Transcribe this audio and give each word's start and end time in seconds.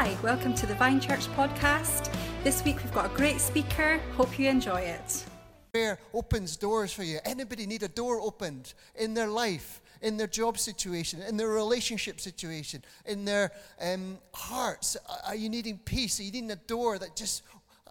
Hi, 0.00 0.16
welcome 0.22 0.54
to 0.54 0.64
the 0.64 0.76
Vine 0.76 1.00
Church 1.00 1.26
podcast. 1.34 2.14
This 2.44 2.64
week 2.64 2.76
we've 2.76 2.94
got 2.94 3.06
a 3.06 3.16
great 3.16 3.40
speaker. 3.40 3.98
Hope 4.16 4.38
you 4.38 4.48
enjoy 4.48 4.78
it. 4.78 5.24
Prayer 5.72 5.98
opens 6.14 6.56
doors 6.56 6.92
for 6.92 7.02
you. 7.02 7.18
Anybody 7.24 7.66
need 7.66 7.82
a 7.82 7.88
door 7.88 8.20
opened 8.20 8.74
in 8.94 9.12
their 9.12 9.26
life, 9.26 9.80
in 10.00 10.16
their 10.16 10.28
job 10.28 10.56
situation, 10.56 11.20
in 11.22 11.36
their 11.36 11.48
relationship 11.48 12.20
situation, 12.20 12.84
in 13.06 13.24
their 13.24 13.50
um, 13.82 14.18
hearts? 14.32 14.96
Are 15.26 15.34
you 15.34 15.48
needing 15.48 15.78
peace? 15.78 16.20
Are 16.20 16.22
you 16.22 16.30
needing 16.30 16.52
a 16.52 16.56
door 16.68 16.96
that 17.00 17.16
just 17.16 17.42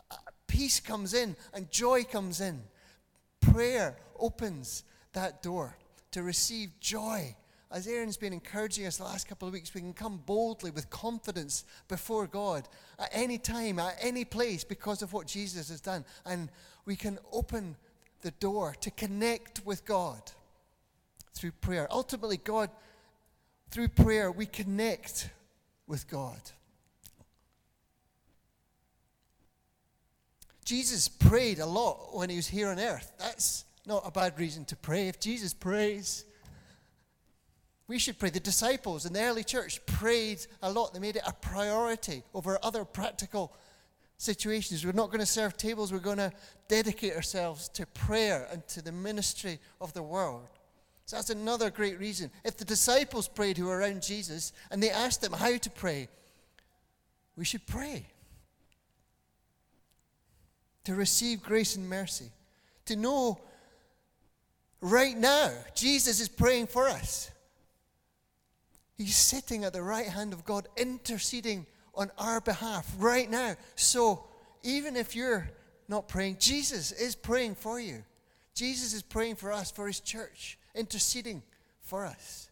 uh, 0.09 0.15
peace 0.47 0.79
comes 0.79 1.13
in 1.13 1.35
and 1.53 1.69
joy 1.69 2.05
comes 2.05 2.39
in? 2.39 2.63
Prayer 3.41 3.97
opens 4.17 4.85
that 5.11 5.43
door 5.43 5.75
to 6.11 6.23
receive 6.23 6.69
joy 6.79 7.35
as 7.71 7.87
Aaron's 7.87 8.17
been 8.17 8.33
encouraging 8.33 8.85
us 8.85 8.97
the 8.97 9.03
last 9.03 9.27
couple 9.27 9.47
of 9.47 9.53
weeks, 9.53 9.73
we 9.73 9.81
can 9.81 9.93
come 9.93 10.21
boldly 10.25 10.71
with 10.71 10.89
confidence 10.89 11.65
before 11.87 12.25
God 12.25 12.67
at 12.97 13.09
any 13.11 13.37
time, 13.37 13.77
at 13.77 13.97
any 13.99 14.23
place, 14.23 14.63
because 14.63 15.01
of 15.01 15.11
what 15.11 15.27
Jesus 15.27 15.69
has 15.69 15.81
done. 15.81 16.05
And 16.25 16.49
we 16.85 16.95
can 16.95 17.19
open 17.31 17.75
the 18.21 18.31
door 18.31 18.75
to 18.81 18.91
connect 18.91 19.65
with 19.65 19.85
God 19.85 20.21
through 21.33 21.51
prayer. 21.51 21.87
Ultimately, 21.91 22.37
God, 22.37 22.69
through 23.69 23.89
prayer, 23.89 24.31
we 24.31 24.45
connect 24.45 25.29
with 25.87 26.07
God. 26.09 26.39
Jesus 30.63 31.07
prayed 31.07 31.59
a 31.59 31.65
lot 31.65 32.15
when 32.15 32.29
he 32.29 32.35
was 32.37 32.47
here 32.47 32.69
on 32.69 32.79
earth. 32.79 33.13
That's 33.19 33.65
not 33.85 34.03
a 34.05 34.11
bad 34.11 34.37
reason 34.39 34.65
to 34.65 34.75
pray. 34.75 35.07
If 35.07 35.19
Jesus 35.19 35.53
prays, 35.53 36.25
we 37.87 37.99
should 37.99 38.19
pray. 38.19 38.29
The 38.29 38.39
disciples 38.39 39.05
in 39.05 39.13
the 39.13 39.21
early 39.21 39.43
church 39.43 39.85
prayed 39.85 40.45
a 40.61 40.71
lot. 40.71 40.93
They 40.93 40.99
made 40.99 41.15
it 41.15 41.23
a 41.25 41.33
priority 41.33 42.23
over 42.33 42.59
other 42.61 42.83
practical 42.83 43.53
situations. 44.17 44.85
We're 44.85 44.91
not 44.91 45.07
going 45.07 45.21
to 45.21 45.25
serve 45.25 45.55
tables. 45.55 45.93
We're 45.93 45.99
going 45.99 46.17
to 46.17 46.33
dedicate 46.67 47.15
ourselves 47.15 47.69
to 47.69 47.85
prayer 47.85 48.47
and 48.51 48.67
to 48.69 48.81
the 48.81 48.91
ministry 48.91 49.59
of 49.79 49.93
the 49.93 50.03
world. 50.03 50.47
So 51.05 51.15
that's 51.15 51.29
another 51.29 51.69
great 51.69 51.97
reason. 51.99 52.29
If 52.43 52.57
the 52.57 52.65
disciples 52.65 53.29
prayed 53.29 53.57
who 53.57 53.67
were 53.67 53.77
around 53.77 54.03
Jesus 54.03 54.51
and 54.69 54.83
they 54.83 54.89
asked 54.89 55.21
them 55.21 55.31
how 55.31 55.55
to 55.55 55.69
pray, 55.69 56.09
we 57.37 57.45
should 57.45 57.65
pray. 57.65 58.05
To 60.83 60.95
receive 60.95 61.41
grace 61.41 61.77
and 61.77 61.87
mercy. 61.87 62.31
To 62.87 62.97
know 62.97 63.39
right 64.81 65.17
now 65.17 65.51
Jesus 65.73 66.19
is 66.19 66.27
praying 66.27 66.67
for 66.67 66.89
us. 66.89 67.31
He's 68.97 69.15
sitting 69.15 69.63
at 69.63 69.73
the 69.73 69.83
right 69.83 70.07
hand 70.07 70.33
of 70.33 70.43
God, 70.43 70.67
interceding 70.75 71.67
on 71.93 72.11
our 72.17 72.41
behalf 72.41 72.91
right 72.97 73.29
now. 73.29 73.55
So 73.75 74.25
even 74.63 74.95
if 74.95 75.15
you're 75.15 75.49
not 75.87 76.07
praying, 76.07 76.37
Jesus 76.39 76.91
is 76.91 77.15
praying 77.15 77.55
for 77.55 77.79
you. 77.79 78.03
Jesus 78.55 78.93
is 78.93 79.03
praying 79.03 79.35
for 79.35 79.51
us, 79.51 79.69
for 79.69 79.85
his 79.85 79.99
church, 79.99 80.57
interceding 80.73 81.43
for 81.81 82.05
us. 82.05 82.49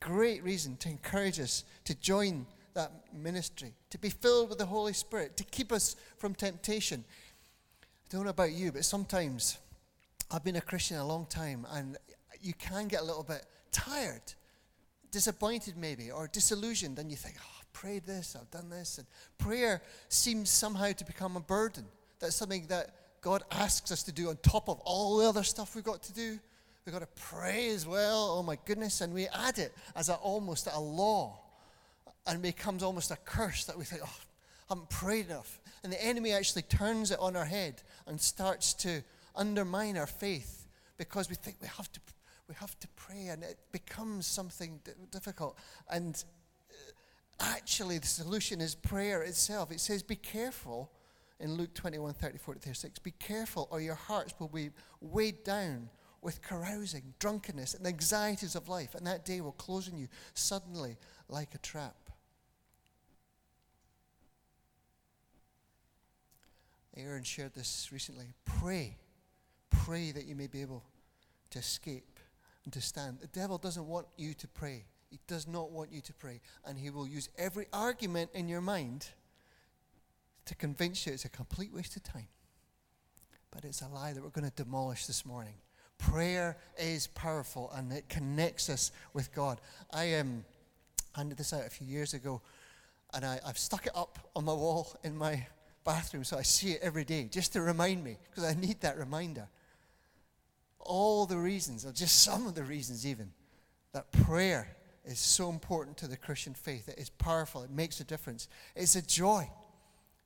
Great 0.00 0.42
reason 0.42 0.76
to 0.78 0.88
encourage 0.88 1.38
us 1.38 1.64
to 1.84 1.94
join 1.94 2.46
that 2.72 2.90
ministry, 3.12 3.72
to 3.90 3.98
be 3.98 4.08
filled 4.08 4.48
with 4.48 4.58
the 4.58 4.66
Holy 4.66 4.92
Spirit, 4.94 5.36
to 5.36 5.44
keep 5.44 5.70
us 5.70 5.96
from 6.16 6.34
temptation. 6.34 7.04
I 7.82 7.86
don't 8.10 8.24
know 8.24 8.30
about 8.30 8.52
you, 8.52 8.72
but 8.72 8.84
sometimes 8.84 9.58
I've 10.30 10.44
been 10.44 10.56
a 10.56 10.62
Christian 10.62 10.96
a 10.96 11.06
long 11.06 11.26
time 11.26 11.66
and 11.70 11.98
you 12.40 12.54
can 12.54 12.88
get 12.88 13.02
a 13.02 13.04
little 13.04 13.22
bit 13.22 13.44
tired 13.70 14.34
disappointed 15.14 15.76
maybe 15.76 16.10
or 16.10 16.26
disillusioned, 16.26 16.98
and 16.98 17.08
you 17.08 17.16
think, 17.16 17.36
oh, 17.40 17.56
I've 17.60 17.72
prayed 17.72 18.04
this, 18.04 18.36
I've 18.38 18.50
done 18.50 18.68
this. 18.68 18.98
And 18.98 19.06
prayer 19.38 19.80
seems 20.08 20.50
somehow 20.50 20.90
to 20.90 21.04
become 21.04 21.36
a 21.36 21.40
burden. 21.40 21.84
That's 22.18 22.34
something 22.34 22.66
that 22.66 22.90
God 23.20 23.44
asks 23.52 23.92
us 23.92 24.02
to 24.02 24.12
do 24.12 24.28
on 24.28 24.36
top 24.42 24.68
of 24.68 24.80
all 24.80 25.18
the 25.18 25.28
other 25.28 25.44
stuff 25.44 25.76
we've 25.76 25.84
got 25.84 26.02
to 26.02 26.12
do. 26.12 26.40
We've 26.84 26.92
got 26.92 26.98
to 26.98 27.22
pray 27.22 27.68
as 27.68 27.86
well. 27.86 28.36
Oh 28.36 28.42
my 28.42 28.58
goodness. 28.66 29.00
And 29.00 29.14
we 29.14 29.28
add 29.28 29.58
it 29.58 29.72
as 29.94 30.08
a, 30.08 30.14
almost 30.16 30.68
a 30.70 30.80
law. 30.80 31.38
And 32.26 32.42
becomes 32.42 32.82
almost 32.82 33.10
a 33.10 33.16
curse 33.16 33.64
that 33.66 33.78
we 33.78 33.84
think, 33.84 34.02
oh, 34.04 34.18
I 34.68 34.74
haven't 34.74 34.90
prayed 34.90 35.26
enough. 35.26 35.60
And 35.84 35.92
the 35.92 36.04
enemy 36.04 36.32
actually 36.32 36.62
turns 36.62 37.12
it 37.12 37.18
on 37.20 37.36
our 37.36 37.44
head 37.44 37.82
and 38.06 38.20
starts 38.20 38.74
to 38.74 39.02
undermine 39.36 39.96
our 39.96 40.06
faith 40.06 40.66
because 40.98 41.28
we 41.30 41.36
think 41.36 41.56
we 41.60 41.68
have 41.68 41.92
to 41.92 42.00
we 42.48 42.54
have 42.56 42.78
to 42.80 42.88
pray, 42.96 43.28
and 43.28 43.42
it 43.42 43.58
becomes 43.72 44.26
something 44.26 44.80
difficult. 45.10 45.56
And 45.90 46.22
uh, 46.70 47.44
actually, 47.44 47.98
the 47.98 48.06
solution 48.06 48.60
is 48.60 48.74
prayer 48.74 49.22
itself. 49.22 49.70
It 49.72 49.80
says, 49.80 50.02
Be 50.02 50.16
careful 50.16 50.90
in 51.40 51.54
Luke 51.54 51.74
21 51.74 52.14
34 52.14 52.54
to 52.54 52.60
36. 52.60 52.98
Be 52.98 53.12
careful, 53.12 53.68
or 53.70 53.80
your 53.80 53.94
hearts 53.94 54.34
will 54.38 54.48
be 54.48 54.70
weighed 55.00 55.42
down 55.44 55.88
with 56.20 56.42
carousing, 56.42 57.14
drunkenness, 57.18 57.74
and 57.74 57.86
anxieties 57.86 58.54
of 58.54 58.68
life, 58.68 58.94
and 58.94 59.06
that 59.06 59.24
day 59.24 59.40
will 59.40 59.52
close 59.52 59.90
on 59.90 59.98
you 59.98 60.08
suddenly 60.32 60.96
like 61.28 61.54
a 61.54 61.58
trap. 61.58 61.96
Aaron 66.96 67.24
shared 67.24 67.54
this 67.54 67.88
recently. 67.92 68.26
Pray. 68.44 68.96
Pray 69.68 70.12
that 70.12 70.26
you 70.26 70.34
may 70.34 70.46
be 70.46 70.60
able 70.60 70.84
to 71.50 71.58
escape 71.58 72.13
and 72.64 72.72
to 72.72 72.80
stand. 72.80 73.18
The 73.20 73.26
devil 73.28 73.58
doesn't 73.58 73.86
want 73.86 74.06
you 74.16 74.34
to 74.34 74.48
pray. 74.48 74.84
He 75.10 75.18
does 75.26 75.46
not 75.46 75.70
want 75.70 75.92
you 75.92 76.00
to 76.00 76.12
pray. 76.12 76.40
And 76.64 76.78
he 76.78 76.90
will 76.90 77.06
use 77.06 77.28
every 77.38 77.66
argument 77.72 78.30
in 78.34 78.48
your 78.48 78.60
mind 78.60 79.06
to 80.46 80.54
convince 80.54 81.06
you 81.06 81.12
it's 81.12 81.24
a 81.24 81.28
complete 81.28 81.72
waste 81.72 81.96
of 81.96 82.02
time. 82.02 82.28
But 83.50 83.64
it's 83.64 83.82
a 83.82 83.88
lie 83.88 84.12
that 84.12 84.22
we're 84.22 84.30
going 84.30 84.50
to 84.50 84.62
demolish 84.62 85.06
this 85.06 85.24
morning. 85.24 85.54
Prayer 85.98 86.56
is 86.76 87.06
powerful 87.06 87.70
and 87.74 87.92
it 87.92 88.08
connects 88.08 88.68
us 88.68 88.90
with 89.12 89.32
God. 89.32 89.60
I 89.92 90.14
um, 90.14 90.44
handed 91.14 91.38
this 91.38 91.52
out 91.52 91.64
a 91.64 91.70
few 91.70 91.86
years 91.86 92.14
ago 92.14 92.42
and 93.12 93.24
I, 93.24 93.38
I've 93.46 93.58
stuck 93.58 93.86
it 93.86 93.92
up 93.94 94.18
on 94.34 94.44
my 94.44 94.52
wall 94.52 94.88
in 95.04 95.16
my 95.16 95.46
bathroom 95.84 96.24
so 96.24 96.36
I 96.36 96.42
see 96.42 96.72
it 96.72 96.80
every 96.82 97.04
day 97.04 97.28
just 97.30 97.52
to 97.52 97.62
remind 97.62 98.02
me 98.02 98.16
because 98.30 98.44
I 98.44 98.54
need 98.54 98.80
that 98.80 98.98
reminder 98.98 99.48
all 100.84 101.26
the 101.26 101.36
reasons, 101.36 101.84
or 101.84 101.92
just 101.92 102.22
some 102.22 102.46
of 102.46 102.54
the 102.54 102.62
reasons 102.62 103.06
even, 103.06 103.32
that 103.92 104.10
prayer 104.12 104.76
is 105.04 105.18
so 105.18 105.50
important 105.50 105.96
to 105.98 106.06
the 106.06 106.16
Christian 106.16 106.54
faith. 106.54 106.88
It 106.88 106.98
is 106.98 107.10
powerful, 107.10 107.62
it 107.62 107.70
makes 107.70 108.00
a 108.00 108.04
difference. 108.04 108.48
It's 108.74 108.96
a 108.96 109.02
joy. 109.02 109.48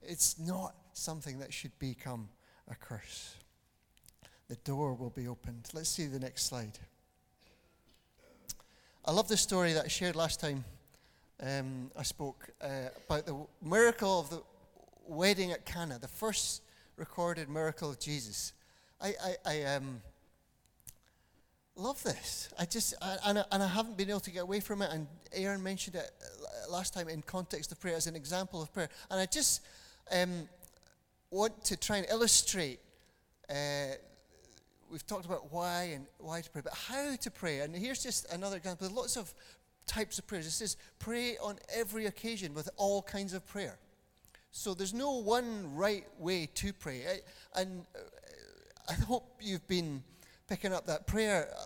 It's 0.02 0.38
not 0.38 0.74
something 0.92 1.38
that 1.40 1.52
should 1.52 1.76
become 1.78 2.28
a 2.70 2.74
curse. 2.74 3.34
The 4.48 4.56
door 4.56 4.94
will 4.94 5.10
be 5.10 5.28
opened. 5.28 5.68
Let's 5.74 5.88
see 5.88 6.06
the 6.06 6.20
next 6.20 6.44
slide. 6.44 6.78
I 9.04 9.12
love 9.12 9.28
the 9.28 9.36
story 9.36 9.72
that 9.72 9.84
I 9.84 9.88
shared 9.88 10.16
last 10.16 10.40
time 10.40 10.64
um, 11.40 11.90
I 11.96 12.02
spoke 12.02 12.50
uh, 12.60 12.88
about 13.06 13.26
the 13.26 13.36
miracle 13.62 14.20
of 14.20 14.30
the 14.30 14.42
wedding 15.06 15.52
at 15.52 15.64
Cana, 15.64 15.98
the 15.98 16.08
first 16.08 16.62
recorded 16.96 17.48
miracle 17.48 17.90
of 17.90 18.00
Jesus. 18.00 18.52
I, 19.00 19.14
I, 19.22 19.36
I 19.46 19.62
um, 19.74 20.02
love 21.78 22.02
this. 22.02 22.50
I 22.58 22.64
just, 22.64 22.94
I, 23.00 23.16
and, 23.26 23.38
I, 23.38 23.44
and 23.52 23.62
I 23.62 23.68
haven't 23.68 23.96
been 23.96 24.10
able 24.10 24.20
to 24.20 24.30
get 24.30 24.42
away 24.42 24.60
from 24.60 24.82
it. 24.82 24.90
And 24.92 25.06
Aaron 25.32 25.62
mentioned 25.62 25.96
it 25.96 26.10
uh, 26.20 26.70
last 26.70 26.92
time 26.92 27.08
in 27.08 27.22
context 27.22 27.72
of 27.72 27.80
prayer 27.80 27.96
as 27.96 28.06
an 28.06 28.16
example 28.16 28.60
of 28.60 28.72
prayer. 28.72 28.88
And 29.10 29.20
I 29.20 29.26
just 29.26 29.62
um, 30.12 30.48
want 31.30 31.64
to 31.64 31.76
try 31.76 31.98
and 31.98 32.06
illustrate. 32.10 32.80
Uh, 33.48 33.94
we've 34.90 35.06
talked 35.06 35.24
about 35.24 35.52
why 35.52 35.90
and 35.94 36.06
why 36.18 36.40
to 36.40 36.50
pray, 36.50 36.62
but 36.62 36.74
how 36.74 37.14
to 37.16 37.30
pray. 37.30 37.60
And 37.60 37.74
here's 37.74 38.02
just 38.02 38.30
another 38.32 38.56
example. 38.56 38.86
There's 38.86 38.96
lots 38.96 39.16
of 39.16 39.32
types 39.86 40.18
of 40.18 40.26
prayers. 40.26 40.46
It 40.46 40.50
says 40.50 40.76
pray 40.98 41.38
on 41.38 41.58
every 41.74 42.06
occasion 42.06 42.54
with 42.54 42.68
all 42.76 43.02
kinds 43.02 43.32
of 43.34 43.46
prayer. 43.46 43.78
So 44.50 44.74
there's 44.74 44.94
no 44.94 45.12
one 45.12 45.74
right 45.74 46.04
way 46.18 46.48
to 46.54 46.72
pray. 46.72 47.02
I, 47.54 47.60
and 47.60 47.84
uh, 47.94 47.98
I 48.88 48.94
hope 48.94 49.36
you've 49.40 49.66
been 49.68 50.02
picking 50.48 50.72
up 50.72 50.86
that 50.86 51.06
prayer 51.06 51.48
uh, 51.56 51.60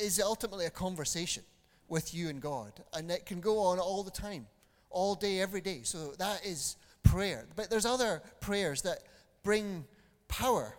is 0.00 0.20
ultimately 0.20 0.66
a 0.66 0.70
conversation 0.70 1.42
with 1.88 2.14
you 2.14 2.28
and 2.28 2.40
God. 2.40 2.72
And 2.94 3.10
it 3.10 3.26
can 3.26 3.40
go 3.40 3.58
on 3.58 3.78
all 3.78 4.02
the 4.02 4.10
time, 4.10 4.46
all 4.90 5.14
day, 5.14 5.40
every 5.40 5.60
day. 5.60 5.80
So 5.82 6.12
that 6.18 6.46
is 6.46 6.76
prayer. 7.02 7.46
But 7.56 7.70
there's 7.70 7.86
other 7.86 8.22
prayers 8.40 8.82
that 8.82 8.98
bring 9.42 9.84
power 10.28 10.76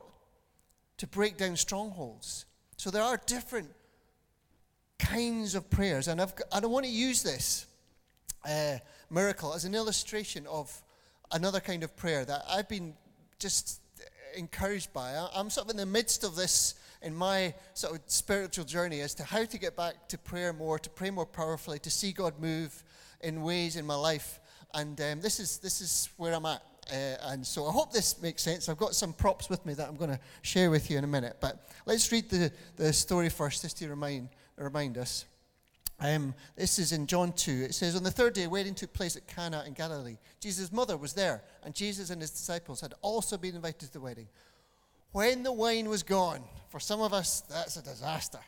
to 0.98 1.08
break 1.08 1.38
down 1.38 1.56
strongholds. 1.56 2.46
So 2.78 2.90
there 2.90 3.04
are 3.04 3.20
different 3.26 3.70
kinds 5.00 5.56
of 5.56 5.70
prayers. 5.70 6.08
And 6.08 6.22
I've, 6.22 6.34
I 6.52 6.60
don't 6.60 6.72
want 6.72 6.86
to 6.86 6.92
use 6.92 7.24
this 7.24 7.66
uh, 8.46 8.78
miracle 9.10 9.54
as 9.54 9.66
an 9.66 9.76
illustration 9.76 10.48
of 10.48 10.82
another 11.32 11.60
kind 11.60 11.84
of 11.84 11.96
prayer 11.98 12.26
that 12.26 12.44
I've 12.50 12.70
been 12.70 12.94
just 13.38 13.82
encouraged 14.36 14.94
by. 14.94 15.16
I'm 15.34 15.50
sort 15.50 15.66
of 15.66 15.72
in 15.72 15.78
the 15.78 15.86
midst 15.86 16.24
of 16.24 16.36
this 16.36 16.76
in 17.02 17.16
my 17.16 17.54
sort 17.74 17.96
of 17.96 18.02
spiritual 18.08 18.66
journey 18.66 19.02
as 19.02 19.14
to 19.16 19.24
how 19.24 19.46
to 19.46 19.58
get 19.58 19.76
back 19.76 20.08
to 20.10 20.18
prayer 20.18 20.54
more, 20.54 20.78
to 20.80 20.90
pray 20.90 21.10
more 21.10 21.26
powerfully, 21.26 21.80
to 21.80 21.90
see 21.90 22.12
God 22.12 22.34
move 22.40 22.84
in 23.22 23.42
ways 23.42 23.76
in 23.76 23.86
my 23.86 23.96
life. 23.96 24.40
and 24.74 25.00
um, 25.02 25.22
this, 25.22 25.40
is, 25.40 25.58
this 25.58 25.82
is 25.82 26.10
where 26.18 26.34
I'm 26.34 26.46
at. 26.46 26.62
Uh, 26.92 27.16
and 27.24 27.46
so 27.46 27.68
I 27.68 27.72
hope 27.72 27.92
this 27.92 28.22
makes 28.22 28.42
sense. 28.42 28.68
I've 28.68 28.78
got 28.78 28.96
some 28.96 29.14
props 29.14 29.50
with 29.50 29.66
me 29.66 29.74
that 29.76 29.88
I'm 29.88 29.96
going 29.96 30.10
to 30.10 30.20
share 30.42 30.72
with 30.72 30.90
you 30.90 30.98
in 30.98 31.04
a 31.04 31.08
minute. 31.08 31.38
But 31.40 31.70
let's 31.86 32.12
read 32.12 32.30
the, 32.30 32.52
the 32.78 32.92
story 32.92 33.30
first, 33.30 33.62
just 33.62 33.78
to 33.78 33.90
remind, 33.90 34.30
remind 34.58 34.98
us. 34.98 35.26
Um, 36.02 36.34
this 36.56 36.80
is 36.80 36.92
in 36.92 37.08
John 37.08 37.34
2. 37.34 37.52
It 37.52 37.76
says, 37.76 37.96
On 37.96 38.04
the 38.04 38.12
third 38.12 38.34
day, 38.34 38.46
a 38.46 38.50
wedding 38.50 38.74
took 38.74 38.94
place 38.94 39.16
at 39.16 39.28
Cana 39.28 39.64
in 39.68 39.74
Galilee. 39.74 40.18
Jesus' 40.40 40.72
mother 40.72 40.98
was 40.98 41.14
there, 41.14 41.44
and 41.64 41.76
Jesus 41.76 42.10
and 42.10 42.22
his 42.22 42.32
disciples 42.32 42.82
had 42.82 42.94
also 43.02 43.38
been 43.38 43.56
invited 43.56 43.82
to 43.82 43.94
the 43.94 44.00
wedding. 44.00 44.28
When 45.12 45.44
the 45.44 45.52
wine 45.52 45.90
was 45.90 46.04
gone, 46.04 46.44
for 46.70 46.80
some 46.80 47.02
of 47.02 47.14
us, 47.14 47.42
that's 47.42 47.78
a 47.78 47.82
disaster. 47.84 48.40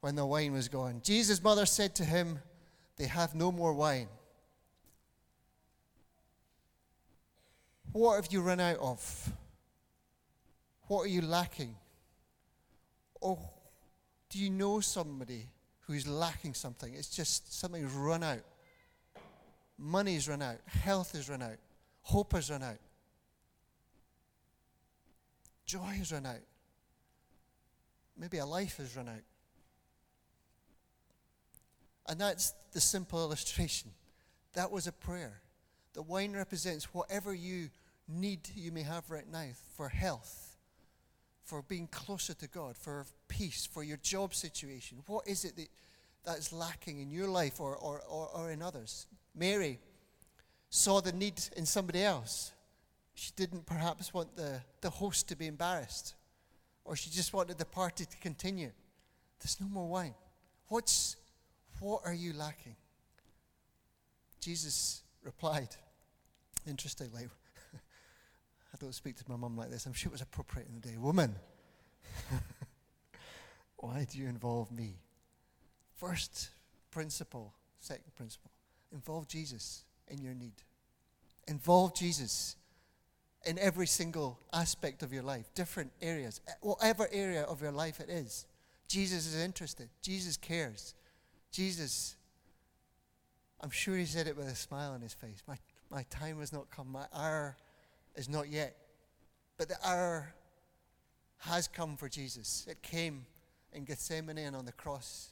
When 0.00 0.14
the 0.16 0.24
wine 0.24 0.52
was 0.52 0.68
gone, 0.68 1.02
Jesus' 1.04 1.42
mother 1.42 1.66
said 1.66 1.94
to 1.96 2.04
him, 2.04 2.38
They 2.96 3.06
have 3.06 3.34
no 3.34 3.52
more 3.52 3.74
wine. 3.74 4.08
What 7.92 8.16
have 8.16 8.32
you 8.32 8.40
run 8.40 8.60
out 8.60 8.78
of? 8.78 9.32
What 10.88 11.02
are 11.02 11.08
you 11.08 11.22
lacking? 11.22 11.74
Or 13.20 13.38
do 14.30 14.38
you 14.38 14.48
know 14.48 14.80
somebody 14.80 15.48
who's 15.80 16.06
lacking 16.06 16.54
something? 16.54 16.94
It's 16.94 17.14
just 17.14 17.52
something's 17.52 17.92
run 17.92 18.22
out. 18.22 18.40
Money's 19.76 20.28
run 20.28 20.40
out. 20.40 20.58
Health 20.66 21.12
has 21.12 21.28
run 21.28 21.42
out. 21.42 21.56
Hope 22.02 22.32
has 22.32 22.50
run 22.50 22.62
out. 22.62 22.78
Joy 25.66 25.78
has 25.78 26.12
run 26.12 26.26
out. 26.26 26.40
Maybe 28.20 28.36
a 28.36 28.44
life 28.44 28.76
has 28.76 28.94
run 28.94 29.08
out. 29.08 29.24
And 32.06 32.20
that's 32.20 32.52
the 32.72 32.80
simple 32.80 33.18
illustration. 33.24 33.90
That 34.52 34.70
was 34.70 34.86
a 34.86 34.92
prayer. 34.92 35.40
The 35.94 36.02
wine 36.02 36.34
represents 36.34 36.92
whatever 36.92 37.32
you 37.34 37.70
need 38.06 38.40
you 38.54 38.72
may 38.72 38.82
have 38.82 39.10
right 39.10 39.30
now 39.30 39.48
for 39.76 39.88
health, 39.88 40.56
for 41.44 41.62
being 41.62 41.86
closer 41.86 42.34
to 42.34 42.46
God, 42.46 42.76
for 42.76 43.06
peace, 43.28 43.66
for 43.66 43.82
your 43.82 43.96
job 43.96 44.34
situation. 44.34 44.98
What 45.06 45.26
is 45.26 45.44
it 45.44 45.56
that, 45.56 45.68
that's 46.24 46.52
lacking 46.52 47.00
in 47.00 47.10
your 47.10 47.28
life 47.28 47.58
or, 47.58 47.74
or, 47.76 48.02
or, 48.08 48.28
or 48.28 48.50
in 48.50 48.60
others? 48.60 49.06
Mary 49.34 49.78
saw 50.68 51.00
the 51.00 51.12
need 51.12 51.40
in 51.56 51.64
somebody 51.64 52.02
else. 52.02 52.52
She 53.14 53.32
didn't 53.34 53.66
perhaps 53.66 54.12
want 54.12 54.36
the, 54.36 54.60
the 54.80 54.90
host 54.90 55.28
to 55.28 55.36
be 55.36 55.46
embarrassed, 55.46 56.14
or 56.90 56.96
she 56.96 57.08
just 57.08 57.32
wanted 57.32 57.56
the 57.56 57.64
party 57.64 58.04
to 58.04 58.16
continue. 58.16 58.72
There's 59.38 59.60
no 59.60 59.68
more 59.68 59.86
wine. 59.86 60.12
What's, 60.66 61.14
what 61.78 62.02
are 62.04 62.12
you 62.12 62.32
lacking? 62.32 62.74
Jesus 64.40 65.02
replied, 65.22 65.68
interestingly, 66.66 67.28
I 68.74 68.76
don't 68.80 68.92
speak 68.92 69.14
to 69.18 69.24
my 69.28 69.36
mum 69.36 69.56
like 69.56 69.70
this. 69.70 69.86
I'm 69.86 69.92
sure 69.92 70.08
it 70.08 70.14
was 70.14 70.20
appropriate 70.20 70.66
in 70.66 70.80
the 70.80 70.88
day. 70.88 70.96
Woman, 70.98 71.36
why 73.76 74.04
do 74.10 74.18
you 74.18 74.26
involve 74.26 74.72
me? 74.72 74.96
First 75.94 76.48
principle, 76.90 77.54
second 77.78 78.16
principle, 78.16 78.50
involve 78.92 79.28
Jesus 79.28 79.84
in 80.08 80.20
your 80.20 80.34
need. 80.34 80.54
Involve 81.46 81.94
Jesus 81.94 82.56
in 83.44 83.58
every 83.58 83.86
single 83.86 84.38
aspect 84.52 85.02
of 85.02 85.12
your 85.12 85.22
life, 85.22 85.46
different 85.54 85.90
areas, 86.02 86.40
eh, 86.46 86.52
whatever 86.60 87.08
area 87.10 87.42
of 87.42 87.62
your 87.62 87.72
life 87.72 88.00
it 88.00 88.10
is. 88.10 88.46
Jesus 88.88 89.26
is 89.26 89.40
interested. 89.40 89.88
Jesus 90.02 90.36
cares. 90.36 90.94
Jesus, 91.50 92.16
I'm 93.60 93.70
sure 93.70 93.96
he 93.96 94.04
said 94.04 94.26
it 94.26 94.36
with 94.36 94.46
a 94.46 94.54
smile 94.54 94.92
on 94.92 95.00
his 95.00 95.14
face. 95.14 95.42
My, 95.46 95.56
my 95.90 96.04
time 96.10 96.40
has 96.40 96.52
not 96.52 96.70
come. 96.70 96.90
My 96.90 97.06
hour 97.14 97.56
is 98.16 98.28
not 98.28 98.48
yet. 98.48 98.76
But 99.56 99.68
the 99.68 99.76
hour 99.84 100.34
has 101.38 101.68
come 101.68 101.96
for 101.96 102.08
Jesus. 102.08 102.66
It 102.68 102.82
came 102.82 103.24
in 103.72 103.84
Gethsemane 103.84 104.38
and 104.38 104.56
on 104.56 104.64
the 104.64 104.72
cross. 104.72 105.30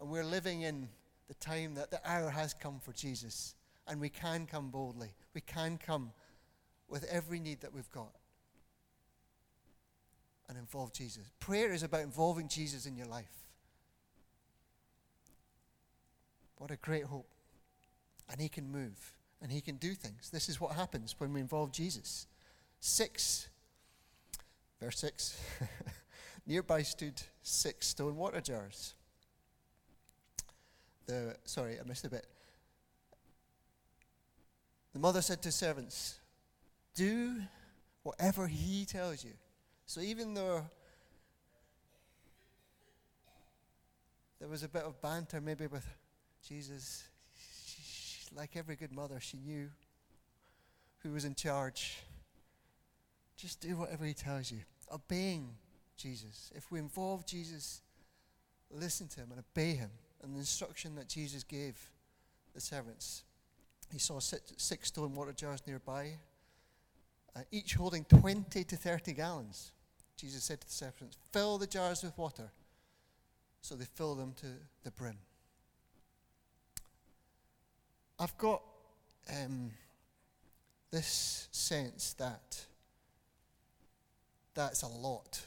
And 0.00 0.10
we're 0.10 0.24
living 0.24 0.62
in 0.62 0.88
the 1.28 1.34
time 1.34 1.74
that 1.74 1.90
the 1.90 2.00
hour 2.08 2.30
has 2.30 2.54
come 2.54 2.78
for 2.80 2.92
Jesus. 2.92 3.54
And 3.88 4.00
we 4.00 4.08
can 4.08 4.46
come 4.46 4.70
boldly. 4.70 5.14
We 5.34 5.40
can 5.40 5.78
come 5.78 6.12
with 6.92 7.02
every 7.04 7.40
need 7.40 7.62
that 7.62 7.74
we've 7.74 7.90
got 7.90 8.12
and 10.48 10.56
involve 10.56 10.92
Jesus. 10.92 11.24
Prayer 11.40 11.72
is 11.72 11.82
about 11.82 12.02
involving 12.02 12.46
Jesus 12.46 12.86
in 12.86 12.96
your 12.96 13.06
life. 13.06 13.32
What 16.58 16.70
a 16.70 16.76
great 16.76 17.04
hope. 17.04 17.26
And 18.30 18.40
He 18.40 18.48
can 18.48 18.70
move 18.70 19.12
and 19.42 19.50
he 19.50 19.60
can 19.60 19.76
do 19.76 19.94
things. 19.94 20.30
This 20.30 20.48
is 20.48 20.60
what 20.60 20.72
happens 20.72 21.16
when 21.18 21.32
we 21.32 21.40
involve 21.40 21.72
Jesus. 21.72 22.28
Six, 22.78 23.48
verse 24.80 24.98
six, 24.98 25.36
nearby 26.46 26.82
stood 26.82 27.20
six 27.42 27.88
stone 27.88 28.16
water 28.16 28.40
jars. 28.40 28.94
The, 31.06 31.34
sorry, 31.44 31.78
I 31.80 31.86
missed 31.86 32.04
a 32.04 32.10
bit. 32.10 32.24
The 34.92 35.00
mother 35.00 35.22
said 35.22 35.42
to 35.42 35.50
servants, 35.50 36.18
Do 36.94 37.42
whatever 38.02 38.46
he 38.46 38.84
tells 38.84 39.24
you. 39.24 39.32
So 39.86 40.00
even 40.00 40.34
though 40.34 40.64
there 44.38 44.48
was 44.48 44.62
a 44.62 44.68
bit 44.68 44.82
of 44.82 45.00
banter 45.00 45.40
maybe 45.40 45.66
with 45.66 45.86
Jesus, 46.46 47.04
like 48.34 48.56
every 48.56 48.76
good 48.76 48.92
mother, 48.92 49.20
she 49.20 49.36
knew 49.36 49.68
who 50.98 51.12
was 51.12 51.24
in 51.24 51.34
charge. 51.34 51.98
Just 53.36 53.60
do 53.60 53.76
whatever 53.76 54.04
he 54.04 54.14
tells 54.14 54.50
you. 54.50 54.58
Obeying 54.92 55.48
Jesus. 55.96 56.50
If 56.54 56.70
we 56.70 56.78
involve 56.78 57.26
Jesus, 57.26 57.82
listen 58.70 59.08
to 59.08 59.20
him 59.20 59.28
and 59.30 59.40
obey 59.40 59.74
him. 59.74 59.90
And 60.22 60.34
the 60.34 60.38
instruction 60.38 60.94
that 60.96 61.08
Jesus 61.08 61.42
gave 61.42 61.76
the 62.54 62.60
servants. 62.60 63.24
He 63.92 63.98
saw 63.98 64.20
six, 64.20 64.52
six 64.56 64.88
stone 64.88 65.14
water 65.14 65.32
jars 65.32 65.62
nearby, 65.66 66.12
uh, 67.34 67.40
each 67.50 67.74
holding 67.74 68.04
20 68.04 68.64
to 68.64 68.76
30 68.76 69.12
gallons. 69.12 69.72
Jesus 70.16 70.44
said 70.44 70.60
to 70.60 70.66
the 70.66 70.72
servants, 70.72 71.16
Fill 71.32 71.58
the 71.58 71.66
jars 71.66 72.02
with 72.02 72.16
water. 72.16 72.50
So 73.60 73.74
they 73.74 73.84
fill 73.84 74.14
them 74.14 74.34
to 74.40 74.46
the 74.82 74.90
brim. 74.90 75.18
I've 78.18 78.36
got 78.38 78.62
um, 79.30 79.70
this 80.90 81.48
sense 81.52 82.12
that 82.14 82.64
that's 84.54 84.82
a 84.82 84.88
lot 84.88 85.40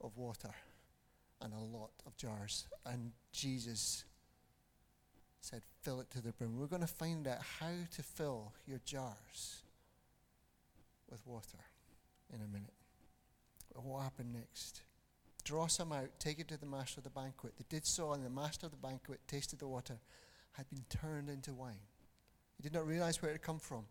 of 0.00 0.16
water 0.16 0.50
and 1.42 1.52
a 1.52 1.76
lot 1.76 1.90
of 2.06 2.16
jars. 2.16 2.66
And 2.86 3.12
Jesus 3.32 4.04
said, 5.40 5.62
fill 5.82 6.00
it 6.00 6.10
to 6.10 6.22
the 6.22 6.32
brim. 6.32 6.58
We're 6.58 6.66
going 6.66 6.82
to 6.82 6.88
find 6.88 7.26
out 7.26 7.38
how 7.60 7.72
to 7.96 8.02
fill 8.02 8.52
your 8.66 8.80
jars 8.84 9.62
with 11.10 11.26
water 11.26 11.58
in 12.32 12.40
a 12.40 12.46
minute. 12.46 12.74
But 13.74 13.84
what 13.84 14.02
happened 14.02 14.34
next? 14.34 14.82
Draw 15.44 15.68
some 15.68 15.92
out, 15.92 16.10
take 16.18 16.38
it 16.38 16.48
to 16.48 16.56
the 16.56 16.66
master 16.66 17.00
of 17.00 17.04
the 17.04 17.10
banquet. 17.10 17.54
They 17.56 17.64
did 17.68 17.86
so, 17.86 18.12
and 18.12 18.24
the 18.24 18.30
master 18.30 18.66
of 18.66 18.72
the 18.72 18.78
banquet 18.78 19.20
tasted 19.26 19.58
the 19.58 19.68
water 19.68 19.98
had 20.52 20.68
been 20.68 20.84
turned 20.88 21.28
into 21.28 21.54
wine. 21.54 21.80
He 22.56 22.62
did 22.62 22.74
not 22.74 22.86
realize 22.86 23.22
where 23.22 23.30
it 23.30 23.34
had 23.34 23.42
come 23.42 23.58
from, 23.58 23.86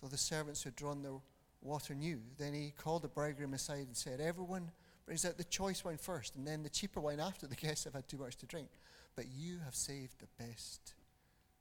though 0.00 0.08
the 0.08 0.18
servants 0.18 0.62
who 0.62 0.68
had 0.68 0.76
drawn 0.76 1.02
the 1.02 1.20
water 1.62 1.94
knew. 1.94 2.20
Then 2.38 2.54
he 2.54 2.72
called 2.76 3.02
the 3.02 3.08
bridegroom 3.08 3.54
aside 3.54 3.86
and 3.86 3.96
said, 3.96 4.20
Everyone 4.20 4.70
brings 5.06 5.24
out 5.24 5.36
the 5.36 5.44
choice 5.44 5.84
wine 5.84 5.98
first, 5.98 6.34
and 6.34 6.46
then 6.46 6.62
the 6.62 6.68
cheaper 6.68 7.00
wine 7.00 7.20
after 7.20 7.46
the 7.46 7.54
guests 7.56 7.84
have 7.84 7.94
had 7.94 8.08
too 8.08 8.18
much 8.18 8.36
to 8.38 8.46
drink. 8.46 8.68
But 9.14 9.26
you 9.32 9.58
have 9.64 9.74
saved 9.74 10.16
the 10.18 10.44
best 10.44 10.94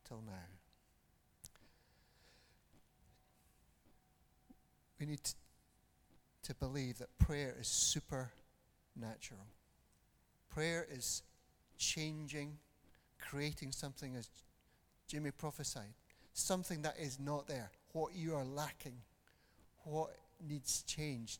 till 0.07 0.23
now. 0.25 0.58
We 4.99 5.05
need 5.05 5.21
to, 6.43 6.55
believe 6.59 6.97
that 6.97 7.15
prayer 7.19 7.55
is 7.59 7.67
supernatural. 7.67 9.45
Prayer 10.49 10.87
is 10.89 11.21
changing 11.77 12.57
creating 13.19 13.71
something, 13.71 14.15
as 14.15 14.29
Jimmy 15.07 15.31
prophesied, 15.31 15.93
something 16.33 16.81
that 16.81 16.95
is 16.99 17.19
not 17.19 17.47
there, 17.47 17.71
what 17.91 18.15
you 18.15 18.35
are 18.35 18.45
lacking, 18.45 18.97
what 19.83 20.15
needs 20.45 20.83
changed. 20.83 21.39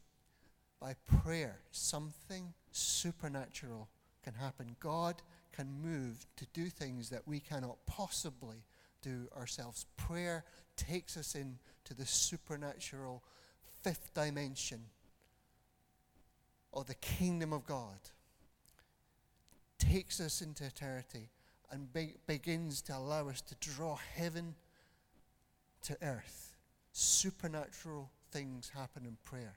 By 0.80 0.96
prayer, 1.24 1.60
something 1.72 2.54
supernatural 2.72 3.90
can 4.24 4.34
happen. 4.34 4.76
God 4.80 5.22
can 5.52 5.68
move 5.82 6.26
to 6.38 6.46
do 6.54 6.70
things 6.70 7.10
that 7.10 7.28
we 7.28 7.40
cannot 7.40 7.78
possibly 7.86 8.64
do 9.02 9.28
ourselves. 9.36 9.86
Prayer 9.98 10.46
takes 10.78 11.18
us 11.18 11.36
into 11.36 11.94
the 11.98 12.06
supernatural 12.06 13.24
fifth 13.82 14.14
dimension 14.14 14.82
of 16.74 16.88
the 16.88 16.96
kingdom 16.96 17.54
of 17.54 17.66
God, 17.66 18.00
takes 19.78 20.20
us 20.20 20.42
into 20.42 20.66
eternity 20.66 21.30
and 21.72 21.92
be- 21.92 22.16
begins 22.28 22.82
to 22.84 22.96
allow 22.96 23.30
us 23.30 23.42
to 23.42 23.56
draw 23.56 23.98
heaven 24.16 24.56
to 25.84 25.98
earth. 26.02 26.56
Supernatural 26.92 28.12
things 28.32 28.72
happen 28.76 29.06
in 29.06 29.18
prayer. 29.24 29.56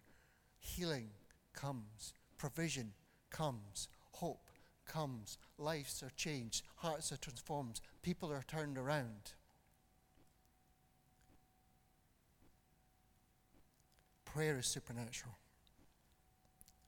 Healing 0.58 1.10
comes, 1.52 2.14
provision 2.38 2.92
comes, 3.30 3.88
hope 4.12 4.48
comes, 4.86 5.38
lives 5.58 6.02
are 6.02 6.12
changed, 6.16 6.62
hearts 6.76 7.12
are 7.12 7.16
transformed, 7.16 7.80
people 8.02 8.32
are 8.32 8.44
turned 8.46 8.78
around. 8.78 9.32
Prayer 14.32 14.58
is 14.58 14.66
supernatural. 14.66 15.34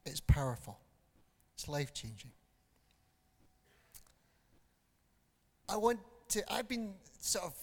It's 0.06 0.20
powerful. 0.20 0.78
It's 1.54 1.68
life 1.68 1.92
changing. 1.92 2.30
I 5.68 5.76
want 5.76 6.00
to, 6.28 6.52
I've 6.52 6.68
been 6.68 6.94
sort 7.20 7.44
of, 7.44 7.54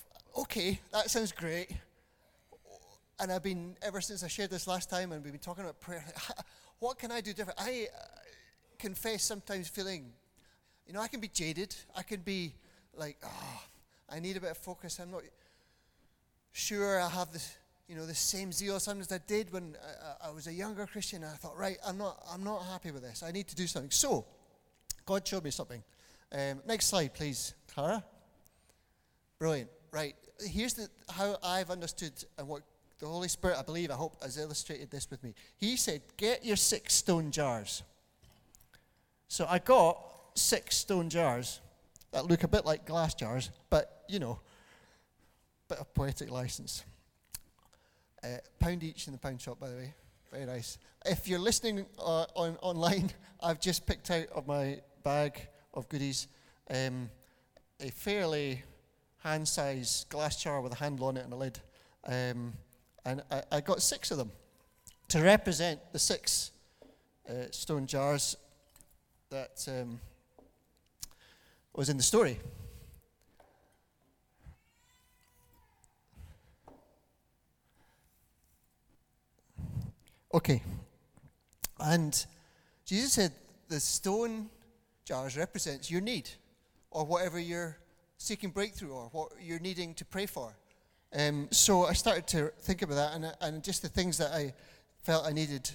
okay, 0.42 0.80
that 0.94 1.10
sounds 1.10 1.32
great. 1.32 1.72
And 3.20 3.32
I've 3.32 3.42
been, 3.42 3.76
ever 3.82 4.02
since 4.02 4.24
I 4.24 4.28
shared 4.28 4.52
this 4.52 4.68
last 4.68 4.88
time, 4.90 5.12
and 5.12 5.24
we've 5.24 5.34
been 5.34 5.40
talking 5.40 5.64
about 5.64 5.80
prayer, 5.80 6.04
what 6.80 7.00
can 7.00 7.12
I 7.12 7.22
do 7.22 7.34
different? 7.34 7.60
I 7.60 7.88
uh, 7.96 8.04
confess 8.78 9.24
sometimes 9.24 9.68
feeling, 9.68 10.12
you 10.86 10.94
know, 10.94 11.02
I 11.02 11.08
can 11.08 11.20
be 11.20 11.28
jaded. 11.28 11.76
I 11.96 12.04
can 12.04 12.22
be 12.22 12.54
like, 12.96 13.18
oh, 13.26 13.64
I 14.10 14.20
need 14.20 14.38
a 14.38 14.42
bit 14.42 14.52
of 14.52 14.58
focus. 14.58 15.00
I'm 15.00 15.10
not 15.10 15.24
sure 16.52 17.02
I 17.02 17.10
have 17.10 17.32
this, 17.32 17.58
you 17.92 17.98
know, 17.98 18.06
the 18.06 18.16
same 18.16 18.54
zeal 18.54 18.80
sometimes 18.80 19.12
I 19.12 19.20
did 19.28 19.52
when 19.52 19.76
I, 20.24 20.30
I 20.30 20.32
was 20.32 20.48
a 20.48 20.54
younger 20.54 20.86
Christian. 20.86 21.26
I 21.26 21.36
thought, 21.36 21.58
right, 21.58 21.76
I'm 21.86 21.98
not, 21.98 22.24
I'm 22.34 22.42
not 22.42 22.64
happy 22.64 22.90
with 22.90 23.02
this. 23.02 23.22
I 23.22 23.32
need 23.32 23.50
to 23.50 23.56
do 23.56 23.68
something. 23.68 23.92
So, 23.92 24.24
God 25.06 25.28
showed 25.28 25.44
me 25.44 25.52
something. 25.52 25.84
Um, 26.32 26.62
next 26.66 26.86
slide, 26.86 27.14
please, 27.14 27.54
Clara. 27.74 28.02
Brilliant. 29.40 29.70
Right. 29.92 30.16
Here's 30.40 30.74
the, 30.74 30.88
how 31.10 31.36
I've 31.44 31.70
understood 31.70 32.14
and 32.38 32.48
what 32.48 32.62
the 33.00 33.08
Holy 33.08 33.28
Spirit, 33.28 33.58
I 33.60 33.64
believe, 33.64 33.92
I 33.92 33.96
hope, 33.96 34.24
has 34.24 34.38
illustrated 34.38 34.90
this 34.90 35.12
with 35.12 35.22
me. 35.22 35.34
He 35.58 35.76
said, 35.76 36.02
Get 36.16 36.46
your 36.46 36.56
six 36.56 36.94
stone 36.94 37.30
jars. 37.30 37.84
So 39.28 39.46
I 39.50 39.60
got 39.60 40.02
six 40.36 40.78
stone 40.78 41.10
jars 41.10 41.60
that 42.14 42.26
look 42.26 42.44
a 42.44 42.48
bit 42.48 42.66
like 42.66 42.86
glass 42.86 43.14
jars, 43.16 43.52
but, 43.70 44.06
you 44.08 44.20
know, 44.20 44.40
bit 45.68 45.80
of 45.80 45.94
poetic 45.94 46.32
license. 46.32 46.86
Uh, 48.24 48.38
pound 48.60 48.84
each 48.84 49.08
in 49.08 49.14
the 49.14 49.20
pound 49.20 49.42
shop, 49.42 49.60
by 49.60 49.70
the 49.70 49.76
way. 49.76 49.94
Very 50.32 50.46
nice. 50.46 50.78
If 51.06 51.28
you're 51.28 51.40
listening 51.40 51.86
uh, 52.00 52.26
on 52.36 52.56
online, 52.62 53.10
I've 53.42 53.60
just 53.60 53.86
picked 53.86 54.12
out 54.12 54.28
of 54.28 54.48
my 54.48 54.80
bag 55.04 55.48
of 55.74 55.90
goodies 55.90 56.28
um, 56.70 57.10
a 57.80 57.90
fairly 57.90 58.62
hand 59.24 59.48
sized 59.48 60.10
glass 60.10 60.42
jar 60.42 60.62
with 60.62 60.74
a 60.74 60.76
handle 60.76 61.08
on 61.08 61.18
it 61.18 61.24
and 61.24 61.34
a 61.34 61.36
lid. 61.36 61.60
Um, 62.06 62.54
and 63.06 63.24
I, 63.32 63.44
I, 63.52 63.62
got 63.62 63.82
six 63.82 64.12
of 64.12 64.18
them 64.18 64.32
to 65.10 65.22
represent 65.22 65.80
the 65.92 66.00
six 66.00 66.52
uh, 67.30 67.46
stone 67.52 67.86
jars 67.86 68.38
that 69.30 69.66
um, 69.68 70.00
was 71.76 71.90
in 71.90 71.98
the 71.98 72.04
story. 72.04 72.40
Okay. 80.34 80.64
And 81.80 82.26
Jesus 82.86 83.14
said 83.14 83.34
the 83.68 83.80
stone 83.80 84.50
jars 85.06 85.36
represents 85.36 85.92
your 85.92 86.02
need 86.02 86.30
or 86.90 87.06
whatever 87.06 87.40
you're 87.40 87.78
seeking 88.18 88.50
breakthrough 88.52 88.92
or 88.92 89.10
what 89.12 89.32
you're 89.42 89.60
needing 89.60 89.94
to 89.96 90.06
pray 90.06 90.26
for. 90.26 90.56
Um, 91.14 91.50
so 91.52 91.86
I 91.86 91.94
started 91.94 92.28
to 92.28 92.52
think 92.62 92.82
about 92.82 92.96
that 92.96 93.14
and, 93.16 93.36
and 93.42 93.64
just 93.64 93.82
the 93.82 93.90
things 93.90 94.18
that 94.20 94.32
I 94.32 94.54
felt 95.04 95.26
I 95.26 95.32
needed 95.32 95.70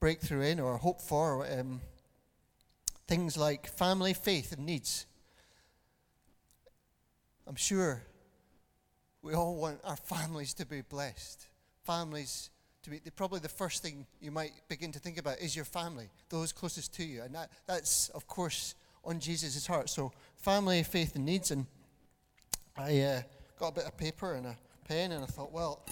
breakthrough 0.00 0.42
in 0.42 0.58
or 0.58 0.76
hope 0.78 1.00
for. 1.00 1.46
Um, 1.46 1.80
things 3.06 3.36
like 3.36 3.68
family, 3.68 4.14
faith, 4.14 4.52
and 4.52 4.64
needs. 4.64 5.06
I'm 7.46 7.56
sure 7.56 8.02
we 9.22 9.34
all 9.34 9.56
want 9.56 9.80
our 9.84 9.96
families 9.96 10.54
to 10.54 10.66
be 10.66 10.80
blessed. 10.80 11.46
Families 11.84 12.50
to 12.82 12.90
be 12.90 13.00
probably 13.14 13.40
the 13.40 13.48
first 13.48 13.82
thing 13.82 14.06
you 14.20 14.30
might 14.30 14.52
begin 14.68 14.92
to 14.92 14.98
think 14.98 15.18
about 15.18 15.38
is 15.38 15.54
your 15.54 15.64
family, 15.64 16.08
those 16.28 16.52
closest 16.52 16.94
to 16.94 17.04
you. 17.04 17.22
And 17.22 17.34
that, 17.34 17.50
that's, 17.66 18.08
of 18.10 18.26
course, 18.26 18.74
on 19.04 19.20
Jesus' 19.20 19.66
heart. 19.66 19.90
So, 19.90 20.12
family, 20.36 20.82
faith, 20.82 21.14
and 21.14 21.24
needs. 21.24 21.50
And 21.50 21.66
I 22.76 23.00
uh, 23.00 23.22
got 23.58 23.68
a 23.68 23.72
bit 23.72 23.84
of 23.84 23.96
paper 23.96 24.34
and 24.34 24.46
a 24.46 24.56
pen, 24.88 25.12
and 25.12 25.22
I 25.22 25.26
thought, 25.26 25.52
well, 25.52 25.84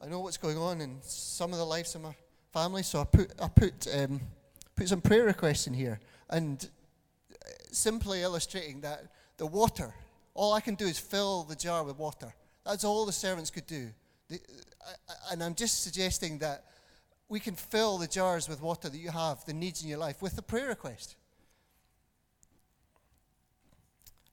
I 0.00 0.06
know 0.06 0.20
what's 0.20 0.36
going 0.36 0.58
on 0.58 0.80
in 0.80 0.98
some 1.00 1.52
of 1.52 1.58
the 1.58 1.64
lives 1.64 1.94
of 1.94 2.02
my 2.02 2.14
family, 2.52 2.82
so 2.82 3.00
I 3.00 3.04
put 3.04 3.32
I 3.40 3.48
put 3.48 3.86
um, 3.94 4.20
put 4.74 4.88
some 4.88 5.00
prayer 5.00 5.24
requests 5.24 5.66
in 5.66 5.74
here, 5.74 6.00
and 6.28 6.68
uh, 7.32 7.48
simply 7.72 8.22
illustrating 8.22 8.82
that 8.82 9.06
the 9.38 9.46
water. 9.46 9.94
All 10.34 10.52
I 10.52 10.60
can 10.60 10.74
do 10.74 10.84
is 10.84 10.98
fill 10.98 11.44
the 11.44 11.56
jar 11.56 11.82
with 11.82 11.98
water. 11.98 12.34
That's 12.64 12.84
all 12.84 13.06
the 13.06 13.12
servants 13.12 13.50
could 13.50 13.66
do. 13.66 13.88
And 15.30 15.42
I'm 15.42 15.54
just 15.54 15.82
suggesting 15.82 16.38
that 16.38 16.64
we 17.28 17.40
can 17.40 17.54
fill 17.54 17.98
the 17.98 18.06
jars 18.06 18.48
with 18.48 18.62
water 18.62 18.88
that 18.88 18.98
you 18.98 19.10
have, 19.10 19.44
the 19.44 19.52
needs 19.52 19.82
in 19.82 19.88
your 19.88 19.98
life, 19.98 20.22
with 20.22 20.38
a 20.38 20.42
prayer 20.42 20.68
request. 20.68 21.16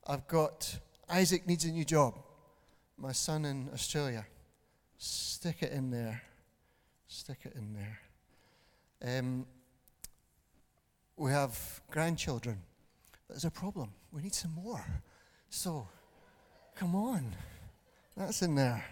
I've 0.06 0.28
got 0.28 0.78
Isaac 1.10 1.48
needs 1.48 1.66
a 1.66 1.72
new 1.72 1.86
job. 1.86 2.16
My 2.98 3.12
son 3.12 3.46
in 3.46 3.70
Australia. 3.74 4.26
Stick 4.98 5.58
it 5.62 5.72
in 5.72 5.92
there. 5.92 6.22
Stick 7.08 7.40
it 7.44 7.54
in 7.56 7.74
there. 7.74 9.20
Um, 9.20 9.46
we 11.18 11.32
have 11.32 11.82
grandchildren. 11.92 12.60
There's 13.30 13.46
a 13.46 13.52
problem. 13.52 13.92
We 14.12 14.22
need 14.22 14.34
some 14.34 14.54
more. 14.54 14.86
So, 15.50 15.88
come 16.76 16.96
on. 16.96 17.36
That's 18.16 18.42
in 18.42 18.56
there. 18.56 18.86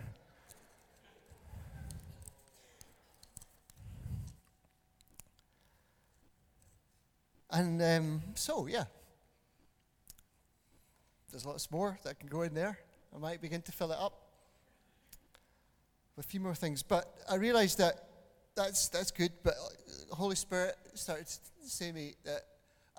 And 7.51 7.81
um, 7.81 8.21
so, 8.35 8.67
yeah, 8.67 8.85
there's 11.31 11.45
lots 11.45 11.69
more 11.69 11.99
that 12.03 12.19
can 12.19 12.29
go 12.29 12.43
in 12.43 12.53
there. 12.53 12.79
I 13.13 13.19
might 13.19 13.41
begin 13.41 13.61
to 13.63 13.71
fill 13.71 13.91
it 13.91 13.97
up 13.99 14.13
with 16.15 16.25
a 16.25 16.29
few 16.29 16.39
more 16.39 16.55
things. 16.55 16.81
But 16.81 17.13
I 17.29 17.35
realized 17.35 17.77
that 17.79 18.07
that's, 18.55 18.87
that's 18.89 19.11
good, 19.11 19.31
but 19.43 19.55
the 20.09 20.15
Holy 20.15 20.35
Spirit 20.35 20.75
started 20.93 21.27
to 21.27 21.69
say 21.69 21.87
to 21.87 21.93
me 21.93 22.13
that 22.25 22.41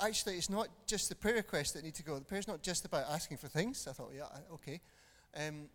actually 0.02 0.36
it's 0.36 0.50
not 0.50 0.68
just 0.86 1.08
the 1.08 1.14
prayer 1.14 1.34
requests 1.34 1.72
that 1.72 1.84
need 1.84 1.94
to 1.94 2.02
go. 2.02 2.18
The 2.18 2.24
prayer's 2.24 2.48
not 2.48 2.62
just 2.62 2.84
about 2.84 3.04
asking 3.10 3.38
for 3.38 3.48
things. 3.48 3.86
I 3.88 3.92
thought, 3.92 4.12
yeah, 4.14 4.24
okay. 4.54 4.80
Um, 5.36 5.68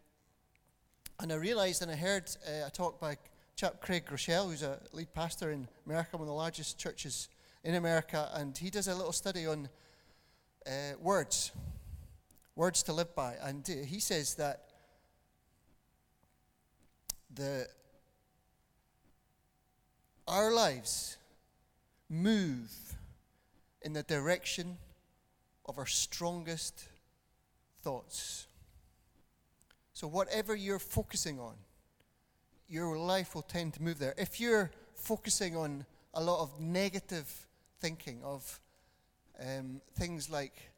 and 1.19 1.31
I 1.31 1.35
realized 1.35 1.81
and 1.81 1.91
I 1.91 1.95
heard 1.95 2.29
uh, 2.47 2.67
a 2.67 2.69
talk 2.69 2.99
by 2.99 3.17
chap 3.55 3.81
Craig 3.81 4.05
Groeschel, 4.05 4.49
who's 4.49 4.61
a 4.61 4.79
lead 4.91 5.13
pastor 5.13 5.51
in 5.51 5.67
America, 5.87 6.09
one 6.13 6.21
of 6.21 6.27
the 6.27 6.33
largest 6.33 6.77
churches 6.77 7.29
in 7.63 7.75
America, 7.75 8.29
and 8.33 8.57
he 8.57 8.69
does 8.69 8.87
a 8.87 8.95
little 8.95 9.11
study 9.11 9.45
on 9.45 9.69
uh, 10.65 10.71
words 10.99 11.51
words 12.57 12.81
to 12.83 12.91
live 12.91 13.15
by. 13.15 13.35
And 13.41 13.65
he 13.67 13.99
says 13.99 14.35
that 14.35 14.63
the 17.33 17.67
our 20.27 20.51
lives 20.51 21.17
move 22.09 22.71
in 23.81 23.93
the 23.93 24.03
direction 24.03 24.77
of 25.65 25.77
our 25.77 25.85
strongest 25.85 26.85
thoughts. 27.81 28.47
So, 29.93 30.07
whatever 30.07 30.55
you're 30.55 30.79
focusing 30.79 31.39
on, 31.39 31.53
your 32.67 32.97
life 32.97 33.35
will 33.35 33.43
tend 33.43 33.75
to 33.75 33.83
move 33.83 33.99
there. 33.99 34.15
If 34.17 34.39
you're 34.39 34.71
focusing 34.95 35.55
on 35.55 35.85
a 36.13 36.21
lot 36.21 36.41
of 36.41 36.59
negative 36.59 37.46
thinking, 37.79 38.21
of 38.23 38.59
um, 39.39 39.81
things 39.95 40.29
like 40.29 40.71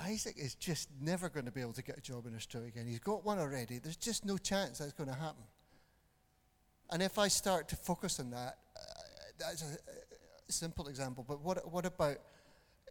Isaac 0.00 0.34
is 0.36 0.54
just 0.54 0.88
never 1.00 1.28
going 1.28 1.46
to 1.46 1.52
be 1.52 1.60
able 1.60 1.72
to 1.74 1.82
get 1.82 1.96
a 1.96 2.00
job 2.00 2.26
in 2.26 2.34
Australia 2.34 2.68
again. 2.68 2.86
He's 2.86 2.98
got 2.98 3.24
one 3.24 3.38
already. 3.38 3.78
There's 3.78 3.96
just 3.96 4.24
no 4.24 4.36
chance 4.36 4.78
that's 4.78 4.92
going 4.92 5.08
to 5.08 5.14
happen. 5.14 5.44
And 6.90 7.02
if 7.02 7.18
I 7.18 7.28
start 7.28 7.68
to 7.70 7.76
focus 7.76 8.20
on 8.20 8.30
that, 8.30 8.58
uh, 8.76 8.80
that's 9.38 9.62
a, 9.62 9.74
a, 10.48 10.52
simple 10.52 10.86
example. 10.86 11.24
But 11.26 11.40
what, 11.42 11.70
what 11.72 11.84
about, 11.84 12.18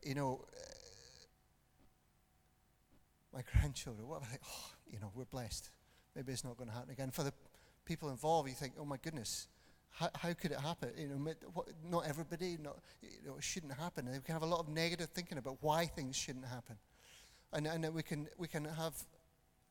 you 0.04 0.16
know, 0.16 0.46
uh, 0.52 0.60
my 3.34 3.42
grandchildren? 3.54 4.08
What 4.08 4.18
about, 4.18 4.40
oh, 4.44 4.72
you 4.92 5.00
know, 5.00 5.12
we're 5.16 5.26
blessed. 5.26 5.70
Maybe 6.16 6.34
it's 6.34 6.44
not 6.44 6.58
going 6.58 6.70
to 6.70 6.76
happen 6.76 6.90
again. 6.90 7.12
For 7.12 7.24
the 7.24 7.34
people 7.86 8.10
involved, 8.10 8.50
you 8.50 8.56
think, 8.56 8.74
oh 8.80 8.86
my 8.86 8.98
goodness, 8.98 9.48
how, 9.96 10.10
how 10.16 10.34
could 10.34 10.52
it 10.52 10.60
happen? 10.60 10.90
You 10.98 11.08
know, 11.08 11.34
what, 11.54 11.68
not 11.90 12.06
everybody, 12.08 12.58
not, 12.62 12.78
you 13.02 13.10
know, 13.26 13.36
it 13.38 13.44
shouldn't 13.44 13.74
happen. 13.74 14.08
And 14.08 14.16
we 14.16 14.22
can 14.22 14.34
have 14.34 14.44
a 14.44 14.48
lot 14.48 14.60
of 14.60 14.70
negative 14.70 15.10
thinking 15.10 15.38
about 15.38 15.58
why 15.62 15.86
things 15.86 16.16
shouldn't 16.16 16.46
happen 16.46 16.78
and, 17.56 17.68
and 17.68 17.94
we 17.94 18.04
can 18.04 18.28
we 18.38 18.48
can 18.48 18.66
have 18.66 18.94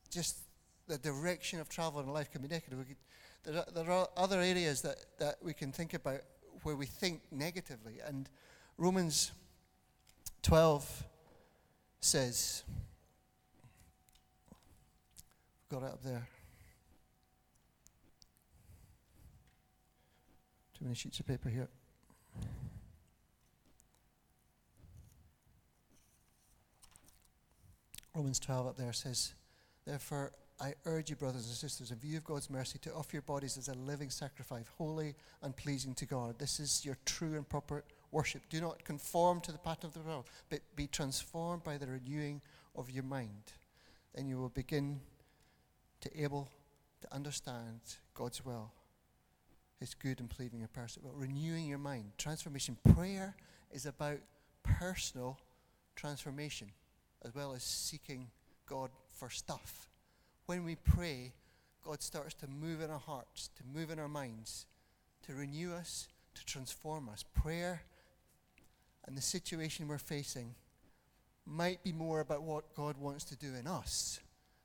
just 0.09 0.39
the 0.87 0.97
direction 0.97 1.59
of 1.59 1.69
travel 1.69 2.01
in 2.01 2.07
life 2.07 2.31
can 2.31 2.41
be 2.41 2.47
negative. 2.47 2.79
There, 3.43 3.57
are, 3.57 3.65
there 3.73 3.91
are 3.91 4.07
other 4.17 4.39
areas 4.39 4.81
that, 4.81 4.97
that 5.19 5.35
we 5.41 5.53
can 5.53 5.71
think 5.71 5.93
about 5.95 6.21
where 6.61 6.75
we 6.75 6.85
think 6.85 7.21
negatively. 7.31 7.99
And 8.05 8.29
Romans 8.77 9.31
12 10.43 11.03
says, 12.01 12.63
got 15.71 15.81
it 15.81 15.85
up 15.85 16.03
there. 16.03 16.27
Too 20.77 20.83
many 20.83 20.95
sheets 20.95 21.19
of 21.19 21.27
paper 21.27 21.49
here. 21.49 21.69
Romans 28.13 28.39
12 28.39 28.67
up 28.67 28.77
there 28.77 28.93
says, 28.93 29.33
Therefore, 29.85 30.31
I 30.59 30.73
urge 30.85 31.09
you, 31.09 31.17
brothers 31.17 31.47
and 31.47 31.55
sisters, 31.55 31.91
in 31.91 31.97
view 31.97 32.17
of 32.17 32.23
God's 32.23 32.49
mercy, 32.49 32.79
to 32.79 32.93
offer 32.93 33.09
your 33.13 33.21
bodies 33.21 33.57
as 33.57 33.67
a 33.67 33.73
living 33.73 34.09
sacrifice, 34.09 34.65
holy 34.77 35.15
and 35.41 35.55
pleasing 35.55 35.93
to 35.95 36.05
God. 36.05 36.39
This 36.39 36.61
is 36.61 36.85
your 36.85 36.97
true 37.05 37.35
and 37.35 37.47
proper 37.47 37.83
worship. 38.11 38.43
Do 38.49 38.61
not 38.61 38.85
conform 38.85 39.41
to 39.41 39.51
the 39.51 39.57
pattern 39.57 39.89
of 39.89 39.93
the 39.93 39.99
world, 39.99 40.29
but 40.49 40.59
be 40.75 40.87
transformed 40.87 41.63
by 41.63 41.77
the 41.77 41.87
renewing 41.87 42.41
of 42.73 42.89
your 42.89 43.03
mind. 43.03 43.51
Then 44.13 44.27
you 44.27 44.37
will 44.37 44.49
begin 44.49 45.01
to 45.99 46.21
able 46.21 46.49
to 47.01 47.13
understand 47.13 47.81
God's 48.13 48.45
will, 48.45 48.71
His 49.79 49.93
good 49.93 50.19
and 50.19 50.29
pleasing 50.29 50.61
and 50.61 50.69
but 50.73 51.19
Renewing 51.19 51.65
your 51.65 51.77
mind, 51.77 52.11
transformation. 52.17 52.77
Prayer 52.93 53.35
is 53.71 53.85
about 53.85 54.19
personal 54.63 55.37
transformation 55.95 56.71
as 57.23 57.33
well 57.35 57.53
as 57.53 57.63
seeking 57.63 58.27
God 58.65 58.89
for 59.09 59.29
stuff. 59.29 59.89
When 60.45 60.63
we 60.63 60.75
pray, 60.75 61.33
God 61.83 62.01
starts 62.01 62.33
to 62.35 62.47
move 62.47 62.81
in 62.81 62.89
our 62.89 62.99
hearts, 62.99 63.49
to 63.57 63.63
move 63.77 63.91
in 63.91 63.99
our 63.99 64.07
minds, 64.07 64.65
to 65.25 65.33
renew 65.33 65.73
us, 65.73 66.07
to 66.35 66.45
transform 66.45 67.09
us. 67.09 67.23
Prayer 67.33 67.83
and 69.05 69.17
the 69.17 69.21
situation 69.21 69.87
we're 69.87 69.97
facing 69.97 70.55
might 71.45 71.83
be 71.83 71.91
more 71.91 72.21
about 72.21 72.41
what 72.41 72.75
God 72.75 72.97
wants 72.97 73.23
to 73.25 73.35
do 73.35 73.53
in 73.53 73.67
us 73.67 74.19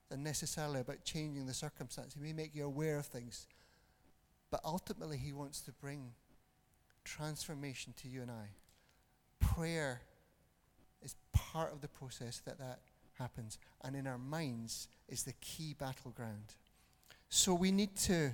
than 0.08 0.22
necessarily 0.22 0.80
about 0.80 1.04
changing 1.04 1.46
the 1.46 1.54
circumstance. 1.54 2.14
He 2.14 2.20
may 2.20 2.32
make 2.32 2.54
you 2.54 2.64
aware 2.64 2.98
of 2.98 3.06
things, 3.06 3.46
but 4.50 4.60
ultimately, 4.64 5.16
He 5.16 5.32
wants 5.32 5.60
to 5.62 5.72
bring 5.72 6.12
transformation 7.04 7.94
to 8.02 8.08
you 8.08 8.22
and 8.22 8.30
I. 8.30 8.48
Prayer 9.40 10.02
is 11.02 11.14
part 11.32 11.72
of 11.72 11.80
the 11.80 11.88
process 11.88 12.40
that 12.44 12.58
that 12.58 12.80
happens. 13.18 13.58
And 13.82 13.96
in 13.96 14.06
our 14.06 14.18
minds 14.18 14.88
is 15.08 15.22
the 15.22 15.32
key 15.40 15.74
battleground. 15.78 16.54
So 17.28 17.54
we 17.54 17.70
need 17.70 17.96
to 17.96 18.32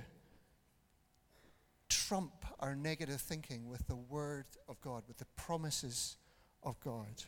trump 1.89 2.45
our 2.59 2.75
negative 2.75 3.21
thinking 3.21 3.69
with 3.69 3.87
the 3.87 3.95
Word 3.95 4.45
of 4.67 4.79
God, 4.81 5.03
with 5.07 5.17
the 5.17 5.25
promises 5.35 6.17
of 6.63 6.79
God. 6.79 7.23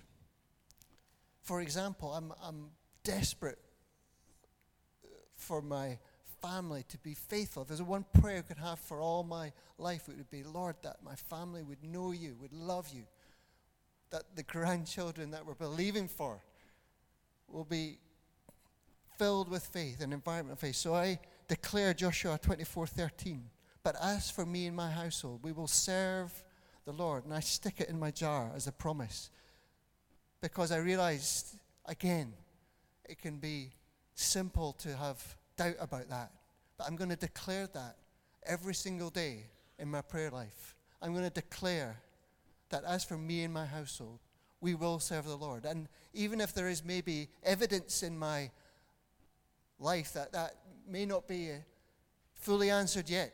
For 1.41 1.62
example, 1.62 2.13
I'm, 2.13 2.34
I'm 2.43 2.72
desperate 3.03 3.60
for 5.36 5.62
my 5.62 5.98
family 6.41 6.84
to 6.89 6.98
be 6.98 7.13
faithful. 7.13 7.63
If 7.63 7.69
there's 7.69 7.81
one 7.81 8.05
prayer 8.22 8.39
I 8.39 8.41
could 8.41 8.58
have 8.58 8.79
for 8.79 9.00
all 9.00 9.24
my 9.24 9.51
life, 9.77 10.08
it 10.08 10.17
would 10.17 10.29
be, 10.29 10.43
Lord, 10.43 10.75
that 10.84 10.98
my 11.03 11.15
family 11.15 11.63
would 11.63 11.84
know 11.84 12.12
you, 12.12 12.36
would 12.41 12.53
love 12.53 12.89
you, 12.89 13.03
that 14.12 14.36
the 14.36 14.43
grandchildren 14.43 15.31
that 15.31 15.46
we're 15.46 15.53
believing 15.53 16.08
for 16.08 16.41
will 17.48 17.65
be 17.65 17.98
filled 19.17 19.50
with 19.50 19.65
faith, 19.65 20.01
an 20.01 20.13
environment 20.13 20.53
of 20.53 20.60
faith. 20.60 20.75
So 20.75 20.96
I 20.96 21.19
declare 21.48 21.93
Joshua 21.93 22.39
24:13. 22.39 23.50
But 23.83 23.96
as 24.01 24.29
for 24.29 24.46
me 24.46 24.68
and 24.68 24.75
my 24.75 24.92
household, 24.92 25.44
we 25.44 25.51
will 25.51 25.68
serve 25.68 26.44
the 26.85 26.92
Lord. 26.92 27.25
And 27.25 27.33
I 27.33 27.40
stick 27.40 27.79
it 27.79 27.90
in 27.90 28.00
my 28.00 28.11
jar 28.11 28.51
as 28.55 28.68
a 28.68 28.72
promise. 28.72 29.29
Because 30.42 30.72
I 30.72 30.77
realized, 30.77 31.57
again, 31.85 32.33
it 33.05 33.22
can 33.22 33.37
be 33.37 33.74
simple 34.16 34.74
to 34.74 34.96
have 34.96 35.37
doubt 35.57 35.75
about 35.79 36.09
that. 36.09 36.31
But 36.79 36.87
I'm 36.87 36.96
going 36.96 37.09
to 37.09 37.18
declare 37.18 37.68
that 37.74 37.98
every 38.44 38.74
single 38.74 39.09
day 39.09 39.48
in 39.77 39.89
my 39.89 40.01
prayer 40.01 40.31
life. 40.31 40.75
I'm 41.01 41.11
going 41.11 41.25
to 41.25 41.29
declare 41.29 41.98
that 42.70 42.85
as 42.85 43.03
for 43.03 43.18
me 43.18 43.44
and 43.44 43.53
my 43.53 43.65
household, 43.65 44.20
we 44.61 44.75
will 44.75 45.00
serve 45.00 45.25
the 45.25 45.35
Lord. 45.35 45.65
And 45.65 45.89
even 46.13 46.39
if 46.39 46.53
there 46.53 46.70
is 46.70 46.83
maybe 46.83 47.27
evidence 47.44 48.01
in 48.01 48.18
my 48.18 48.50
life 49.77 50.13
that 50.13 50.31
that 50.31 50.55
may 50.87 51.05
not 51.05 51.27
be 51.27 51.51
uh, 51.51 51.55
fully 52.35 52.70
answered 52.70 53.09
yet, 53.09 53.33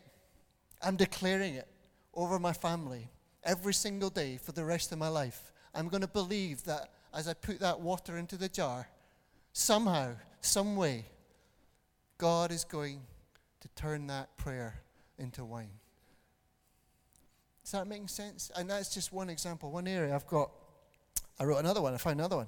I'm 0.81 0.95
declaring 0.95 1.53
it 1.53 1.67
over 2.15 2.39
my 2.39 2.53
family 2.53 3.09
every 3.43 3.75
single 3.75 4.09
day 4.09 4.37
for 4.37 4.53
the 4.53 4.65
rest 4.65 4.91
of 4.91 4.97
my 4.97 5.07
life. 5.07 5.51
I'm 5.75 5.87
going 5.87 6.01
to 6.01 6.07
believe 6.07 6.63
that 6.63 6.89
as 7.13 7.27
I 7.27 7.35
put 7.35 7.59
that 7.59 7.79
water 7.79 8.17
into 8.17 8.37
the 8.37 8.49
jar, 8.49 8.87
somehow, 9.53 10.13
some 10.41 10.75
way, 10.75 11.05
God 12.17 12.51
is 12.51 12.63
going 12.63 13.01
to 13.65 13.81
turn 13.81 14.05
that 14.07 14.37
prayer 14.37 14.75
into 15.17 15.43
wine. 15.43 15.71
Is 17.63 17.71
that 17.71 17.87
making 17.87 18.09
sense? 18.09 18.51
And 18.55 18.69
that's 18.69 18.93
just 18.93 19.11
one 19.11 19.27
example, 19.27 19.71
one 19.71 19.87
area. 19.87 20.13
I've 20.13 20.27
got, 20.27 20.51
I 21.39 21.45
wrote 21.45 21.57
another 21.57 21.81
one, 21.81 21.95
I 21.95 21.97
found 21.97 22.19
another 22.19 22.37
one. 22.37 22.47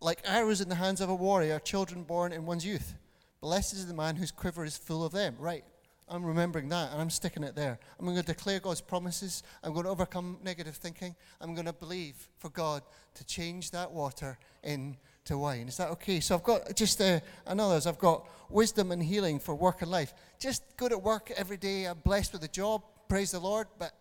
Like 0.00 0.22
arrows 0.24 0.62
in 0.62 0.70
the 0.70 0.74
hands 0.74 1.02
of 1.02 1.10
a 1.10 1.14
warrior, 1.14 1.58
children 1.58 2.02
born 2.02 2.32
in 2.32 2.46
one's 2.46 2.64
youth. 2.64 2.94
Blessed 3.42 3.74
is 3.74 3.86
the 3.86 3.94
man 3.94 4.16
whose 4.16 4.30
quiver 4.30 4.64
is 4.64 4.78
full 4.78 5.04
of 5.04 5.12
them. 5.12 5.36
Right. 5.38 5.64
I'm 6.08 6.24
remembering 6.24 6.70
that 6.70 6.92
and 6.92 7.00
I'm 7.02 7.10
sticking 7.10 7.44
it 7.44 7.54
there. 7.54 7.78
I'm 7.98 8.06
going 8.06 8.16
to 8.16 8.22
declare 8.22 8.58
God's 8.58 8.80
promises. 8.80 9.42
I'm 9.62 9.74
going 9.74 9.84
to 9.84 9.90
overcome 9.90 10.38
negative 10.42 10.76
thinking. 10.76 11.14
I'm 11.42 11.52
going 11.52 11.66
to 11.66 11.74
believe 11.74 12.16
for 12.38 12.48
God 12.48 12.82
to 13.16 13.26
change 13.26 13.70
that 13.72 13.92
water 13.92 14.38
into 14.62 14.96
wine. 15.36 15.68
Is 15.68 15.76
that 15.76 15.90
okay? 15.90 16.20
So 16.20 16.36
I've 16.36 16.42
got 16.42 16.74
just 16.74 17.00
uh, 17.00 17.20
another. 17.46 17.80
I've 17.88 17.98
got 17.98 18.26
wisdom 18.48 18.92
and 18.92 19.02
healing 19.02 19.38
for 19.38 19.54
work 19.54 19.82
and 19.82 19.90
life. 19.90 20.14
Just 20.38 20.62
good 20.76 20.92
at 20.92 21.02
work 21.02 21.32
every 21.36 21.56
day. 21.56 21.84
I'm 21.84 21.98
blessed 21.98 22.32
with 22.32 22.44
a 22.44 22.48
job. 22.48 22.82
Praise 23.08 23.32
the 23.32 23.40
Lord. 23.40 23.66
But 23.78 23.92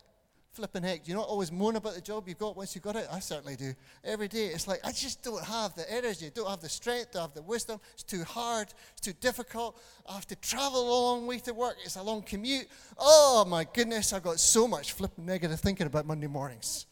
flipping 0.58 0.82
heck, 0.82 1.04
do 1.04 1.12
you 1.12 1.16
not 1.16 1.28
always 1.28 1.52
moan 1.52 1.76
about 1.76 1.94
the 1.94 2.02
job 2.02 2.28
you've 2.28 2.40
got 2.40 2.58
once 2.58 2.74
you've 2.74 2.84
got 2.84 2.96
it? 2.96 3.08
I 3.12 3.20
certainly 3.20 3.56
do. 3.56 3.76
Every 4.04 4.28
day, 4.28 4.48
it's 4.48 4.68
like, 4.68 4.80
I 4.84 4.92
just 4.92 5.22
don't 5.22 5.44
have 5.44 5.76
the 5.76 5.86
energy, 5.94 6.32
don't 6.34 6.50
have 6.50 6.62
the 6.62 6.68
strength, 6.68 7.12
don't 7.12 7.22
have 7.22 7.36
the 7.36 7.44
wisdom. 7.44 7.80
It's 7.94 8.02
too 8.02 8.24
hard, 8.24 8.74
it's 8.94 9.02
too 9.02 9.14
difficult. 9.14 9.80
I 10.10 10.16
have 10.16 10.26
to 10.26 10.36
travel 10.38 10.82
a 10.82 10.90
long 10.90 11.28
way 11.28 11.38
to 11.40 11.54
work, 11.54 11.76
it's 11.86 11.96
a 11.96 12.02
long 12.02 12.24
commute. 12.24 12.68
Oh 12.98 13.46
my 13.48 13.68
goodness, 13.72 14.14
I've 14.14 14.24
got 14.24 14.40
so 14.40 14.68
much 14.68 14.94
flipping 14.94 15.28
negative 15.28 15.60
thinking 15.60 15.86
about 15.86 16.08
Monday 16.08 16.26
mornings. 16.26 16.87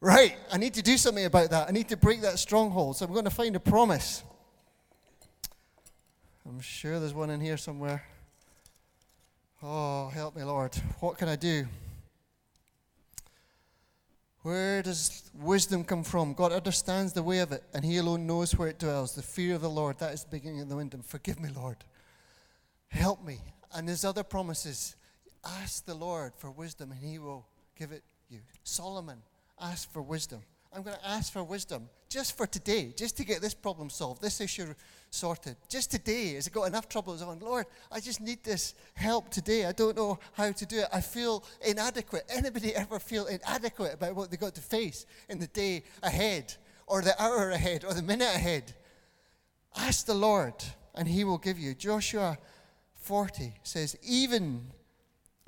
Right, 0.00 0.36
I 0.52 0.58
need 0.58 0.74
to 0.74 0.82
do 0.82 0.96
something 0.96 1.24
about 1.24 1.50
that. 1.50 1.68
I 1.68 1.72
need 1.72 1.88
to 1.88 1.96
break 1.96 2.20
that 2.20 2.38
stronghold. 2.38 2.96
So 2.96 3.06
I'm 3.06 3.12
going 3.12 3.24
to 3.24 3.30
find 3.30 3.56
a 3.56 3.60
promise. 3.60 4.22
I'm 6.46 6.60
sure 6.60 7.00
there's 7.00 7.14
one 7.14 7.30
in 7.30 7.40
here 7.40 7.56
somewhere. 7.56 8.04
Oh, 9.62 10.08
help 10.08 10.36
me, 10.36 10.44
Lord. 10.44 10.74
What 11.00 11.16
can 11.18 11.28
I 11.28 11.36
do? 11.36 11.66
Where 14.42 14.80
does 14.80 15.28
wisdom 15.34 15.82
come 15.82 16.04
from? 16.04 16.34
God 16.34 16.52
understands 16.52 17.12
the 17.12 17.22
way 17.22 17.40
of 17.40 17.50
it, 17.50 17.64
and 17.74 17.84
He 17.84 17.96
alone 17.96 18.28
knows 18.28 18.54
where 18.54 18.68
it 18.68 18.78
dwells. 18.78 19.14
The 19.14 19.22
fear 19.22 19.56
of 19.56 19.62
the 19.62 19.70
Lord, 19.70 19.98
that 19.98 20.12
is 20.12 20.22
the 20.22 20.30
beginning 20.30 20.60
of 20.60 20.68
the 20.68 20.76
wisdom. 20.76 21.02
Forgive 21.02 21.40
me, 21.40 21.48
Lord. 21.48 21.78
Help 22.88 23.24
me. 23.24 23.38
And 23.74 23.88
there's 23.88 24.04
other 24.04 24.22
promises. 24.22 24.94
Ask 25.44 25.84
the 25.84 25.94
Lord 25.94 26.32
for 26.36 26.50
wisdom, 26.50 26.92
and 26.92 27.00
He 27.00 27.18
will 27.18 27.44
give 27.76 27.90
it 27.90 28.04
you. 28.28 28.38
Solomon 28.62 29.22
asked 29.60 29.92
for 29.92 30.02
wisdom. 30.02 30.40
I'm 30.72 30.82
going 30.82 30.96
to 30.96 31.08
ask 31.08 31.32
for 31.32 31.42
wisdom 31.42 31.88
just 32.08 32.36
for 32.36 32.46
today, 32.46 32.92
just 32.96 33.16
to 33.16 33.24
get 33.24 33.40
this 33.40 33.54
problem 33.54 33.88
solved, 33.88 34.20
this 34.20 34.40
issue 34.40 34.74
sorted. 35.10 35.56
Just 35.68 35.90
today, 35.90 36.34
has 36.34 36.46
it 36.46 36.52
got 36.52 36.64
enough 36.64 36.88
troubles 36.88 37.22
on? 37.22 37.38
Lord, 37.38 37.66
I 37.90 38.00
just 38.00 38.20
need 38.20 38.44
this 38.44 38.74
help 38.94 39.30
today. 39.30 39.64
I 39.64 39.72
don't 39.72 39.96
know 39.96 40.18
how 40.34 40.52
to 40.52 40.66
do 40.66 40.80
it. 40.80 40.88
I 40.92 41.00
feel 41.00 41.42
inadequate. 41.66 42.24
Anybody 42.28 42.74
ever 42.74 42.98
feel 42.98 43.26
inadequate 43.26 43.94
about 43.94 44.14
what 44.14 44.30
they 44.30 44.36
got 44.36 44.54
to 44.54 44.60
face 44.60 45.06
in 45.28 45.38
the 45.38 45.46
day 45.46 45.82
ahead, 46.02 46.54
or 46.86 47.00
the 47.02 47.20
hour 47.20 47.50
ahead, 47.50 47.84
or 47.84 47.94
the 47.94 48.02
minute 48.02 48.34
ahead? 48.34 48.74
Ask 49.76 50.06
the 50.06 50.14
Lord, 50.14 50.54
and 50.94 51.08
He 51.08 51.24
will 51.24 51.38
give 51.38 51.58
you. 51.58 51.74
Joshua 51.74 52.38
40 53.00 53.54
says, 53.62 53.96
even 54.02 54.66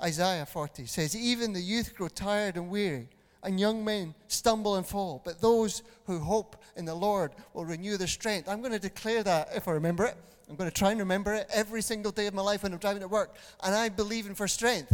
Isaiah 0.01 0.45
40 0.45 0.85
says, 0.87 1.15
even 1.15 1.53
the 1.53 1.61
youth 1.61 1.95
grow 1.95 2.07
tired 2.07 2.55
and 2.55 2.69
weary 2.69 3.09
and 3.43 3.59
young 3.59 3.83
men 3.85 4.13
stumble 4.27 4.75
and 4.75 4.85
fall, 4.85 5.21
but 5.23 5.41
those 5.41 5.83
who 6.05 6.19
hope 6.19 6.57
in 6.75 6.85
the 6.85 6.95
Lord 6.95 7.31
will 7.53 7.65
renew 7.65 7.97
their 7.97 8.07
strength. 8.07 8.49
I'm 8.49 8.59
going 8.59 8.73
to 8.73 8.79
declare 8.79 9.23
that 9.23 9.49
if 9.55 9.67
I 9.67 9.71
remember 9.71 10.05
it. 10.05 10.15
I'm 10.49 10.55
going 10.55 10.69
to 10.69 10.75
try 10.75 10.89
and 10.89 10.99
remember 10.99 11.33
it 11.35 11.47
every 11.53 11.81
single 11.83 12.11
day 12.11 12.25
of 12.25 12.33
my 12.33 12.41
life 12.41 12.63
when 12.63 12.73
I'm 12.73 12.79
driving 12.79 13.01
to 13.01 13.07
work. 13.07 13.35
And 13.63 13.75
I 13.75 13.89
believe 13.89 14.25
in 14.25 14.33
for 14.33 14.47
strength 14.47 14.91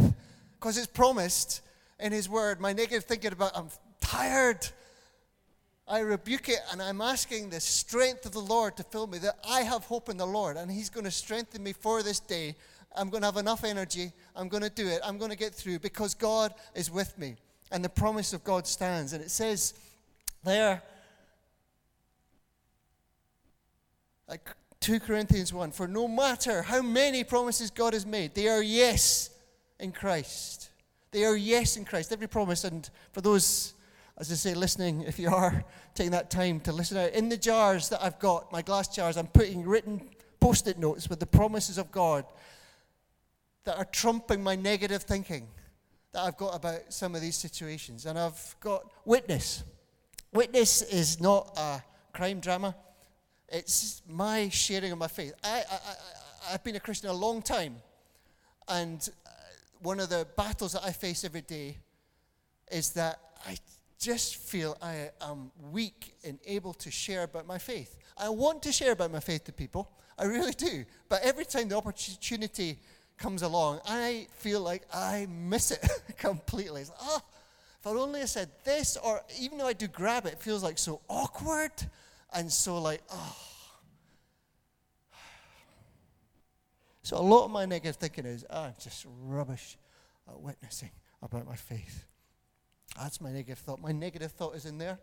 because 0.52 0.76
it's 0.76 0.86
promised 0.86 1.62
in 1.98 2.12
His 2.12 2.28
Word. 2.28 2.60
My 2.60 2.74
negative 2.74 3.04
thinking 3.04 3.32
about 3.32 3.52
I'm 3.56 3.68
tired. 4.00 4.68
I 5.88 6.00
rebuke 6.00 6.50
it 6.50 6.58
and 6.70 6.82
I'm 6.82 7.00
asking 7.00 7.48
the 7.48 7.60
strength 7.60 8.26
of 8.26 8.32
the 8.32 8.40
Lord 8.40 8.76
to 8.76 8.82
fill 8.82 9.06
me, 9.06 9.18
that 9.18 9.38
I 9.48 9.62
have 9.62 9.84
hope 9.84 10.08
in 10.10 10.18
the 10.18 10.26
Lord 10.26 10.56
and 10.56 10.70
He's 10.70 10.90
going 10.90 11.04
to 11.04 11.10
strengthen 11.10 11.62
me 11.62 11.72
for 11.72 12.02
this 12.02 12.20
day. 12.20 12.54
I'm 12.94 13.08
going 13.08 13.22
to 13.22 13.28
have 13.28 13.36
enough 13.36 13.64
energy. 13.64 14.12
I'm 14.34 14.48
going 14.48 14.62
to 14.62 14.70
do 14.70 14.86
it. 14.88 15.00
I'm 15.04 15.16
going 15.16 15.30
to 15.30 15.36
get 15.38 15.54
through 15.54 15.78
because 15.78 16.12
God 16.14 16.52
is 16.74 16.90
with 16.90 17.16
me. 17.18 17.36
And 17.70 17.84
the 17.84 17.88
promise 17.88 18.32
of 18.32 18.44
God 18.44 18.66
stands. 18.66 19.12
And 19.12 19.22
it 19.22 19.30
says 19.30 19.74
there, 20.44 20.82
like 24.28 24.48
2 24.80 25.00
Corinthians 25.00 25.52
1 25.52 25.72
For 25.72 25.88
no 25.88 26.06
matter 26.06 26.62
how 26.62 26.82
many 26.82 27.24
promises 27.24 27.70
God 27.70 27.92
has 27.92 28.06
made, 28.06 28.34
they 28.34 28.48
are 28.48 28.62
yes 28.62 29.30
in 29.80 29.92
Christ. 29.92 30.70
They 31.10 31.24
are 31.24 31.36
yes 31.36 31.76
in 31.76 31.84
Christ. 31.84 32.12
Every 32.12 32.28
promise. 32.28 32.64
And 32.64 32.88
for 33.12 33.20
those 33.20 33.74
as 34.18 34.32
I 34.32 34.34
say, 34.34 34.54
listening, 34.54 35.02
if 35.02 35.18
you 35.18 35.28
are 35.28 35.62
taking 35.94 36.12
that 36.12 36.30
time 36.30 36.60
to 36.60 36.72
listen 36.72 36.96
out, 36.96 37.10
in 37.12 37.28
the 37.28 37.36
jars 37.36 37.90
that 37.90 38.02
I've 38.02 38.18
got, 38.18 38.50
my 38.50 38.62
glass 38.62 38.88
jars, 38.88 39.18
I'm 39.18 39.26
putting 39.26 39.62
written 39.64 40.08
post 40.40 40.68
it 40.68 40.78
notes 40.78 41.10
with 41.10 41.20
the 41.20 41.26
promises 41.26 41.76
of 41.76 41.90
God 41.90 42.24
that 43.64 43.76
are 43.76 43.84
trumping 43.84 44.42
my 44.42 44.54
negative 44.54 45.02
thinking 45.02 45.48
that 46.16 46.24
I've 46.24 46.36
got 46.38 46.54
about 46.54 46.80
some 46.88 47.14
of 47.14 47.20
these 47.20 47.36
situations. 47.36 48.06
And 48.06 48.18
I've 48.18 48.56
got 48.60 48.90
witness. 49.04 49.64
Witness 50.32 50.80
is 50.80 51.20
not 51.20 51.52
a 51.58 51.82
crime 52.14 52.40
drama, 52.40 52.74
it's 53.50 54.00
my 54.08 54.48
sharing 54.48 54.92
of 54.92 54.98
my 54.98 55.08
faith. 55.08 55.34
I, 55.44 55.58
I, 55.58 55.74
I, 55.74 56.54
I've 56.54 56.64
been 56.64 56.76
a 56.76 56.80
Christian 56.80 57.10
a 57.10 57.12
long 57.12 57.42
time, 57.42 57.76
and 58.66 59.06
uh, 59.26 59.30
one 59.82 60.00
of 60.00 60.08
the 60.08 60.26
battles 60.38 60.72
that 60.72 60.84
I 60.84 60.92
face 60.92 61.22
every 61.22 61.42
day 61.42 61.76
is 62.72 62.90
that 62.92 63.20
I 63.46 63.58
just 64.00 64.36
feel 64.36 64.78
I 64.80 65.10
am 65.20 65.50
weak 65.70 66.14
and 66.24 66.38
able 66.46 66.72
to 66.74 66.90
share 66.90 67.24
about 67.24 67.46
my 67.46 67.58
faith. 67.58 67.98
I 68.16 68.30
want 68.30 68.62
to 68.62 68.72
share 68.72 68.92
about 68.92 69.12
my 69.12 69.20
faith 69.20 69.44
to 69.44 69.52
people. 69.52 69.90
I 70.18 70.24
really 70.24 70.52
do. 70.52 70.86
But 71.10 71.22
every 71.22 71.44
time 71.44 71.68
the 71.68 71.76
opportunity 71.76 72.78
comes 73.18 73.42
along, 73.42 73.80
I 73.86 74.26
feel 74.38 74.60
like 74.60 74.82
I 74.92 75.26
miss 75.30 75.70
it 75.70 75.86
completely. 76.18 76.82
It's 76.82 76.90
like, 76.90 76.98
oh, 77.02 77.22
if 77.80 77.86
I 77.86 77.90
only 77.90 78.26
said 78.26 78.50
this, 78.64 78.96
or 78.96 79.22
even 79.40 79.58
though 79.58 79.66
I 79.66 79.72
do 79.72 79.86
grab 79.86 80.26
it, 80.26 80.34
it 80.34 80.40
feels 80.40 80.62
like 80.62 80.78
so 80.78 81.00
awkward 81.08 81.72
and 82.34 82.50
so 82.50 82.80
like, 82.80 83.02
oh. 83.10 83.36
So 87.02 87.16
a 87.16 87.22
lot 87.22 87.44
of 87.44 87.52
my 87.52 87.66
negative 87.66 87.96
thinking 87.96 88.26
is, 88.26 88.44
ah, 88.50 88.68
oh, 88.70 88.74
just 88.82 89.06
rubbish 89.22 89.76
at 90.28 90.40
witnessing 90.40 90.90
about 91.22 91.46
my 91.46 91.54
faith. 91.54 92.04
That's 92.98 93.20
my 93.20 93.30
negative 93.30 93.58
thought. 93.58 93.80
My 93.80 93.92
negative 93.92 94.32
thought 94.32 94.56
is 94.56 94.64
in 94.64 94.78
there. 94.78 94.98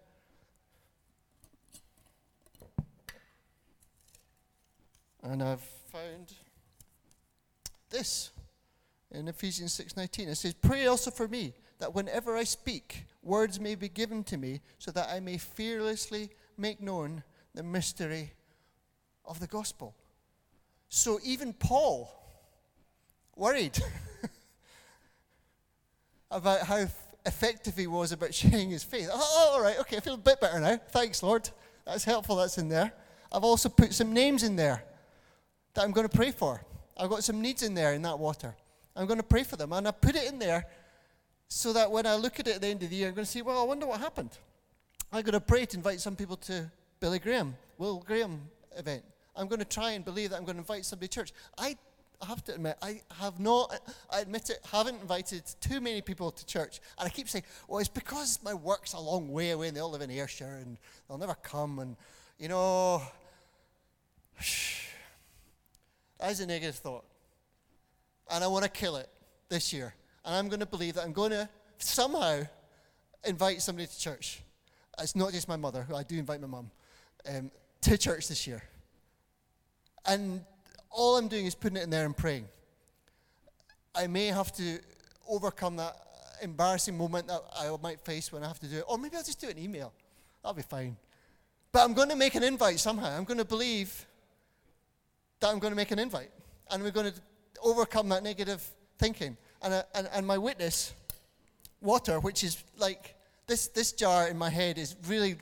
And 5.22 5.42
I've 5.42 5.62
found 5.62 6.34
this 7.94 8.32
in 9.12 9.30
Ephesians 9.30 9.72
6:19. 9.72 10.28
It 10.28 10.36
says, 10.36 10.54
"Pray 10.54 10.88
also 10.88 11.12
for 11.12 11.28
me 11.28 11.54
that 11.78 11.94
whenever 11.94 12.36
I 12.36 12.44
speak, 12.44 13.06
words 13.22 13.60
may 13.60 13.76
be 13.76 13.88
given 13.88 14.24
to 14.26 14.38
me, 14.38 14.62
so 14.80 14.92
that 14.92 15.10
I 15.10 15.22
may 15.22 15.38
fearlessly 15.38 16.32
make 16.58 16.82
known 16.82 17.24
the 17.54 17.64
mystery 17.64 18.34
of 19.24 19.40
the 19.40 19.48
gospel." 19.48 19.96
So 20.90 21.20
even 21.24 21.54
Paul 21.54 22.12
worried 23.36 23.82
about 26.32 26.68
how 26.68 26.88
effective 27.26 27.78
he 27.78 27.88
was 27.88 28.12
about 28.12 28.34
sharing 28.34 28.72
his 28.72 28.84
faith. 28.84 29.10
Oh, 29.12 29.22
oh, 29.22 29.50
all 29.54 29.62
right, 29.62 29.80
okay, 29.80 29.98
I 29.98 30.00
feel 30.02 30.16
a 30.16 30.18
bit 30.18 30.42
better 30.42 30.60
now. 30.60 30.78
Thanks, 30.90 31.24
Lord. 31.24 31.50
That's 31.86 32.04
helpful, 32.04 32.36
that's 32.36 32.58
in 32.58 32.70
there. 32.70 32.94
I've 33.32 33.44
also 33.44 33.70
put 33.70 33.94
some 33.94 34.14
names 34.14 34.44
in 34.44 34.56
there 34.56 34.84
that 35.74 35.84
I'm 35.84 35.92
going 35.92 36.08
to 36.08 36.16
pray 36.16 36.32
for. 36.32 36.64
I've 36.98 37.10
got 37.10 37.24
some 37.24 37.42
needs 37.42 37.64
in 37.64 37.74
there 37.74 37.94
in 37.94 38.02
that 38.04 38.20
water. 38.20 38.56
I'm 38.96 39.08
going 39.08 39.20
to 39.20 39.26
pray 39.26 39.44
for 39.44 39.56
them. 39.56 39.74
And 39.74 39.88
I 39.88 39.92
put 39.92 40.16
it 40.16 40.32
in 40.32 40.40
there 40.40 40.66
so 41.48 41.74
that 41.74 41.92
when 41.92 42.06
I 42.06 42.16
look 42.16 42.40
at 42.40 42.48
it 42.48 42.56
at 42.56 42.62
the 42.62 42.68
end 42.68 42.84
of 42.84 42.90
the 42.90 42.96
year, 42.96 43.08
I'm 43.10 43.16
going 43.16 43.26
to 43.26 43.32
say, 43.32 43.42
well, 43.42 43.60
I 43.60 43.64
wonder 43.64 43.86
what 43.86 44.00
happened. 44.00 44.32
I'm 45.12 45.22
going 45.22 45.34
to 45.34 45.40
pray 45.40 45.66
to 45.66 45.78
invite 45.78 46.00
some 46.00 46.16
people 46.16 46.38
to 46.38 46.72
Billy 47.00 47.20
Graham, 47.20 47.56
Will 47.78 48.00
Graham 48.00 48.42
event. 48.78 49.04
I'm 49.36 49.48
going 49.48 49.60
to 49.60 49.66
try 49.66 49.92
and 49.92 50.06
believe 50.06 50.32
that 50.32 50.38
I'm 50.38 50.46
going 50.46 50.56
to 50.56 50.62
invite 50.62 50.86
somebody 50.86 51.08
to 51.08 51.14
church. 51.14 51.34
I 51.58 51.76
have 52.26 52.44
to 52.46 52.56
admit, 52.56 52.78
I 52.82 53.02
have 53.20 53.40
not, 53.40 53.80
I 54.12 54.22
admit 54.22 54.50
it, 54.50 54.60
haven't 54.72 55.02
invited 55.02 55.44
too 55.60 55.82
many 55.82 56.02
people 56.02 56.32
to 56.32 56.46
church. 56.46 56.80
And 56.98 57.08
I 57.08 57.10
keep 57.10 57.30
saying, 57.30 57.44
well, 57.68 57.80
it's 57.80 57.90
because 57.90 58.40
my 58.44 58.54
work's 58.54 58.94
a 58.94 59.00
long 59.00 59.32
way 59.32 59.52
away 59.52 59.68
and 59.68 59.78
they 59.78 59.82
all 59.82 59.92
live 59.92 60.02
in 60.02 60.12
Ayrshire 60.12 60.60
and 60.62 60.78
they'll 61.08 61.18
never 61.18 61.36
come. 61.36 61.80
And, 61.80 61.96
you 62.38 62.48
know, 62.48 63.02
that 64.40 64.46
is 66.32 66.40
a 66.40 66.46
negative 66.46 66.76
thought. 66.76 67.06
And 68.32 68.44
I 68.44 68.48
want 68.48 68.64
to 68.64 68.70
kill 68.70 68.96
it 68.96 69.10
this 69.50 69.74
year. 69.74 69.94
And 70.26 70.36
I'm 70.36 70.48
going 70.48 70.60
to 70.60 70.66
believe 70.66 70.96
that 70.96 71.04
I'm 71.04 71.14
going 71.14 71.32
to 71.32 71.50
somehow 71.78 72.44
invite 73.26 73.62
somebody 73.62 73.88
to 73.88 74.00
church. 74.00 74.42
It's 75.00 75.16
not 75.16 75.32
just 75.32 75.48
my 75.48 75.56
mother, 75.56 75.84
who 75.84 75.96
I 75.96 76.04
do 76.04 76.18
invite 76.18 76.42
my 76.42 76.48
mum, 76.48 76.72
um, 77.28 77.52
to 77.82 77.98
church 77.98 78.28
this 78.28 78.48
year. 78.48 78.64
And 80.06 80.42
all 80.90 81.18
I'm 81.18 81.28
doing 81.28 81.46
is 81.46 81.56
putting 81.56 81.78
it 81.78 81.84
in 81.84 81.90
there 81.90 82.06
and 82.06 82.16
praying. 82.16 82.48
I 83.96 84.08
may 84.08 84.28
have 84.28 84.52
to 84.54 84.80
overcome 85.28 85.78
that 85.78 85.96
embarrassing 86.42 86.98
moment 86.98 87.28
that 87.28 87.42
I 87.58 87.76
might 87.82 88.02
face 88.02 88.32
when 88.32 88.44
I 88.44 88.48
have 88.48 88.60
to 88.60 88.68
do 88.68 88.78
it. 88.78 88.84
Or 88.88 88.98
maybe 88.98 89.16
I'll 89.16 89.24
just 89.24 89.40
do 89.40 89.50
an 89.50 89.58
email. 89.58 89.94
That'll 90.42 90.56
be 90.56 90.62
fine. 90.62 90.98
But 91.72 91.84
I'm 91.84 91.94
going 91.94 92.10
to 92.10 92.16
make 92.16 92.36
an 92.36 92.44
invite 92.44 92.80
somehow. 92.80 93.18
I'm 93.18 93.24
going 93.24 93.38
to 93.40 93.46
believe 93.46 94.06
that 95.44 95.50
I'm 95.50 95.60
going 95.60 95.72
to 95.72 95.78
make 95.78 95.92
an 95.92 96.00
invite. 96.00 96.32
And 96.72 96.82
we're 96.82 96.92
going 96.92 97.12
to 97.12 97.20
overcome 97.62 98.08
that 98.10 98.24
negative 98.24 98.66
thinking. 98.98 99.36
And, 99.62 99.74
uh, 99.74 99.84
and, 99.94 100.08
and 100.14 100.26
my 100.26 100.38
witness, 100.38 100.94
water, 101.82 102.22
which 102.22 102.46
is 102.46 102.64
like 102.78 103.16
this, 103.46 103.68
this 103.68 103.92
jar 103.92 104.30
in 104.30 104.38
my 104.38 104.50
head 104.50 104.78
is 104.78 104.96
really, 105.06 105.36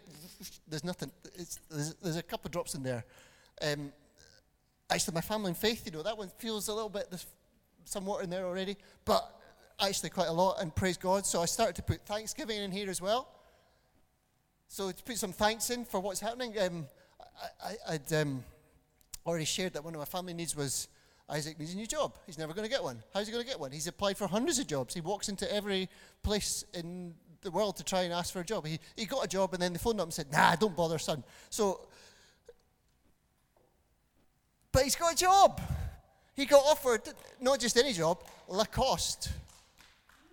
there's 0.68 0.84
nothing, 0.84 1.12
there's, 1.70 1.94
there's 2.02 2.18
a 2.18 2.24
couple 2.24 2.48
of 2.48 2.52
drops 2.52 2.74
in 2.74 2.82
there. 2.82 3.06
Um, 3.62 3.94
actually, 4.90 5.14
my 5.14 5.22
family 5.22 5.50
and 5.50 5.58
faith, 5.58 5.86
you 5.86 5.92
know, 5.92 6.02
that 6.02 6.18
one 6.18 6.32
feels 6.40 6.68
a 6.68 6.74
little 6.74 6.90
bit, 6.90 7.12
there's 7.12 7.28
some 7.86 8.04
water 8.04 8.24
in 8.24 8.32
there 8.32 8.46
already, 8.46 8.78
but 9.06 9.40
actually 9.80 10.10
quite 10.10 10.30
a 10.30 10.34
lot, 10.34 10.60
and 10.62 10.74
praise 10.74 10.98
God. 10.98 11.28
So 11.28 11.44
I 11.44 11.46
started 11.46 11.76
to 11.76 11.84
put 11.84 12.02
Thanksgiving 12.08 12.58
in 12.58 12.72
here 12.72 12.90
as 12.90 13.02
well. 13.02 13.28
So 14.68 14.90
to 14.90 15.04
put 15.04 15.18
some 15.18 15.32
thanks 15.32 15.70
in 15.70 15.86
for 15.86 16.00
what's 16.00 16.20
happening, 16.20 16.58
um, 16.60 16.88
I, 17.64 17.94
would 17.94 18.14
um, 18.14 18.44
already 19.26 19.46
shared 19.46 19.74
that 19.74 19.84
one 19.84 19.94
of 19.94 20.00
my 20.00 20.06
family 20.06 20.34
needs 20.34 20.56
was 20.56 20.88
Isaac 21.30 21.60
needs 21.60 21.74
a 21.74 21.78
new 21.78 21.88
job. 21.88 22.18
He's 22.26 22.38
never 22.38 22.54
going 22.54 22.68
to 22.68 22.72
get 22.72 22.84
one. 22.84 23.02
How's 23.14 23.28
he 23.28 23.32
going 23.32 23.44
to 23.44 23.50
get 23.50 23.60
one? 23.60 23.72
He's 23.72 23.88
applied 23.88 24.18
for 24.18 24.28
hundreds 24.28 24.60
of 24.60 24.68
jobs. 24.68 24.94
He 24.94 25.02
walks 25.02 25.30
into 25.30 25.52
every 25.54 25.88
place 26.24 26.66
in 26.74 27.14
the 27.42 27.52
world 27.52 27.78
to 27.78 27.84
try 27.84 28.02
and 28.02 28.14
ask 28.14 28.34
for 28.34 28.42
a 28.42 28.46
job. 28.46 28.66
He, 28.66 28.80
he 28.96 29.06
got 29.06 29.24
a 29.24 29.28
job, 29.28 29.54
and 29.54 29.62
then 29.62 29.74
they 29.74 29.80
phoned 29.80 30.00
up 30.00 30.08
and 30.08 30.14
said, 30.14 30.32
Nah, 30.32 30.56
don't 30.56 30.76
bother, 30.76 31.00
son. 31.00 31.24
So 31.50 31.88
but 34.72 34.84
he's 34.84 34.96
got 34.96 35.14
a 35.14 35.16
job. 35.16 35.62
He 36.34 36.46
got 36.46 36.64
offered 36.66 37.02
not 37.40 37.60
just 37.60 37.78
any 37.78 37.94
job, 37.94 38.24
Lacoste. 38.48 39.30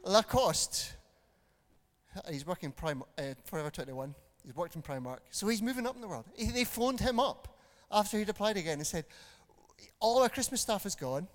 Lacoste. 0.05 0.93
He's 2.31 2.47
working 2.47 2.73
Prime, 2.73 3.03
uh, 3.19 3.35
Forever 3.45 3.71
21. 3.71 4.15
He's 4.45 4.55
worked 4.55 4.77
in 4.77 4.83
Primark. 4.83 5.19
So 5.31 5.49
he's 5.49 5.61
moving 5.61 5.87
up 5.87 5.95
in 5.95 6.01
the 6.01 6.09
world. 6.09 6.25
He, 6.37 6.47
they 6.47 6.65
phoned 6.65 7.01
him 7.01 7.21
up 7.21 7.58
after 7.91 8.19
he'd 8.19 8.29
applied 8.29 8.57
again 8.57 8.79
and 8.79 8.87
said, 8.87 9.05
All 10.01 10.23
our 10.23 10.29
Christmas 10.29 10.61
stuff 10.61 10.87
is 10.87 10.95
gone. 10.95 11.27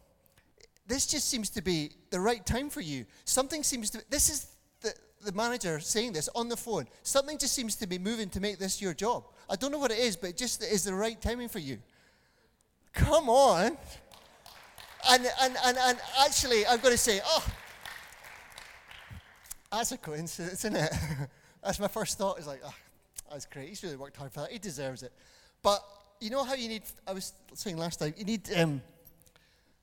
This 0.86 1.06
just 1.06 1.30
seems 1.30 1.50
to 1.52 1.62
be 1.62 1.92
the 2.10 2.20
right 2.20 2.46
time 2.46 2.70
for 2.70 2.82
you. 2.82 3.06
Something 3.26 3.64
seems 3.64 3.90
to, 3.92 4.04
this 4.10 4.30
is 4.30 4.48
the, 4.82 4.94
the 5.24 5.32
manager 5.32 5.80
saying 5.80 6.14
this 6.14 6.28
on 6.36 6.50
the 6.50 6.58
phone. 6.58 6.88
Something 7.04 7.38
just 7.38 7.56
seems 7.56 7.76
to 7.78 7.88
be 7.88 7.98
moving 7.98 8.30
to 8.30 8.42
make 8.42 8.60
this 8.60 8.82
your 8.82 8.94
job. 8.94 9.24
I 9.50 9.56
don't 9.56 9.72
know 9.72 9.80
what 9.80 9.92
it 9.92 10.00
is, 10.00 10.18
but 10.18 10.32
it 10.32 10.38
just 10.38 10.62
is 10.64 10.84
the 10.84 10.94
right 10.94 11.20
timing 11.22 11.48
for 11.48 11.60
you. 11.60 11.80
Come 12.94 13.30
on. 13.30 13.78
And, 15.10 15.28
and, 15.42 15.58
and, 15.66 15.78
and 15.78 15.98
actually, 16.20 16.66
I'm 16.66 16.80
going 16.80 16.94
to 16.94 16.98
say, 16.98 17.20
oh, 17.26 17.46
that's 19.72 19.92
a 19.92 19.98
coincidence, 19.98 20.66
isn't 20.66 20.76
it? 20.76 20.94
that's 21.64 21.80
my 21.80 21.88
first 21.88 22.18
thought. 22.18 22.40
Is 22.40 22.48
like, 22.48 22.62
oh, 22.64 22.74
that's 23.32 23.46
great. 23.46 23.70
He's 23.70 23.84
really 23.84 23.96
worked 23.96 24.18
hard 24.18 24.32
for 24.32 24.42
that. 24.42 24.52
He 24.52 24.60
deserves 24.60 25.02
it. 25.02 25.12
But 25.62 25.84
you 26.24 26.30
know 26.30 26.44
how 26.44 26.54
you 26.54 26.70
need, 26.70 26.84
I 27.06 27.12
was 27.12 27.34
saying 27.54 27.78
last 27.78 28.00
time, 28.00 28.14
you 28.18 28.24
need 28.24 28.50
um, 28.56 28.82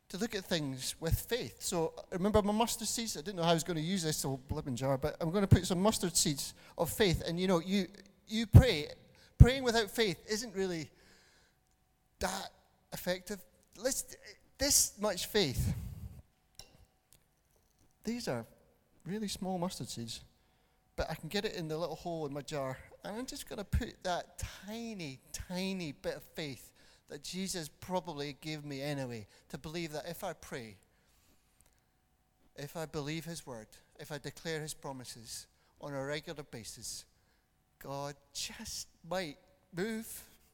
to 0.09 0.17
look 0.17 0.35
at 0.35 0.45
things 0.45 0.95
with 0.99 1.15
faith. 1.21 1.57
So 1.61 1.93
remember 2.11 2.41
my 2.41 2.53
mustard 2.53 2.89
seeds? 2.89 3.17
I 3.17 3.21
didn't 3.21 3.37
know 3.37 3.43
how 3.43 3.51
I 3.51 3.55
was 3.55 3.63
going 3.63 3.77
to 3.77 3.83
use 3.83 4.03
this 4.03 4.23
whole 4.23 4.41
blipping 4.51 4.75
jar, 4.75 4.97
but 4.97 5.17
I'm 5.21 5.31
going 5.31 5.43
to 5.43 5.49
put 5.49 5.67
some 5.67 5.83
mustard 5.83 6.17
seeds 6.17 6.55
of 6.79 6.91
faith. 6.91 7.23
And 7.27 7.39
you 7.39 7.47
know, 7.47 7.61
you, 7.61 7.87
you 8.27 8.47
pray. 8.47 8.89
Praying 9.37 9.65
without 9.65 9.91
faith 9.91 10.19
isn't 10.29 10.55
really 10.55 10.91
that 12.21 12.51
effective. 12.93 13.39
Let's, 13.79 14.17
this 14.57 14.93
much 14.99 15.27
faith. 15.27 15.75
These 18.05 18.29
are 18.29 18.47
really 19.05 19.29
small 19.29 19.59
mustard 19.59 19.91
seeds, 19.91 20.21
but 20.97 21.11
I 21.11 21.15
can 21.15 21.29
get 21.29 21.45
it 21.45 21.55
in 21.55 21.69
the 21.69 21.77
little 21.77 21.97
hole 21.97 22.27
in 22.27 22.33
my 22.33 22.41
jar 22.41 22.79
And 23.05 23.17
I'm 23.17 23.27
just 23.27 23.49
going 23.49 23.59
to 23.59 23.65
put 23.65 24.03
that 24.03 24.43
tiny, 24.67 25.21
tiny 25.33 25.93
bit 25.93 26.17
of 26.17 26.23
faith 26.35 26.71
that 27.09 27.25
Jesus 27.25 27.69
probably 27.69 28.37
gave 28.41 28.65
me 28.65 28.83
anyway 28.83 29.27
to 29.49 29.59
believe 29.59 29.93
that 29.93 30.05
if 30.09 30.23
I 30.23 30.33
pray, 30.33 30.77
if 32.57 32.77
I 32.77 32.87
believe 32.87 33.25
His 33.25 33.47
word, 33.47 33.67
if 33.99 34.13
I 34.13 34.19
declare 34.19 34.61
His 34.61 34.75
promises 34.75 35.47
on 35.81 35.93
a 35.93 36.05
regular 36.05 36.43
basis, 36.43 37.05
God 37.83 38.15
just 38.35 38.89
might 39.09 39.39
move. 39.75 40.07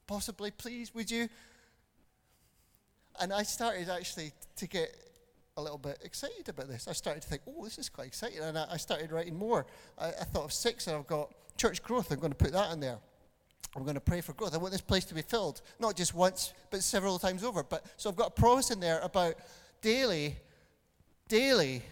Possibly, 0.06 0.50
please, 0.50 0.94
would 0.94 1.10
you? 1.10 1.28
And 3.20 3.32
I 3.32 3.42
started 3.42 3.88
actually 3.88 4.32
to 4.56 4.66
get 4.66 4.94
a 5.56 5.62
little 5.62 5.78
bit 5.78 5.98
excited 6.04 6.48
about 6.48 6.68
this. 6.68 6.86
I 6.86 6.92
started 6.92 7.22
to 7.22 7.28
think, 7.28 7.42
oh, 7.48 7.64
this 7.64 7.78
is 7.78 7.88
quite 7.88 8.08
exciting. 8.08 8.40
And 8.40 8.58
I, 8.58 8.66
I 8.72 8.76
started 8.76 9.10
writing 9.10 9.36
more. 9.36 9.66
I, 9.98 10.08
I, 10.08 10.24
thought 10.24 10.44
of 10.44 10.52
six, 10.52 10.86
and 10.86 10.96
I've 10.96 11.06
got 11.06 11.32
church 11.56 11.82
growth. 11.82 12.10
I'm 12.10 12.18
going 12.18 12.32
to 12.32 12.36
put 12.36 12.52
that 12.52 12.72
in 12.72 12.80
there. 12.80 12.98
I'm 13.74 13.82
going 13.82 13.94
to 13.94 14.00
pray 14.00 14.20
for 14.22 14.32
growth. 14.32 14.54
I 14.54 14.58
want 14.58 14.72
this 14.72 14.80
place 14.80 15.04
to 15.06 15.14
be 15.14 15.22
filled, 15.22 15.60
not 15.78 15.96
just 15.96 16.14
once, 16.14 16.54
but 16.70 16.82
several 16.82 17.18
times 17.18 17.44
over. 17.44 17.62
But 17.62 17.84
so 17.96 18.08
I've 18.08 18.16
got 18.16 18.28
a 18.28 18.30
promise 18.30 18.70
in 18.70 18.80
there 18.80 19.00
about 19.00 19.34
daily, 19.82 20.36
daily, 21.28 21.82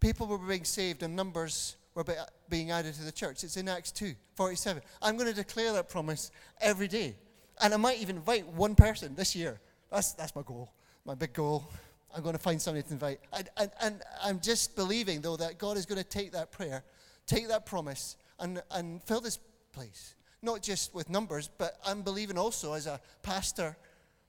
people 0.00 0.26
were 0.26 0.38
being 0.38 0.64
saved 0.64 1.02
and 1.02 1.16
numbers 1.16 1.76
were 1.94 2.04
being 2.48 2.70
added 2.70 2.94
to 2.94 3.02
the 3.02 3.12
church. 3.12 3.42
It's 3.42 3.56
in 3.56 3.68
Acts 3.68 3.90
2, 3.92 4.14
47. 4.36 4.82
I'm 5.02 5.16
going 5.16 5.28
to 5.28 5.34
declare 5.34 5.72
that 5.72 5.88
promise 5.88 6.30
every 6.60 6.86
day. 6.86 7.16
And 7.60 7.74
I 7.74 7.76
might 7.76 7.98
even 7.98 8.16
invite 8.16 8.46
one 8.46 8.74
person 8.76 9.14
this 9.16 9.34
year. 9.34 9.58
That's, 9.90 10.12
that's 10.12 10.36
my 10.36 10.42
goal, 10.42 10.72
my 11.04 11.14
big 11.14 11.32
goal. 11.32 11.68
I'm 12.14 12.22
going 12.22 12.36
to 12.36 12.40
find 12.40 12.60
somebody 12.60 12.86
to 12.86 12.92
invite. 12.92 13.20
And, 13.32 13.48
and, 13.56 13.70
and 13.82 14.02
I'm 14.22 14.40
just 14.40 14.76
believing, 14.76 15.20
though, 15.20 15.36
that 15.36 15.58
God 15.58 15.76
is 15.76 15.86
going 15.86 15.98
to 15.98 16.08
take 16.08 16.32
that 16.32 16.52
prayer, 16.52 16.84
take 17.28 17.46
that 17.48 17.64
promise, 17.64 18.16
and, 18.40 18.60
and 18.72 19.02
fill 19.04 19.20
this 19.20 19.38
place. 19.72 20.16
Not 20.42 20.62
just 20.62 20.94
with 20.94 21.08
numbers, 21.08 21.48
but 21.58 21.78
I'm 21.86 22.02
believing 22.02 22.38
also 22.38 22.72
as 22.72 22.86
a 22.86 23.00
pastor 23.22 23.76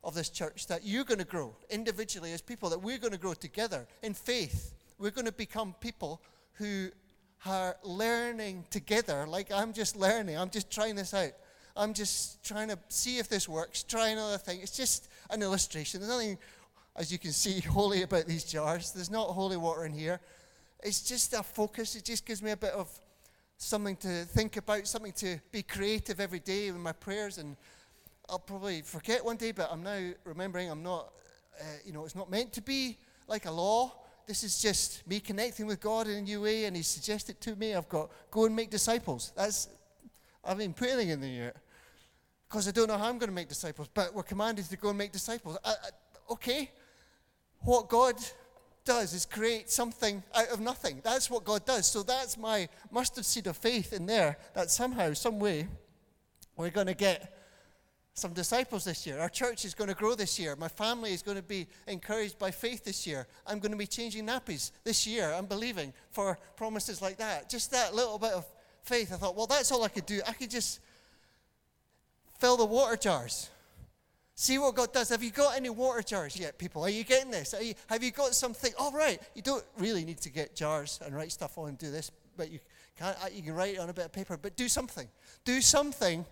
of 0.03 0.13
this 0.13 0.29
church 0.29 0.67
that 0.67 0.85
you're 0.85 1.03
going 1.03 1.19
to 1.19 1.25
grow 1.25 1.55
individually 1.69 2.33
as 2.33 2.41
people, 2.41 2.69
that 2.69 2.81
we're 2.81 2.97
going 2.97 3.13
to 3.13 3.19
grow 3.19 3.33
together 3.33 3.88
in 4.03 4.13
faith. 4.13 4.73
We're 4.97 5.12
going 5.12 5.25
to 5.25 5.31
become 5.31 5.75
people 5.79 6.21
who 6.53 6.89
are 7.45 7.77
learning 7.83 8.65
together. 8.69 9.25
Like 9.27 9.51
I'm 9.51 9.73
just 9.73 9.95
learning, 9.95 10.38
I'm 10.38 10.49
just 10.49 10.71
trying 10.71 10.95
this 10.95 11.13
out. 11.13 11.31
I'm 11.75 11.93
just 11.93 12.43
trying 12.43 12.67
to 12.69 12.79
see 12.89 13.19
if 13.19 13.29
this 13.29 13.47
works, 13.47 13.83
try 13.83 14.09
another 14.09 14.38
thing. 14.38 14.59
It's 14.62 14.75
just 14.75 15.07
an 15.29 15.41
illustration. 15.41 16.01
There's 16.01 16.12
nothing 16.12 16.38
as 16.95 17.12
you 17.12 17.17
can 17.17 17.31
see, 17.31 17.59
holy 17.67 18.03
about 18.03 18.25
these 18.25 18.43
jars. 18.43 18.91
There's 18.91 19.09
not 19.09 19.29
holy 19.29 19.57
water 19.57 19.85
in 19.85 19.93
here. 19.93 20.19
It's 20.83 21.01
just 21.01 21.33
a 21.33 21.43
focus. 21.43 21.95
It 21.95 22.05
just 22.05 22.25
gives 22.25 22.41
me 22.41 22.51
a 22.51 22.57
bit 22.57 22.71
of 22.71 22.89
something 23.57 23.97
to 23.97 24.23
think 24.25 24.57
about, 24.57 24.87
something 24.87 25.11
to 25.13 25.39
be 25.51 25.61
creative 25.61 26.19
every 26.19 26.39
day 26.39 26.67
in 26.67 26.79
my 26.79 26.93
prayers. 26.93 27.37
And 27.37 27.57
I'll 28.29 28.39
probably 28.39 28.81
forget 28.81 29.23
one 29.23 29.35
day, 29.35 29.51
but 29.51 29.69
I'm 29.71 29.83
now 29.83 30.11
remembering 30.23 30.69
I'm 30.69 30.83
not, 30.83 31.11
uh, 31.59 31.63
you 31.85 31.91
know, 31.91 32.05
it's 32.05 32.15
not 32.15 32.31
meant 32.31 32.53
to 32.53 32.61
be 32.61 32.97
like 33.27 33.45
a 33.45 33.51
law. 33.51 33.91
This 34.25 34.43
is 34.43 34.61
just 34.61 35.05
me 35.07 35.19
connecting 35.19 35.65
with 35.65 35.81
God 35.81 36.07
in 36.07 36.17
a 36.17 36.21
new 36.21 36.41
way, 36.41 36.65
and 36.65 36.75
He 36.75 36.83
suggested 36.83 37.41
to 37.41 37.55
me, 37.55 37.73
I've 37.73 37.89
got 37.89 38.11
go 38.31 38.45
and 38.45 38.55
make 38.55 38.69
disciples. 38.69 39.33
That's 39.35 39.67
I 40.45 40.49
haven't 40.49 40.75
put 40.75 40.89
anything 40.89 41.09
in 41.09 41.21
there 41.21 41.29
yet 41.45 41.57
because 42.47 42.67
I 42.67 42.71
don't 42.71 42.87
know 42.87 42.97
how 42.97 43.09
I'm 43.09 43.17
going 43.17 43.29
to 43.29 43.35
make 43.35 43.49
disciples. 43.49 43.89
But 43.93 44.13
we're 44.13 44.23
commanded 44.23 44.65
to 44.65 44.77
go 44.77 44.89
and 44.89 44.97
make 44.97 45.11
disciples. 45.11 45.57
I, 45.63 45.69
I, 45.69 46.33
okay, 46.33 46.71
what 47.59 47.89
God 47.89 48.15
does 48.89 49.13
is 49.13 49.23
create 49.23 49.69
something 49.69 50.23
out 50.34 50.49
of 50.49 50.60
nothing. 50.60 50.99
That's 51.04 51.30
what 51.30 51.43
God 51.43 51.63
does. 51.63 51.86
So 51.86 52.02
that's 52.02 52.39
my 52.39 52.67
mustard 52.89 53.23
seed 53.23 53.45
of 53.45 53.56
faith 53.56 53.93
in 53.93 54.08
there 54.08 54.36
that 54.56 54.71
somehow, 54.71 55.13
some 55.13 55.39
way, 55.39 55.67
we're 56.58 56.71
going 56.71 56.88
to 56.88 56.95
get 56.95 57.38
some 58.15 58.34
disciples 58.34 58.86
this 58.86 59.06
year. 59.06 59.19
Our 59.19 59.30
church 59.30 59.63
is 59.63 59.75
going 59.75 59.89
to 59.89 59.93
grow 59.93 60.15
this 60.15 60.39
year. 60.39 60.56
My 60.56 60.67
family 60.67 61.13
is 61.13 61.21
going 61.21 61.38
to 61.38 61.43
be 61.43 61.67
encouraged 61.86 62.39
by 62.39 62.49
faith 62.49 62.84
this 62.84 63.06
year. 63.06 63.28
I'm 63.45 63.60
going 63.60 63.71
to 63.73 63.78
be 63.78 63.86
changing 63.86 64.25
nappies 64.25 64.71
this 64.84 65.06
year. 65.06 65.34
I'm 65.38 65.45
believing 65.45 65.93
for 66.10 66.39
promises 66.56 66.99
like 66.99 67.17
that. 67.17 67.47
Just 67.47 67.69
that 67.69 67.93
little 67.93 68.17
bit 68.17 68.32
of 68.32 68.43
faith. 68.82 69.13
I 69.13 69.17
thought, 69.17 69.36
well, 69.36 69.45
that's 69.45 69.71
all 69.71 69.84
I 69.84 69.89
could 69.89 70.08
do. 70.08 70.19
I 70.28 70.34
could 70.34 70.49
just 70.49 70.80
fill 72.39 72.58
the 72.58 72.65
water 72.65 72.97
jars. 72.97 73.52
See 74.39 74.58
what 74.58 74.73
God 74.73 74.93
does. 74.93 75.10
Have 75.10 75.21
you 75.21 75.32
got 75.32 75.58
any 75.58 75.69
water 75.69 76.02
jars 76.02 76.39
yet, 76.39 76.58
people? 76.58 76.82
Are 76.82 76.89
you 76.89 77.04
getting 77.04 77.30
this? 77.30 77.54
You, 77.62 77.73
have 77.88 78.02
you 78.02 78.12
got 78.12 78.34
something? 78.34 78.71
All 78.80 78.93
right. 78.93 79.21
You 79.36 79.41
don't 79.41 79.65
really 79.78 80.06
need 80.06 80.21
to 80.21 80.30
get 80.30 80.56
jars 80.56 80.97
and 81.06 81.13
write 81.13 81.34
stuff 81.34 81.58
on 81.58 81.67
and 81.67 81.78
do 81.78 81.91
this, 81.91 82.10
but 82.38 82.49
you 82.49 82.60
can 82.97 83.08
uh, 83.21 83.28
You 83.34 83.41
can 83.41 83.54
write 83.54 83.73
it 83.73 83.80
on 83.80 83.89
a 83.89 83.93
bit 83.93 84.06
of 84.06 84.13
paper, 84.13 84.38
but 84.38 84.56
do 84.56 84.69
something. 84.69 85.10
Do 85.43 85.60
something. 85.60 86.25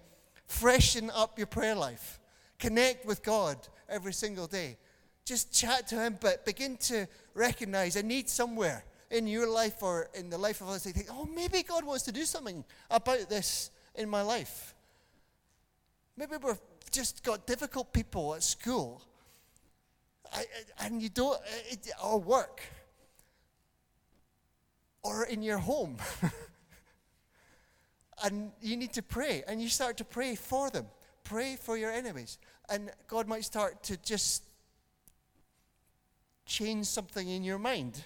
Freshen 0.46 1.12
up 1.14 1.38
your 1.38 1.48
prayer 1.48 1.76
life. 1.76 2.22
Connect 2.60 3.06
with 3.06 3.24
God 3.24 3.58
every 3.90 4.14
single 4.14 4.48
day. 4.48 4.78
Just 5.26 5.54
chat 5.54 5.90
to 5.90 5.96
Him, 5.96 6.18
but 6.22 6.46
begin 6.46 6.78
to 6.84 7.08
recognize 7.34 7.98
a 7.98 8.04
need 8.04 8.30
somewhere 8.30 8.86
in 9.12 9.28
your 9.28 9.50
life 9.50 9.84
or 9.84 10.08
in 10.14 10.30
the 10.30 10.38
life 10.38 10.62
of 10.62 10.70
others. 10.70 10.86
They 10.86 10.94
think, 10.94 11.10
oh, 11.12 11.26
maybe 11.26 11.62
God 11.62 11.84
wants 11.84 12.06
to 12.06 12.14
do 12.14 12.24
something 12.24 12.64
about 12.90 13.28
this 13.28 13.70
in 13.96 14.10
my 14.10 14.22
life. 14.22 14.76
Maybe 16.16 16.38
we're 16.42 16.58
just 16.92 17.24
got 17.24 17.48
difficult 17.48 17.94
people 17.94 18.36
at 18.36 18.44
school, 18.44 19.02
and 20.80 21.02
you 21.02 21.10
don't, 21.10 21.40
or 22.04 22.20
work, 22.20 22.62
or 25.04 25.26
in 25.26 25.42
your 25.42 25.58
home. 25.58 25.98
and 28.24 28.52
you 28.62 28.78
need 28.78 28.94
to 28.94 29.02
pray, 29.02 29.44
and 29.48 29.62
you 29.62 29.70
start 29.70 29.98
to 29.98 30.06
pray 30.06 30.36
for 30.36 30.70
them. 30.70 30.86
Pray 31.24 31.56
for 31.56 31.78
your 31.78 31.92
enemies. 31.92 32.38
And 32.70 32.92
God 33.08 33.28
might 33.28 33.46
start 33.46 33.84
to 33.84 33.98
just 33.98 34.44
change 36.46 36.86
something 36.86 37.28
in 37.28 37.44
your 37.44 37.60
mind, 37.60 38.04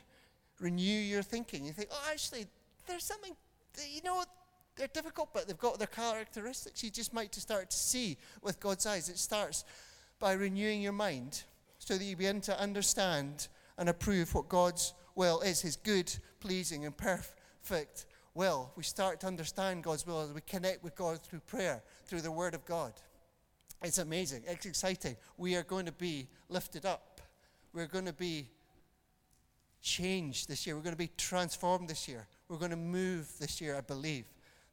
renew 0.60 0.84
your 0.84 1.24
thinking. 1.24 1.66
You 1.66 1.72
think, 1.72 1.90
oh, 1.92 2.10
actually, 2.12 2.46
there's 2.88 3.04
something, 3.04 3.36
you 3.90 4.02
know, 4.04 4.24
they're 4.78 4.88
difficult, 4.88 5.30
but 5.34 5.48
they've 5.48 5.58
got 5.58 5.78
their 5.78 5.88
characteristics. 5.88 6.84
You 6.84 6.90
just 6.90 7.14
might 7.14 7.32
to 7.34 7.42
start 7.42 7.70
to 7.72 7.78
see 7.78 8.18
with 8.42 8.60
God's 8.60 8.86
eyes. 8.86 9.10
It 9.10 9.18
starts 9.18 9.66
by 10.20 10.34
renewing 10.34 10.82
your 10.82 10.94
mind 10.94 11.44
so 11.80 11.98
that 11.98 12.04
you 12.04 12.16
begin 12.16 12.42
to 12.42 12.60
understand 12.60 13.48
and 13.78 13.90
approve 13.90 14.34
what 14.34 14.48
God's 14.48 14.94
will 15.16 15.42
is 15.42 15.62
His 15.62 15.76
good, 15.76 16.14
pleasing, 16.40 16.86
and 16.86 16.96
perfect 16.96 18.06
will. 18.34 18.72
We 18.76 18.84
start 18.84 19.20
to 19.22 19.28
understand 19.28 19.84
God's 19.84 20.08
will 20.08 20.22
as 20.22 20.32
we 20.32 20.42
connect 20.42 20.84
with 20.84 20.96
God 20.96 21.20
through 21.22 21.42
prayer, 21.42 21.84
through 22.06 22.22
the 22.22 22.32
Word 22.32 22.54
of 22.54 22.66
God. 22.66 22.94
It's 23.84 23.98
amazing. 23.98 24.44
It's 24.48 24.66
exciting. 24.66 25.18
We 25.38 25.56
are 25.56 25.64
going 25.64 25.88
to 25.88 25.92
be 25.92 26.28
lifted 26.50 26.86
up. 26.86 27.20
We're 27.74 27.88
going 27.88 28.06
to 28.06 28.14
be 28.14 28.48
changed 29.82 30.48
this 30.48 30.68
year. 30.68 30.76
We're 30.76 30.84
going 30.84 30.94
to 30.94 30.98
be 30.98 31.12
transformed 31.18 31.90
this 31.90 32.08
year. 32.08 32.28
We're 32.48 32.58
going 32.58 32.72
to 32.72 32.78
move 32.78 33.28
this 33.40 33.60
year, 33.60 33.76
I 33.76 33.82
believe 33.82 34.26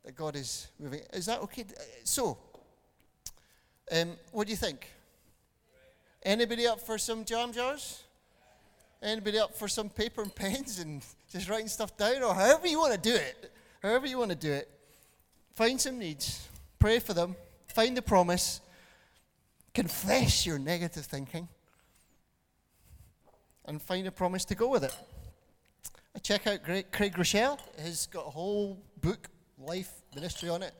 that 0.09 0.16
God 0.16 0.37
is 0.37 0.68
moving. 0.81 1.03
Is 1.12 1.27
that 1.27 1.40
okay? 1.40 1.66
So, 2.03 2.38
um, 3.92 4.12
what 4.33 4.47
do 4.47 4.51
you 4.51 4.57
think? 4.57 4.90
Anybody 6.23 6.66
up 6.66 6.81
for 6.81 6.97
some 6.97 7.27
jam 7.27 7.53
jars? 7.53 8.05
Anybody 9.03 9.38
up 9.38 9.55
for 9.55 9.68
some 9.68 9.90
paper 9.90 10.23
and 10.23 10.35
pens 10.35 10.79
and 10.79 11.05
just 11.31 11.51
writing 11.51 11.68
stuff 11.68 11.94
down, 11.99 12.23
or 12.23 12.33
however 12.33 12.66
you 12.66 12.81
want 12.81 12.94
to 12.94 12.99
do 12.99 13.14
it? 13.14 13.53
However 13.83 14.07
you 14.07 14.16
want 14.16 14.31
to 14.31 14.37
do 14.37 14.51
it. 14.51 14.71
Find 15.55 15.79
some 15.79 15.99
needs, 15.99 16.49
pray 16.79 17.01
for 17.01 17.12
them, 17.12 17.37
find 17.66 17.94
the 17.94 18.01
promise, 18.01 18.62
confess 19.75 20.47
your 20.47 20.59
negative 20.59 21.05
thinking, 21.05 21.49
and 23.66 23.83
find 23.83 24.07
a 24.07 24.11
promise 24.11 24.47
to 24.47 24.55
go 24.55 24.68
with 24.68 24.85
it. 24.85 24.97
I 26.16 26.18
check 26.21 26.47
out 26.47 26.62
Craig 26.64 27.12
Groeschel. 27.14 27.59
He's 27.85 28.07
got 28.07 28.27
a 28.27 28.31
whole 28.31 28.83
book 29.03 29.29
life 29.59 29.97
ministry 30.14 30.49
on 30.49 30.62
it. 30.62 30.73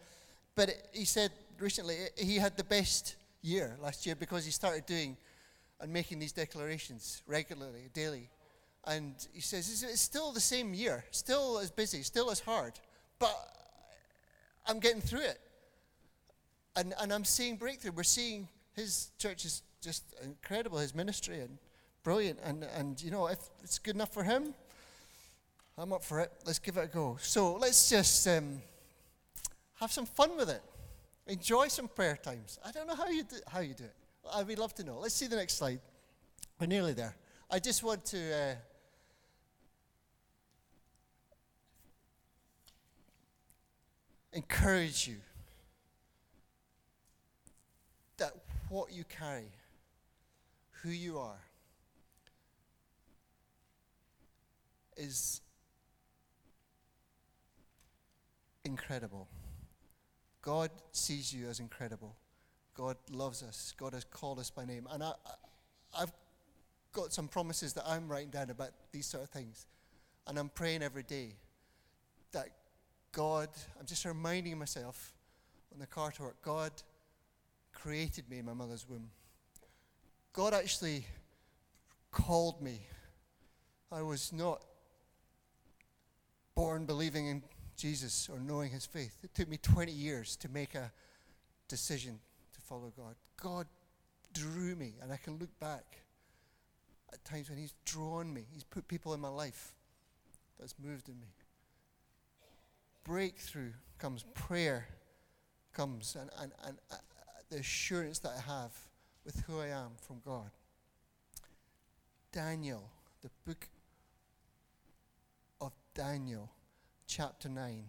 But 0.55 0.71
he 0.93 1.05
said 1.05 1.31
recently 1.59 1.97
he 2.17 2.37
had 2.37 2.57
the 2.57 2.65
best 2.65 3.17
year 3.43 3.77
last 3.81 4.07
year 4.07 4.15
because 4.15 4.45
he 4.45 4.51
started 4.51 4.87
doing 4.87 5.17
and 5.81 5.93
making 5.93 6.19
these 6.19 6.33
declarations 6.33 7.23
regularly, 7.27 7.89
daily. 7.95 8.29
And 8.85 9.15
he 9.33 9.41
says 9.41 9.85
it's 9.89 10.01
still 10.01 10.33
the 10.33 10.41
same 10.41 10.75
year, 10.75 11.05
still 11.11 11.59
as 11.59 11.71
busy, 11.71 12.03
still 12.03 12.31
as 12.31 12.41
hard, 12.41 12.73
but 13.19 13.37
I'm 14.67 14.81
getting 14.81 15.01
through 15.01 15.23
it. 15.23 15.41
And, 16.77 16.95
and 17.01 17.13
I'm 17.13 17.25
seeing 17.25 17.57
breakthrough. 17.57 17.93
We're 17.93 18.03
seeing 18.03 18.49
his 18.75 19.11
church 19.19 19.45
is 19.45 19.63
just 19.83 20.05
incredible, 20.23 20.79
his 20.79 20.95
ministry, 20.95 21.41
and 21.41 21.59
brilliant. 22.05 22.39
And, 22.45 22.65
and 22.77 23.03
you 23.03 23.11
know, 23.11 23.27
if 23.27 23.39
it's 23.63 23.79
good 23.79 23.95
enough 23.95 24.13
for 24.13 24.23
him, 24.23 24.55
I'm 25.77 25.93
up 25.93 26.05
for 26.05 26.21
it. 26.21 26.33
Let's 26.45 26.59
give 26.59 26.77
it 26.77 26.85
a 26.85 26.87
go. 26.87 27.19
So 27.21 27.57
let's 27.57 27.89
just 27.89 28.27
um, 28.29 28.61
have 29.81 29.93
some 29.93 30.07
fun 30.07 30.37
with 30.37 30.51
it. 30.51 30.63
Enjoy 31.27 31.69
some 31.69 31.89
prayer 31.89 32.17
times. 32.17 32.59
I 32.65 32.71
don't 32.73 32.87
know 32.87 32.95
how 32.95 33.09
you 33.09 33.23
do, 33.23 33.37
how 33.47 33.61
you 33.61 33.75
do 33.75 33.85
it. 33.85 33.95
I 34.33 34.43
would 34.43 34.59
love 34.59 34.75
to 34.75 34.85
know. 34.85 34.99
Let's 34.99 35.15
see 35.15 35.27
the 35.27 35.37
next 35.37 35.55
slide. 35.55 35.81
We're 36.61 36.67
nearly 36.67 36.93
there. 36.93 37.17
I 37.51 37.59
just 37.59 37.83
want 37.83 38.05
to. 38.07 38.35
Uh, 38.35 38.55
encourage 44.33 45.09
you 45.09 45.17
that 48.19 48.33
what 48.69 48.93
you 48.93 49.05
carry, 49.05 49.51
who 50.83 50.91
you 50.91 51.19
are, 51.19 51.41
is 54.97 55.41
incredible. 58.65 59.29
God 60.49 60.71
sees 60.93 61.31
you 61.31 61.47
as 61.47 61.61
incredible. 61.61 62.17
God 62.75 62.97
loves 63.11 63.43
us. 63.43 63.75
God 63.77 63.93
has 63.93 64.05
called 64.05 64.39
us 64.39 64.49
by 64.49 64.65
name. 64.65 64.89
And 64.91 65.03
I, 65.03 65.13
I've 65.95 66.11
got 66.95 67.13
some 67.13 67.29
promises 67.29 67.75
that 67.75 67.85
I'm 67.87 68.09
writing 68.09 68.31
down 68.31 68.49
about 68.49 68.71
these 68.91 69.05
sort 69.05 69.25
of 69.25 69.29
things. 69.29 69.67
And 70.27 70.39
I'm 70.39 70.49
praying 70.49 70.83
every 70.83 71.03
day 71.03 71.35
that 72.33 72.49
God, 73.13 73.51
I'm 73.79 73.85
just 73.85 74.07
reminding 74.07 74.59
myself 74.59 75.13
on 75.71 75.81
the 75.81 75.87
car 75.87 76.13
to 76.13 76.23
work, 76.23 76.41
God 76.41 76.73
created 77.75 78.31
me 78.31 78.39
in 78.39 78.47
my 78.47 78.55
mother's 78.55 78.89
womb. 78.89 79.11
God 80.33 80.55
actually 80.55 81.05
called 82.11 82.63
me. 82.63 82.87
I 83.93 84.01
was 84.01 84.33
not 84.33 84.63
born 86.55 86.87
believing 86.87 87.27
in 87.27 87.43
Jesus 87.79 88.29
or 88.31 88.39
knowing 88.41 88.71
his 88.71 88.85
faith. 88.85 89.21
It 89.23 89.35
took 89.35 89.49
me 89.49 89.57
20 89.57 89.91
years 89.91 90.37
to 90.37 90.49
make 90.49 90.75
a 90.75 90.93
decision 91.69 92.19
to 92.53 92.61
follow 92.61 92.93
God. 92.97 93.15
God 93.41 93.67
drew 94.35 94.75
me, 94.75 94.95
and 95.01 95.13
I 95.13 95.17
can 95.17 95.39
look 95.39 95.59
back 95.61 96.03
at 97.13 97.25
times 97.25 97.49
when 97.49 97.59
he's 97.59 97.73
drawn 97.85 98.35
me. 98.35 98.45
He's 98.53 98.65
put 98.65 98.89
people 98.89 99.15
in 99.15 99.21
my 99.21 99.29
life 99.29 99.75
that's 100.59 100.75
moved 100.83 101.09
in 101.09 101.19
me. 101.21 101.29
Breakthrough 103.05 103.73
comes, 103.99 104.25
prayer 104.35 104.89
comes, 105.73 106.17
and, 106.21 106.29
and, 106.41 106.53
and 106.67 106.79
uh, 106.91 106.97
the 107.49 107.59
assurance 107.59 108.19
that 108.19 108.33
I 108.37 108.53
have 108.53 108.73
with 109.25 109.41
who 109.47 109.61
I 109.61 109.69
am 109.69 109.93
from 110.01 110.21
God. 110.25 110.51
Daniel, 112.33 112.91
the 113.23 113.31
book 113.47 113.69
of 115.61 115.73
Daniel, 115.95 116.51
chapter 117.09 117.49
9, 117.49 117.85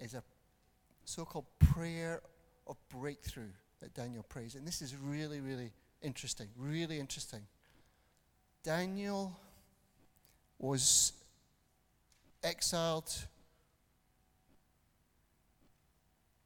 is 0.00 0.12
a 0.12 0.22
so 1.04 1.24
called 1.24 1.46
prayer 1.58 2.20
of 2.66 2.76
breakthrough 2.90 3.52
that 3.80 3.94
Daniel 3.94 4.24
prays. 4.28 4.54
And 4.54 4.66
this 4.66 4.82
is 4.82 4.94
really, 4.96 5.40
really 5.40 5.72
interesting. 6.02 6.48
Really 6.58 6.98
interesting. 6.98 7.46
Daniel 8.62 9.38
was 10.58 11.12
exiled 12.42 13.12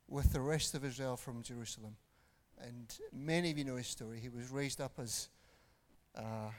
with 0.09 0.33
the 0.33 0.41
rest 0.41 0.75
of 0.75 0.85
Israel 0.85 1.17
from 1.17 1.43
Jerusalem. 1.43 1.97
And 2.61 2.93
many 3.12 3.51
of 3.51 3.59
you 3.59 3.64
know 3.64 3.77
his 3.77 3.87
story. 3.87 4.19
He 4.21 4.29
was 4.29 4.51
raised 4.51 4.81
up 4.81 4.93
as 4.99 5.29
uh, 6.17 6.51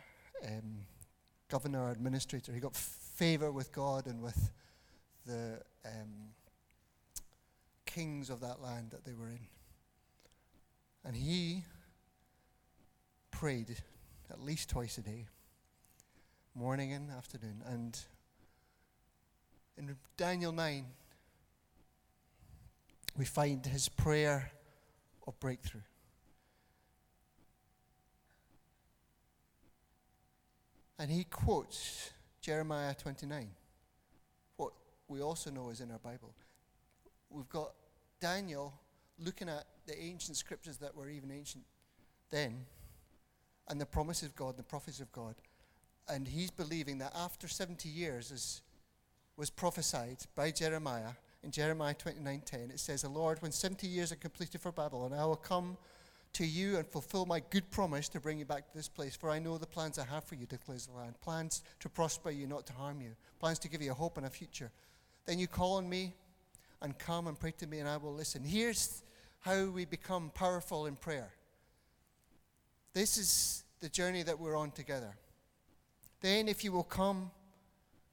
um, 0.45 0.85
governor, 1.49 1.91
administrator. 1.91 2.53
He 2.53 2.59
got 2.59 2.75
favor 2.75 3.51
with 3.51 3.71
God 3.73 4.07
and 4.07 4.21
with 4.21 4.51
the 5.29 5.61
um, 5.85 6.33
kings 7.85 8.29
of 8.29 8.39
that 8.41 8.61
land 8.61 8.91
that 8.91 9.05
they 9.05 9.13
were 9.13 9.29
in. 9.29 9.47
And 11.05 11.15
he 11.15 11.63
prayed 13.31 13.77
at 14.29 14.41
least 14.41 14.69
twice 14.69 14.97
a 14.97 15.01
day, 15.01 15.27
morning 16.55 16.91
and 16.93 17.09
afternoon. 17.11 17.63
And 17.65 17.97
in 19.77 19.95
Daniel 20.17 20.51
9, 20.51 20.85
we 23.17 23.25
find 23.25 23.65
his 23.65 23.87
prayer 23.87 24.51
of 25.27 25.39
breakthrough. 25.39 25.81
And 30.97 31.09
he 31.09 31.23
quotes 31.23 32.11
Jeremiah 32.41 32.93
29, 32.93 33.39
what 33.39 33.58
we 35.09 35.21
also 35.21 35.49
know 35.49 35.69
is 35.69 35.81
in 35.81 35.91
our 35.91 35.99
Bible. 35.99 36.33
We've 37.29 37.49
got 37.49 37.73
Daniel 38.21 38.73
looking 39.17 39.49
at 39.49 39.65
the 39.85 40.01
ancient 40.01 40.37
scriptures 40.37 40.77
that 40.77 40.95
were 40.95 41.09
even 41.09 41.31
ancient 41.31 41.63
then, 42.31 42.65
and 43.67 43.81
the 43.81 43.85
promises 43.85 44.29
of 44.29 44.35
God, 44.35 44.55
the 44.55 44.63
prophecies 44.63 45.01
of 45.01 45.11
God. 45.11 45.35
And 46.07 46.27
he's 46.27 46.51
believing 46.51 46.99
that 46.99 47.13
after 47.15 47.47
70 47.47 47.89
years, 47.89 48.31
as 48.31 48.61
was 49.35 49.49
prophesied 49.49 50.17
by 50.35 50.51
Jeremiah, 50.51 51.13
in 51.43 51.51
Jeremiah 51.51 51.93
29:10, 51.93 52.71
it 52.71 52.79
says, 52.79 53.01
"The 53.01 53.09
Lord, 53.09 53.41
when 53.41 53.51
70 53.51 53.87
years 53.87 54.11
are 54.11 54.17
completed 54.17 54.61
for 54.61 54.71
Babylon, 54.71 55.13
I 55.13 55.25
will 55.25 55.37
come 55.37 55.77
to 56.33 56.45
you 56.45 56.77
and 56.77 56.87
fulfill 56.87 57.25
my 57.25 57.39
good 57.39 57.69
promise 57.71 58.07
to 58.09 58.19
bring 58.19 58.37
you 58.37 58.45
back 58.45 58.67
to 58.67 58.77
this 58.77 58.87
place. 58.87 59.15
For 59.15 59.29
I 59.29 59.39
know 59.39 59.57
the 59.57 59.65
plans 59.65 59.97
I 59.97 60.05
have 60.05 60.23
for 60.23 60.35
you, 60.35 60.45
declares 60.45 60.85
the 60.85 60.93
Lord. 60.93 61.19
Plans 61.21 61.63
to 61.79 61.89
prosper 61.89 62.29
you, 62.29 62.47
not 62.47 62.67
to 62.67 62.73
harm 62.73 63.01
you. 63.01 63.15
Plans 63.39 63.59
to 63.59 63.69
give 63.69 63.81
you 63.81 63.91
a 63.91 63.95
hope 63.95 64.17
and 64.17 64.25
a 64.25 64.29
future. 64.29 64.71
Then 65.29 65.37
you 65.37 65.45
call 65.45 65.73
on 65.73 65.87
me 65.87 66.15
and 66.81 66.97
come 66.97 67.27
and 67.27 67.39
pray 67.39 67.51
to 67.59 67.67
me, 67.67 67.77
and 67.77 67.87
I 67.87 67.97
will 67.97 68.15
listen. 68.15 68.43
Here's 68.43 69.03
how 69.41 69.65
we 69.65 69.85
become 69.85 70.31
powerful 70.33 70.87
in 70.87 70.95
prayer. 70.95 71.29
This 72.93 73.15
is 73.15 73.63
the 73.79 73.89
journey 73.89 74.23
that 74.23 74.39
we're 74.39 74.55
on 74.55 74.71
together. 74.71 75.15
Then, 76.19 76.47
if 76.47 76.63
you 76.63 76.71
will 76.71 76.81
come, 76.81 77.29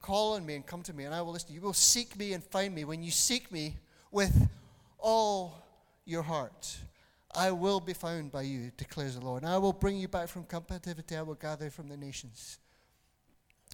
call 0.02 0.34
on 0.34 0.44
me 0.44 0.56
and 0.56 0.66
come 0.66 0.82
to 0.82 0.92
me, 0.92 1.04
and 1.04 1.14
I 1.14 1.22
will 1.22 1.32
listen. 1.32 1.54
You 1.54 1.62
will 1.62 1.72
seek 1.72 2.18
me 2.18 2.34
and 2.34 2.44
find 2.44 2.74
me 2.74 2.84
when 2.84 3.02
you 3.02 3.10
seek 3.10 3.50
me 3.50 3.76
with 4.10 4.50
all 4.98 5.64
your 6.04 6.22
heart. 6.22 6.76
I 7.34 7.50
will 7.50 7.80
be 7.80 7.94
found 7.94 8.30
by 8.30 8.42
you, 8.42 8.72
declares 8.76 9.14
the 9.14 9.24
Lord. 9.24 9.42
And 9.42 9.50
I 9.50 9.56
will 9.56 9.72
bring 9.72 9.96
you 9.96 10.08
back 10.08 10.28
from 10.28 10.44
captivity. 10.44 11.16
I 11.16 11.22
will 11.22 11.34
gather 11.34 11.70
from 11.70 11.88
the 11.88 11.96
nations 11.96 12.58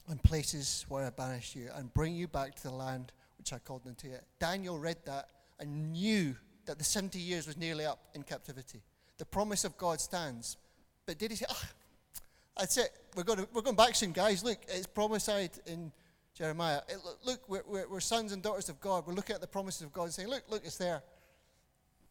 and 0.08 0.22
places 0.22 0.86
where 0.88 1.04
I 1.04 1.10
banished 1.10 1.56
you 1.56 1.70
and 1.74 1.92
bring 1.92 2.14
you 2.14 2.28
back 2.28 2.54
to 2.54 2.62
the 2.62 2.70
land 2.70 3.10
which 3.42 3.52
I 3.52 3.58
called 3.58 3.82
into 3.86 4.06
it. 4.06 4.24
Daniel 4.38 4.78
read 4.78 4.98
that 5.06 5.26
and 5.58 5.92
knew 5.92 6.36
that 6.66 6.78
the 6.78 6.84
70 6.84 7.18
years 7.18 7.46
was 7.46 7.56
nearly 7.56 7.84
up 7.84 7.98
in 8.14 8.22
captivity. 8.22 8.80
The 9.18 9.24
promise 9.24 9.64
of 9.64 9.76
God 9.76 10.00
stands. 10.00 10.56
But 11.06 11.18
did 11.18 11.32
he 11.32 11.36
say, 11.36 11.46
ah, 11.50 11.68
that's 12.56 12.76
it. 12.76 12.90
We're 13.16 13.24
going, 13.24 13.40
to, 13.40 13.48
we're 13.52 13.62
going 13.62 13.74
back 13.74 13.96
soon, 13.96 14.12
guys. 14.12 14.44
Look, 14.44 14.58
it's 14.68 14.86
prophesied 14.86 15.50
in 15.66 15.90
Jeremiah. 16.34 16.82
It, 16.88 16.98
look, 17.24 17.40
we're, 17.48 17.64
we're, 17.66 17.88
we're 17.88 18.00
sons 18.00 18.30
and 18.30 18.42
daughters 18.42 18.68
of 18.68 18.80
God. 18.80 19.08
We're 19.08 19.14
looking 19.14 19.34
at 19.34 19.40
the 19.40 19.48
promises 19.48 19.82
of 19.82 19.92
God 19.92 20.04
and 20.04 20.12
saying, 20.12 20.28
look, 20.28 20.44
look, 20.48 20.64
it's 20.64 20.78
there. 20.78 21.02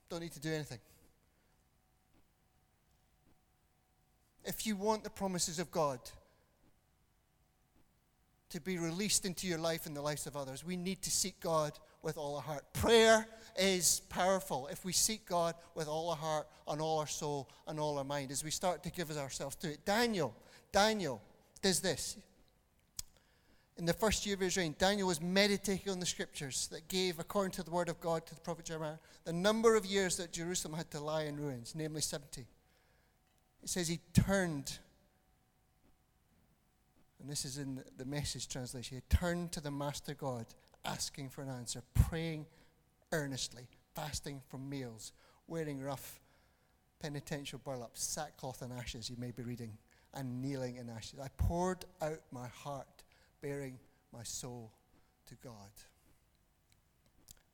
Don't 0.09 0.21
need 0.21 0.33
to 0.33 0.41
do 0.41 0.51
anything. 0.51 0.79
if 4.43 4.65
you 4.65 4.75
want 4.75 5.03
the 5.03 5.09
promises 5.09 5.59
of 5.59 5.69
God 5.71 5.99
to 8.51 8.61
be 8.61 8.77
released 8.77 9.25
into 9.25 9.47
your 9.47 9.57
life 9.57 9.85
and 9.85 9.95
the 9.95 10.01
lives 10.01 10.27
of 10.27 10.37
others, 10.37 10.63
we 10.63 10.77
need 10.77 11.01
to 11.01 11.11
seek 11.11 11.39
God 11.39 11.77
with 12.03 12.17
all 12.17 12.35
our 12.35 12.41
heart. 12.41 12.63
Prayer 12.73 13.25
is 13.57 14.01
powerful 14.09 14.67
if 14.67 14.85
we 14.85 14.93
seek 14.93 15.25
God 15.25 15.55
with 15.75 15.87
all 15.87 16.09
our 16.09 16.15
heart 16.15 16.47
and 16.67 16.81
all 16.81 16.99
our 16.99 17.07
soul 17.07 17.49
and 17.67 17.79
all 17.79 17.97
our 17.97 18.03
mind 18.03 18.31
as 18.31 18.43
we 18.43 18.51
start 18.51 18.83
to 18.83 18.91
give 18.91 19.15
ourselves 19.17 19.55
to 19.57 19.71
it. 19.71 19.85
Daniel, 19.85 20.35
Daniel 20.71 21.21
does 21.61 21.79
this. 21.79 22.17
In 23.77 23.85
the 23.85 23.93
first 23.93 24.25
year 24.25 24.35
of 24.35 24.41
his 24.41 24.57
reign, 24.57 24.75
Daniel 24.77 25.07
was 25.07 25.21
meditating 25.21 25.91
on 25.91 25.99
the 25.99 26.05
scriptures 26.05 26.67
that 26.71 26.87
gave, 26.87 27.19
according 27.19 27.51
to 27.53 27.63
the 27.63 27.71
word 27.71 27.89
of 27.89 27.99
God 27.99 28.25
to 28.27 28.35
the 28.35 28.41
prophet 28.41 28.65
Jeremiah, 28.65 28.97
the 29.23 29.33
number 29.33 29.75
of 29.75 29.85
years 29.85 30.17
that 30.17 30.31
Jerusalem 30.31 30.75
had 30.75 30.91
to 30.91 30.99
lie 30.99 31.23
in 31.23 31.37
ruins, 31.37 31.73
namely 31.75 32.01
70. 32.01 32.45
It 33.63 33.69
says 33.69 33.87
he 33.87 33.99
turned, 34.13 34.77
and 37.21 37.29
this 37.29 37.45
is 37.45 37.57
in 37.57 37.84
the 37.97 38.05
message 38.05 38.47
translation, 38.47 38.97
he 38.97 39.15
turned 39.15 39.51
to 39.51 39.62
the 39.62 39.69
Master 39.69 40.15
God, 40.15 40.47
asking 40.84 41.29
for 41.29 41.43
an 41.43 41.49
answer, 41.49 41.84
praying 41.93 42.47
earnestly, 43.12 43.67
fasting 43.93 44.41
from 44.49 44.67
meals, 44.67 45.13
wearing 45.47 45.82
rough 45.82 46.19
penitential 46.99 47.59
burlap, 47.63 47.91
sackcloth 47.93 48.61
and 48.63 48.74
ashes, 48.74 49.09
you 49.09 49.15
may 49.19 49.32
be 49.32 49.43
reading, 49.43 49.78
and 50.13 50.41
kneeling 50.41 50.78
in 50.78 50.89
ashes. 50.89 51.19
I 51.19 51.28
poured 51.38 51.86
out 52.01 52.22
my 52.32 52.47
heart, 52.47 53.03
baring 53.41 53.78
my 54.11 54.24
soul 54.24 54.72
to 55.28 55.36
God. 55.43 55.72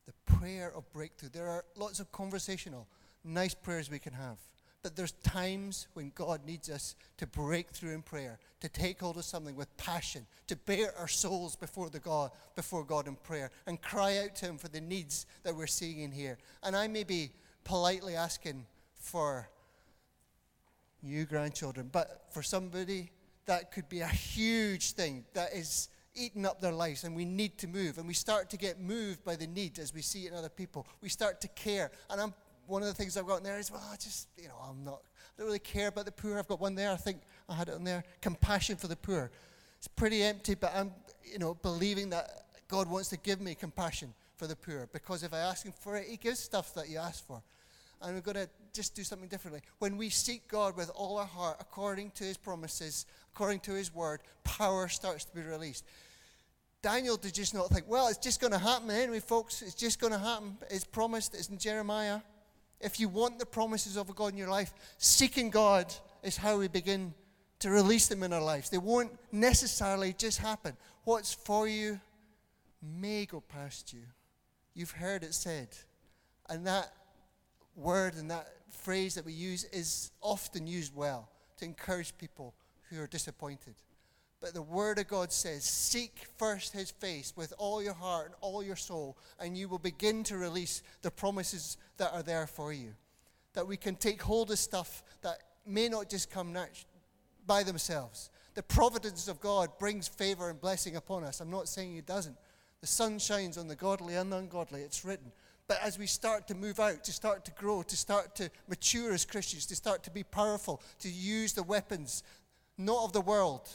The 0.06 0.14
prayer 0.26 0.72
of 0.74 0.90
breakthrough. 0.94 1.30
There 1.30 1.48
are 1.48 1.66
lots 1.76 2.00
of 2.00 2.12
conversational, 2.14 2.88
nice 3.24 3.54
prayers 3.54 3.92
we 3.92 4.00
can 4.00 4.14
have 4.14 4.38
that 4.84 4.96
there's 4.96 5.12
times 5.24 5.88
when 5.94 6.12
God 6.16 6.46
needs 6.46 6.70
us 6.70 6.96
to 7.18 7.28
break 7.28 7.70
through 7.72 7.94
in 7.94 8.02
prayer, 8.02 8.40
to 8.62 8.70
take 8.70 9.00
hold 9.00 9.18
of 9.18 9.26
something 9.26 9.56
with 9.56 9.76
passion, 9.78 10.26
to 10.48 10.56
bare 10.56 10.94
our 10.98 11.08
souls 11.08 11.56
before 11.56 11.90
the 11.90 12.00
God, 12.00 12.32
before 12.56 12.84
God 12.84 13.08
in 13.08 13.16
prayer, 13.16 13.52
and 13.66 13.82
cry 13.82 14.18
out 14.20 14.36
to 14.36 14.46
Him 14.46 14.58
for 14.58 14.68
the 14.68 14.82
needs 14.82 15.26
that 15.44 15.56
we're 15.56 15.68
seeing 15.68 16.02
in 16.02 16.12
here. 16.12 16.38
And 16.64 16.76
I 16.76 16.88
may 16.88 17.04
be 17.04 17.32
politely 17.64 18.16
asking 18.16 18.66
for 18.96 19.50
new 21.02 21.26
grandchildren, 21.26 21.90
but 21.92 22.26
for 22.32 22.42
somebody 22.44 23.12
that 23.46 23.72
could 23.72 23.90
be 23.90 24.02
a 24.02 24.08
huge 24.08 24.92
thing 24.92 25.26
that 25.34 25.54
is 25.54 25.90
eating 26.18 26.46
up 26.46 26.60
their 26.60 26.74
lives 26.74 27.04
and 27.04 27.16
we 27.16 27.26
need 27.26 27.58
to 27.60 27.68
move. 27.68 27.98
And 27.98 28.08
we 28.08 28.14
start 28.14 28.50
to 28.50 28.58
get 28.58 28.80
moved 28.80 29.24
by 29.24 29.36
the 29.36 29.48
need 29.48 29.80
as 29.80 29.94
we 29.94 30.02
see 30.02 30.26
it 30.26 30.32
in 30.32 30.38
other 30.38 30.50
people. 30.50 30.88
We 31.02 31.10
start 31.10 31.42
to 31.42 31.48
care. 31.50 31.92
And 32.10 32.20
I'm, 32.20 32.34
one 32.68 32.82
of 32.82 32.88
the 32.88 32.94
things 32.94 33.18
I've 33.18 33.26
got 33.26 33.38
in 33.38 33.44
there 33.44 33.58
is, 33.58 33.72
well, 33.72 33.84
I 33.92 33.96
just, 33.96 34.28
you 34.38 34.48
know, 34.48 34.56
I'm 34.70 34.84
not, 34.84 35.02
I 35.04 35.40
don't 35.40 35.48
really 35.48 35.60
care 35.60 35.88
about 35.88 36.06
the 36.06 36.12
poor. 36.12 36.38
I've 36.38 36.48
got 36.48 36.60
one 36.60 36.76
there, 36.76 36.92
I 36.92 36.96
think 36.96 37.22
I 37.50 37.56
had 37.56 37.70
it 37.70 37.76
in 37.76 37.84
there, 37.84 38.04
compassion 38.22 38.76
for 38.76 38.88
the 38.88 38.96
poor. 38.96 39.32
It's 39.78 39.88
pretty 39.88 40.24
empty, 40.24 40.56
but 40.56 40.74
I'm, 40.76 40.92
you 41.24 41.40
know, 41.40 41.56
believing 41.56 42.10
that 42.10 42.46
God 42.68 42.90
wants 42.90 43.10
to 43.10 43.18
give 43.18 43.40
me 43.40 43.56
compassion 43.56 44.14
for 44.36 44.48
the 44.48 44.56
poor 44.56 44.88
because 44.92 45.24
if 45.24 45.34
I 45.34 45.40
ask 45.40 45.66
Him 45.66 45.74
for 45.80 45.98
it, 45.98 46.08
He 46.08 46.18
gives 46.18 46.40
stuff 46.40 46.74
that 46.76 46.90
you 46.90 46.98
ask 46.98 47.26
for. 47.26 47.42
And 48.02 48.14
we're 48.14 48.22
going 48.22 48.36
to 48.36 48.50
just 48.74 48.96
do 48.96 49.04
something 49.04 49.28
differently. 49.28 49.62
When 49.80 49.98
we 49.98 50.10
seek 50.10 50.48
God 50.48 50.78
with 50.78 50.92
all 50.94 51.18
our 51.18 51.26
heart, 51.26 51.58
according 51.60 52.12
to 52.12 52.24
His 52.24 52.38
promises, 52.38 53.06
according 53.34 53.62
to 53.62 53.74
His 53.74 53.94
word, 53.94 54.22
power 54.44 54.88
starts 54.88 55.26
to 55.26 55.36
be 55.36 55.42
released. 55.42 55.84
Daniel 56.84 57.18
did 57.18 57.34
just 57.34 57.56
not 57.56 57.70
think, 57.70 57.86
well, 57.90 58.08
it's 58.08 58.20
just 58.20 58.40
going 58.40 58.54
to 58.54 58.60
happen 58.60 58.90
anyway, 58.92 59.20
folks. 59.20 59.64
It's 59.64 59.74
just 59.74 60.00
going 60.00 60.14
to 60.14 60.20
happen. 60.20 60.58
It's 60.70 60.86
promised. 60.86 61.34
It's 61.34 61.50
in 61.50 61.58
Jeremiah. 61.58 62.20
If 62.80 63.00
you 63.00 63.10
want 63.10 63.40
the 63.40 63.46
promises 63.46 63.98
of 63.98 64.14
God 64.16 64.34
in 64.34 64.38
your 64.38 64.50
life, 64.50 64.74
seeking 64.98 65.50
God 65.50 65.94
is 66.24 66.38
how 66.38 66.58
we 66.58 66.68
begin 66.68 67.14
to 67.60 67.72
release 67.72 68.08
them 68.08 68.24
in 68.24 68.34
our 68.34 68.42
lives. 68.42 68.70
They 68.70 68.78
won't 68.78 69.12
necessarily 69.32 70.14
just 70.14 70.38
happen. 70.40 70.78
What's 71.04 71.34
for 71.34 71.68
you 71.68 72.00
may 72.82 73.26
go 73.26 73.42
past 73.42 73.94
you. 73.94 74.02
You've 74.74 74.92
heard 74.92 75.24
it 75.24 75.34
said. 75.34 75.70
And 76.50 76.66
that 76.68 76.94
word 77.76 78.16
and 78.16 78.30
that 78.32 78.48
phrase 78.70 79.16
that 79.16 79.26
we 79.26 79.34
use 79.34 79.64
is 79.66 80.12
often 80.22 80.68
used 80.68 80.96
well 80.96 81.30
to 81.58 81.66
encourage 81.66 82.18
people 82.18 82.54
who 82.90 83.02
are 83.02 83.08
disappointed. 83.08 83.76
But 84.40 84.54
the 84.54 84.62
Word 84.62 85.00
of 85.00 85.08
God 85.08 85.32
says, 85.32 85.64
Seek 85.64 86.26
first 86.38 86.74
His 86.74 86.92
face 86.92 87.34
with 87.36 87.54
all 87.58 87.82
your 87.82 87.94
heart 87.94 88.28
and 88.28 88.36
all 88.42 88.64
your 88.64 88.76
soul, 88.76 89.18
and 89.40 89.58
you 89.58 89.68
will 89.68 89.80
begin 89.80 90.24
to 90.26 90.38
release 90.38 90.84
the 91.02 91.12
promises 91.12 91.78
that 91.98 92.14
are 92.14 92.24
there 92.24 92.46
for 92.46 92.72
you. 92.72 92.94
That 93.54 93.68
we 93.68 93.78
can 93.78 93.96
take 93.96 94.22
hold 94.22 94.52
of 94.52 94.60
stuff 94.60 95.04
that 95.22 95.40
may 95.66 95.90
not 95.90 96.10
just 96.10 96.30
come 96.30 96.56
by 97.48 97.64
themselves. 97.64 98.30
The 98.54 98.64
providence 98.64 99.28
of 99.28 99.40
God 99.40 99.70
brings 99.80 100.08
favor 100.08 100.50
and 100.50 100.62
blessing 100.62 100.96
upon 100.96 101.24
us. 101.24 101.42
I'm 101.42 101.50
not 101.50 101.68
saying 101.68 101.96
it 101.96 102.06
doesn't. 102.06 102.38
The 102.82 102.88
sun 102.88 103.18
shines 103.20 103.58
on 103.58 103.68
the 103.68 103.76
godly 103.76 104.16
and 104.16 104.32
the 104.32 104.38
ungodly, 104.38 104.82
it's 104.82 105.04
written. 105.04 105.32
But 105.68 105.80
as 105.84 106.00
we 106.00 106.06
start 106.06 106.48
to 106.48 106.56
move 106.56 106.80
out, 106.80 107.04
to 107.04 107.12
start 107.12 107.44
to 107.46 107.52
grow, 107.52 107.82
to 107.82 107.98
start 107.98 108.36
to 108.36 108.50
mature 108.70 109.14
as 109.14 109.26
Christians, 109.26 109.66
to 109.66 109.76
start 109.76 110.04
to 110.04 110.12
be 110.12 110.24
powerful, 110.24 110.82
to 111.00 111.10
use 111.10 111.54
the 111.54 111.64
weapons, 111.64 112.24
not 112.78 113.04
of 113.04 113.14
the 113.14 113.22
world, 113.22 113.68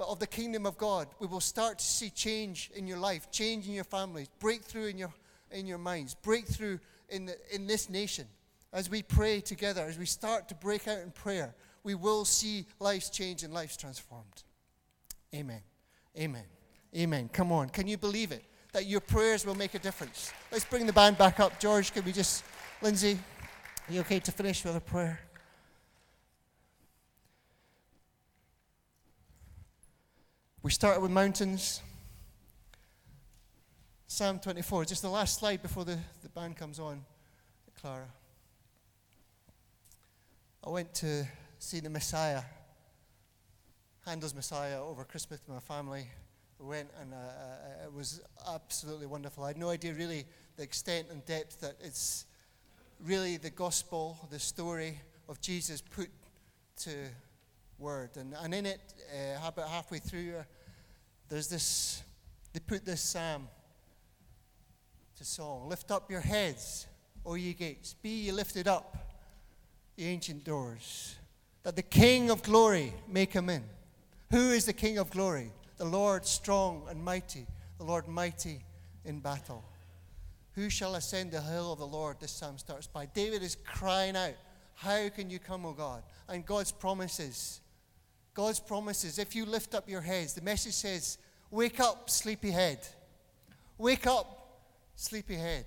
but 0.00 0.08
of 0.08 0.18
the 0.18 0.26
kingdom 0.26 0.64
of 0.64 0.78
God, 0.78 1.08
we 1.18 1.26
will 1.26 1.40
start 1.40 1.78
to 1.78 1.84
see 1.84 2.08
change 2.08 2.70
in 2.74 2.86
your 2.86 2.96
life, 2.96 3.30
change 3.30 3.68
in 3.68 3.74
your 3.74 3.84
families, 3.84 4.28
breakthrough 4.38 4.86
in 4.86 4.96
your, 4.96 5.12
in 5.50 5.66
your 5.66 5.76
minds, 5.76 6.14
breakthrough 6.14 6.78
in, 7.10 7.26
the, 7.26 7.36
in 7.52 7.66
this 7.66 7.90
nation. 7.90 8.24
As 8.72 8.88
we 8.88 9.02
pray 9.02 9.42
together, 9.42 9.82
as 9.82 9.98
we 9.98 10.06
start 10.06 10.48
to 10.48 10.54
break 10.54 10.88
out 10.88 11.00
in 11.00 11.10
prayer, 11.10 11.54
we 11.84 11.94
will 11.94 12.24
see 12.24 12.64
lives 12.78 13.10
change 13.10 13.42
and 13.42 13.52
lives 13.52 13.76
transformed. 13.76 14.42
Amen. 15.34 15.60
Amen. 16.18 16.44
Amen. 16.96 17.28
Come 17.30 17.52
on. 17.52 17.68
Can 17.68 17.86
you 17.86 17.98
believe 17.98 18.32
it? 18.32 18.42
That 18.72 18.86
your 18.86 19.00
prayers 19.00 19.44
will 19.44 19.54
make 19.54 19.74
a 19.74 19.78
difference. 19.78 20.32
Let's 20.50 20.64
bring 20.64 20.86
the 20.86 20.94
band 20.94 21.18
back 21.18 21.40
up. 21.40 21.60
George, 21.60 21.92
can 21.92 22.06
we 22.06 22.12
just, 22.12 22.42
Lindsay, 22.80 23.18
are 23.86 23.92
you 23.92 24.00
okay 24.00 24.20
to 24.20 24.32
finish 24.32 24.64
with 24.64 24.76
a 24.76 24.80
prayer? 24.80 25.20
We 30.62 30.70
started 30.70 31.00
with 31.00 31.10
mountains. 31.10 31.80
Psalm 34.06 34.38
24, 34.38 34.84
just 34.84 35.00
the 35.00 35.08
last 35.08 35.38
slide 35.38 35.62
before 35.62 35.86
the, 35.86 35.96
the 36.22 36.28
band 36.28 36.58
comes 36.58 36.78
on, 36.78 37.02
Clara. 37.80 38.04
I 40.62 40.68
went 40.68 40.92
to 40.96 41.26
see 41.58 41.80
the 41.80 41.88
Messiah, 41.88 42.42
Handel's 44.04 44.34
Messiah, 44.34 44.82
over 44.82 45.02
Christmas 45.04 45.40
with 45.46 45.54
my 45.54 45.60
family. 45.60 46.04
We 46.58 46.66
went 46.66 46.90
and 47.00 47.14
uh, 47.14 47.16
uh, 47.16 47.86
it 47.86 47.94
was 47.94 48.20
absolutely 48.46 49.06
wonderful. 49.06 49.44
I 49.44 49.48
had 49.48 49.56
no 49.56 49.70
idea 49.70 49.94
really 49.94 50.26
the 50.58 50.62
extent 50.62 51.06
and 51.10 51.24
depth 51.24 51.62
that 51.62 51.76
it's 51.80 52.26
really 53.02 53.38
the 53.38 53.48
gospel, 53.48 54.18
the 54.30 54.38
story 54.38 55.00
of 55.26 55.40
Jesus 55.40 55.80
put 55.80 56.10
to 56.80 56.90
word. 57.80 58.10
And, 58.16 58.34
and 58.40 58.54
in 58.54 58.66
it, 58.66 58.80
uh, 59.12 59.46
about 59.46 59.68
halfway 59.68 59.98
through, 59.98 60.34
uh, 60.38 60.42
there's 61.28 61.48
this, 61.48 62.02
they 62.52 62.60
put 62.60 62.84
this 62.84 63.00
psalm 63.00 63.48
to 65.16 65.24
song 65.24 65.68
Lift 65.68 65.90
up 65.90 66.10
your 66.10 66.20
heads, 66.20 66.86
O 67.24 67.34
ye 67.34 67.52
gates, 67.52 67.94
be 67.94 68.08
ye 68.08 68.32
lifted 68.32 68.66
up, 68.66 68.96
ye 69.96 70.06
ancient 70.06 70.44
doors, 70.44 71.16
that 71.62 71.76
the 71.76 71.82
King 71.82 72.30
of 72.30 72.42
glory 72.42 72.92
may 73.08 73.26
come 73.26 73.48
in. 73.48 73.62
Who 74.30 74.50
is 74.50 74.64
the 74.64 74.72
King 74.72 74.98
of 74.98 75.10
glory? 75.10 75.52
The 75.76 75.84
Lord 75.84 76.26
strong 76.26 76.86
and 76.88 77.02
mighty, 77.02 77.46
the 77.78 77.84
Lord 77.84 78.08
mighty 78.08 78.60
in 79.04 79.20
battle. 79.20 79.64
Who 80.54 80.68
shall 80.68 80.94
ascend 80.94 81.32
the 81.32 81.40
hill 81.40 81.72
of 81.72 81.78
the 81.78 81.86
Lord? 81.86 82.16
This 82.20 82.32
psalm 82.32 82.58
starts 82.58 82.86
by. 82.86 83.06
David 83.06 83.42
is 83.42 83.56
crying 83.64 84.16
out, 84.16 84.34
How 84.74 85.08
can 85.08 85.30
you 85.30 85.38
come, 85.38 85.64
O 85.64 85.72
God? 85.72 86.02
And 86.28 86.44
God's 86.44 86.72
promises 86.72 87.59
God's 88.40 88.58
promises, 88.58 89.18
if 89.18 89.36
you 89.36 89.44
lift 89.44 89.74
up 89.74 89.86
your 89.86 90.00
heads, 90.00 90.32
the 90.32 90.40
message 90.40 90.72
says, 90.72 91.18
Wake 91.50 91.78
up, 91.78 92.08
sleepy 92.08 92.50
head. 92.50 92.78
Wake 93.76 94.06
up, 94.06 94.62
sleepy 94.96 95.34
head. 95.34 95.66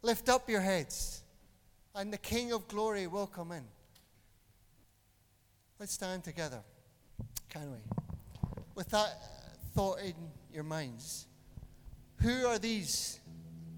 Lift 0.00 0.30
up 0.30 0.48
your 0.48 0.62
heads, 0.62 1.22
and 1.94 2.10
the 2.10 2.16
King 2.16 2.54
of 2.54 2.66
glory 2.66 3.06
will 3.06 3.26
come 3.26 3.52
in. 3.52 3.64
Let's 5.78 5.92
stand 5.92 6.24
together, 6.24 6.60
can 7.50 7.70
we? 7.70 7.78
With 8.74 8.88
that 8.88 9.22
thought 9.74 9.98
in 10.00 10.14
your 10.50 10.64
minds. 10.64 11.26
Who 12.22 12.46
are 12.46 12.58
these, 12.58 13.20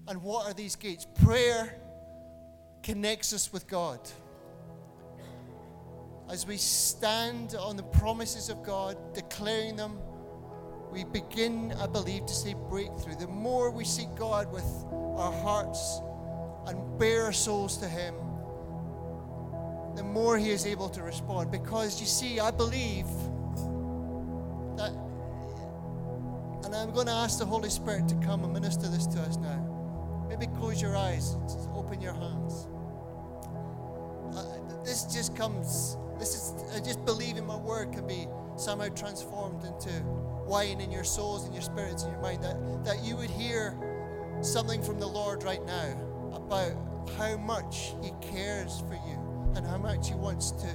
and 0.07 0.23
what 0.23 0.45
are 0.45 0.53
these 0.53 0.77
gates? 0.77 1.05
Prayer 1.21 1.77
connects 2.81 3.33
us 3.33 3.51
with 3.51 3.67
God 3.67 3.99
as 6.29 6.45
we 6.45 6.57
stand 6.57 7.55
on 7.55 7.77
the 7.77 7.83
promises 7.83 8.49
of 8.49 8.61
God, 8.63 8.97
declaring 9.13 9.75
them, 9.75 9.99
we 10.91 11.03
begin, 11.05 11.73
I 11.79 11.87
believe, 11.87 12.25
to 12.25 12.33
see 12.33 12.53
breakthrough. 12.69 13.15
The 13.15 13.27
more 13.27 13.71
we 13.71 13.85
seek 13.85 14.13
God 14.15 14.51
with 14.51 14.65
our 14.91 15.31
hearts 15.31 16.01
and 16.65 16.99
bare 16.99 17.25
our 17.25 17.33
souls 17.33 17.77
to 17.77 17.87
Him, 17.87 18.15
the 19.95 20.03
more 20.03 20.37
He 20.37 20.51
is 20.51 20.65
able 20.65 20.89
to 20.89 21.01
respond. 21.01 21.51
Because 21.51 21.99
you 21.99 22.07
see, 22.07 22.39
I 22.39 22.51
believe 22.51 23.07
that, 24.75 24.91
and 26.65 26.75
I'm 26.75 26.91
going 26.91 27.07
to 27.07 27.13
ask 27.13 27.39
the 27.39 27.45
Holy 27.45 27.69
Spirit 27.69 28.07
to 28.09 28.15
come 28.15 28.43
and 28.43 28.53
minister 28.53 28.87
this 28.87 29.07
to 29.07 29.19
us 29.21 29.37
now. 29.37 30.25
Maybe 30.27 30.47
close 30.57 30.81
your 30.81 30.95
eyes, 30.95 31.35
open 31.73 32.01
your 32.01 32.13
hands. 32.13 32.67
Uh, 34.35 34.83
this 34.83 35.03
just 35.05 35.35
comes 35.35 35.97
this 36.19 36.35
is, 36.35 36.53
I 36.75 36.79
just 36.79 37.03
believe 37.05 37.37
in 37.37 37.45
my 37.45 37.55
word 37.55 37.91
can 37.91 38.07
be 38.07 38.27
somehow 38.55 38.89
transformed 38.89 39.63
into 39.63 40.01
wine 40.47 40.81
in 40.81 40.91
your 40.91 41.03
souls 41.03 41.45
and 41.45 41.53
your 41.53 41.63
spirits 41.63 42.03
and 42.03 42.11
your 42.11 42.21
mind. 42.21 42.43
That, 42.43 42.85
that 42.85 43.03
you 43.03 43.15
would 43.15 43.29
hear 43.29 43.77
something 44.41 44.81
from 44.81 44.99
the 44.99 45.07
Lord 45.07 45.43
right 45.43 45.63
now 45.65 46.31
about 46.33 46.73
how 47.17 47.37
much 47.37 47.93
He 48.01 48.11
cares 48.21 48.81
for 48.81 48.93
you 48.93 49.53
and 49.55 49.65
how 49.65 49.77
much 49.77 50.09
He 50.09 50.15
wants 50.15 50.51
to 50.51 50.69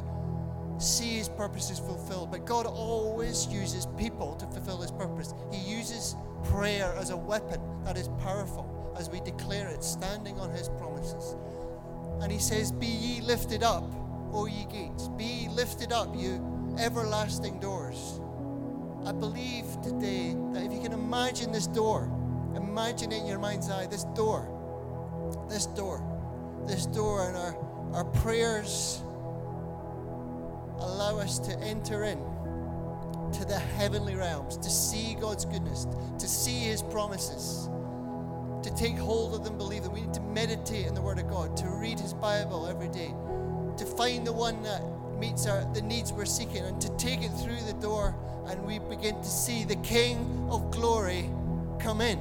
see 0.79 1.19
His 1.19 1.29
purposes 1.29 1.79
fulfilled. 1.79 2.31
But 2.31 2.45
God 2.45 2.67
always 2.67 3.47
uses 3.47 3.87
people 3.99 4.35
to 4.37 4.47
fulfill 4.47 4.81
His 4.81 4.91
purpose. 4.91 5.35
He 5.51 5.59
uses 5.59 6.17
prayer 6.45 6.95
as 6.99 7.11
a 7.11 7.17
weapon 7.17 7.61
that 7.85 7.97
is 7.97 8.09
powerful 8.21 8.95
as 8.99 9.09
we 9.09 9.21
declare 9.21 9.69
it, 9.69 9.83
standing 9.83 10.39
on 10.39 10.51
His 10.51 10.69
promises. 10.69 11.37
And 12.21 12.31
He 12.31 12.39
says, 12.39 12.73
Be 12.73 12.87
ye 12.87 13.21
lifted 13.21 13.63
up 13.63 13.85
O 14.33 14.47
ye 14.47 14.67
gates. 14.71 15.09
Be 15.09 15.49
lifted 15.51 15.93
up, 15.93 16.15
you 16.17 16.77
everlasting 16.79 17.61
doors. 17.61 18.21
I 19.05 19.13
believe 19.13 19.67
today 19.83 20.35
that 20.53 20.63
if 20.65 20.73
you 20.73 20.81
can 20.81 20.93
imagine 20.93 21.53
this 21.53 21.67
door, 21.67 22.11
imagine 22.55 23.13
it 23.13 23.21
in 23.21 23.27
your 23.27 23.39
mind's 23.39 23.69
eye, 23.69 23.87
this 23.87 24.05
door, 24.15 24.49
this 25.49 25.67
door, 25.67 26.03
this 26.67 26.87
door, 26.87 27.29
and 27.29 27.37
our, 27.37 27.57
our 27.95 28.05
prayers 28.05 29.03
allow 30.79 31.19
us 31.19 31.39
to 31.41 31.59
enter 31.61 32.05
in 32.05 32.19
to 33.33 33.45
the 33.45 33.59
heavenly 33.59 34.15
realms, 34.15 34.57
to 34.59 34.71
see 34.71 35.17
God's 35.21 35.45
goodness, 35.45 35.87
to 36.19 36.29
see 36.29 36.61
His 36.61 36.83
promises, 36.83 37.69
to 38.63 38.75
take 38.77 38.97
hold 38.97 39.35
of 39.35 39.43
them, 39.43 39.57
believe 39.57 39.83
them. 39.83 39.93
We 39.93 40.03
need 40.03 40.15
to 40.15 40.21
meditate 40.21 40.87
in 40.87 40.95
the 40.95 41.03
Word 41.03 41.19
of 41.19 41.29
God, 41.29 41.57
to 41.59 41.69
read 41.69 41.99
His 41.99 42.15
Bible 42.15 42.67
every 42.67 42.89
day, 42.89 43.13
to 43.83 43.97
find 43.97 44.25
the 44.25 44.33
one 44.33 44.63
that 44.63 44.81
meets 45.19 45.47
our, 45.47 45.65
the 45.75 45.83
needs 45.83 46.13
we're 46.13 46.25
seeking 46.25 46.65
and 46.65 46.81
to 46.81 46.89
take 46.97 47.21
it 47.23 47.31
through 47.31 47.61
the 47.67 47.73
door 47.81 48.15
and 48.47 48.65
we 48.65 48.79
begin 48.79 49.17
to 49.17 49.29
see 49.29 49.65
the 49.65 49.75
King 49.77 50.47
of 50.51 50.71
glory 50.71 51.29
come 51.81 52.01
in 52.01 52.19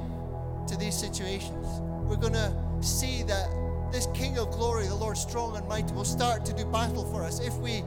to 0.66 0.76
these 0.76 0.98
situations. 0.98 1.66
We're 2.08 2.16
going 2.16 2.32
to 2.32 2.52
see 2.80 3.22
that 3.24 3.48
this 3.92 4.08
King 4.12 4.38
of 4.38 4.50
glory, 4.50 4.88
the 4.88 4.94
Lord 4.94 5.16
strong 5.16 5.56
and 5.56 5.66
mighty, 5.68 5.92
will 5.94 6.04
start 6.04 6.44
to 6.46 6.52
do 6.52 6.64
battle 6.64 7.04
for 7.12 7.22
us 7.22 7.40
if 7.40 7.54
we 7.58 7.82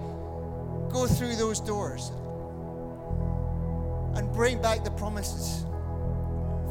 go 0.90 1.06
through 1.06 1.36
those 1.36 1.60
doors 1.60 2.12
and 4.16 4.32
bring 4.32 4.62
back 4.62 4.86
the 4.86 4.92
promises. 4.92 5.66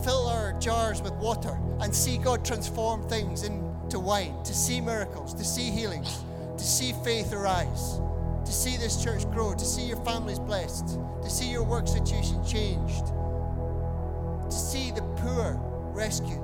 Fill 0.05 0.27
our 0.29 0.55
jars 0.59 1.03
with 1.03 1.13
water 1.15 1.59
and 1.81 1.95
see 1.95 2.17
God 2.17 2.45
transform 2.47 3.07
things 3.11 3.43
into 3.43 3.99
wine, 3.99 4.43
to 4.45 4.55
see 4.55 4.81
miracles, 4.81 5.35
to 5.35 5.45
see 5.45 5.71
healings, 5.71 6.25
to 6.57 6.65
see 6.65 6.93
faith 7.05 7.33
arise, 7.33 8.01
to 8.45 8.53
see 8.53 8.77
this 8.77 9.03
church 9.03 9.29
grow, 9.31 9.55
to 9.55 9.65
see 9.65 9.83
your 9.83 9.97
families 10.05 10.39
blessed, 10.39 10.99
to 11.23 11.31
see 11.31 11.51
your 11.51 11.65
work 11.65 11.89
situation 11.89 12.45
changed, 12.45 13.07
to 13.07 14.57
see 14.57 14.91
the 14.91 15.03
poor 15.17 15.59
rescued. 15.93 16.39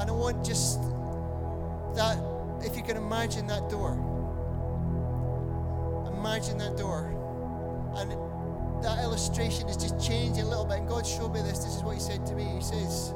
And 0.00 0.08
I 0.08 0.12
want 0.12 0.44
just 0.44 0.80
that, 1.94 2.18
if 2.64 2.76
you 2.76 2.82
can 2.82 2.96
imagine 2.96 3.46
that 3.48 3.68
door, 3.68 3.92
imagine 6.16 6.58
that 6.58 6.76
door. 6.76 7.14
And 7.96 8.12
that 8.82 9.02
illustration 9.02 9.68
is 9.68 9.76
just 9.76 9.98
changing 10.00 10.44
a 10.44 10.48
little 10.48 10.64
bit. 10.64 10.78
And 10.78 10.88
God 10.88 11.04
showed 11.04 11.32
me 11.34 11.40
this. 11.40 11.58
This 11.64 11.74
is 11.74 11.82
what 11.82 11.94
He 11.94 12.00
said 12.00 12.24
to 12.26 12.34
me. 12.34 12.44
He 12.44 12.60
says, 12.60 13.12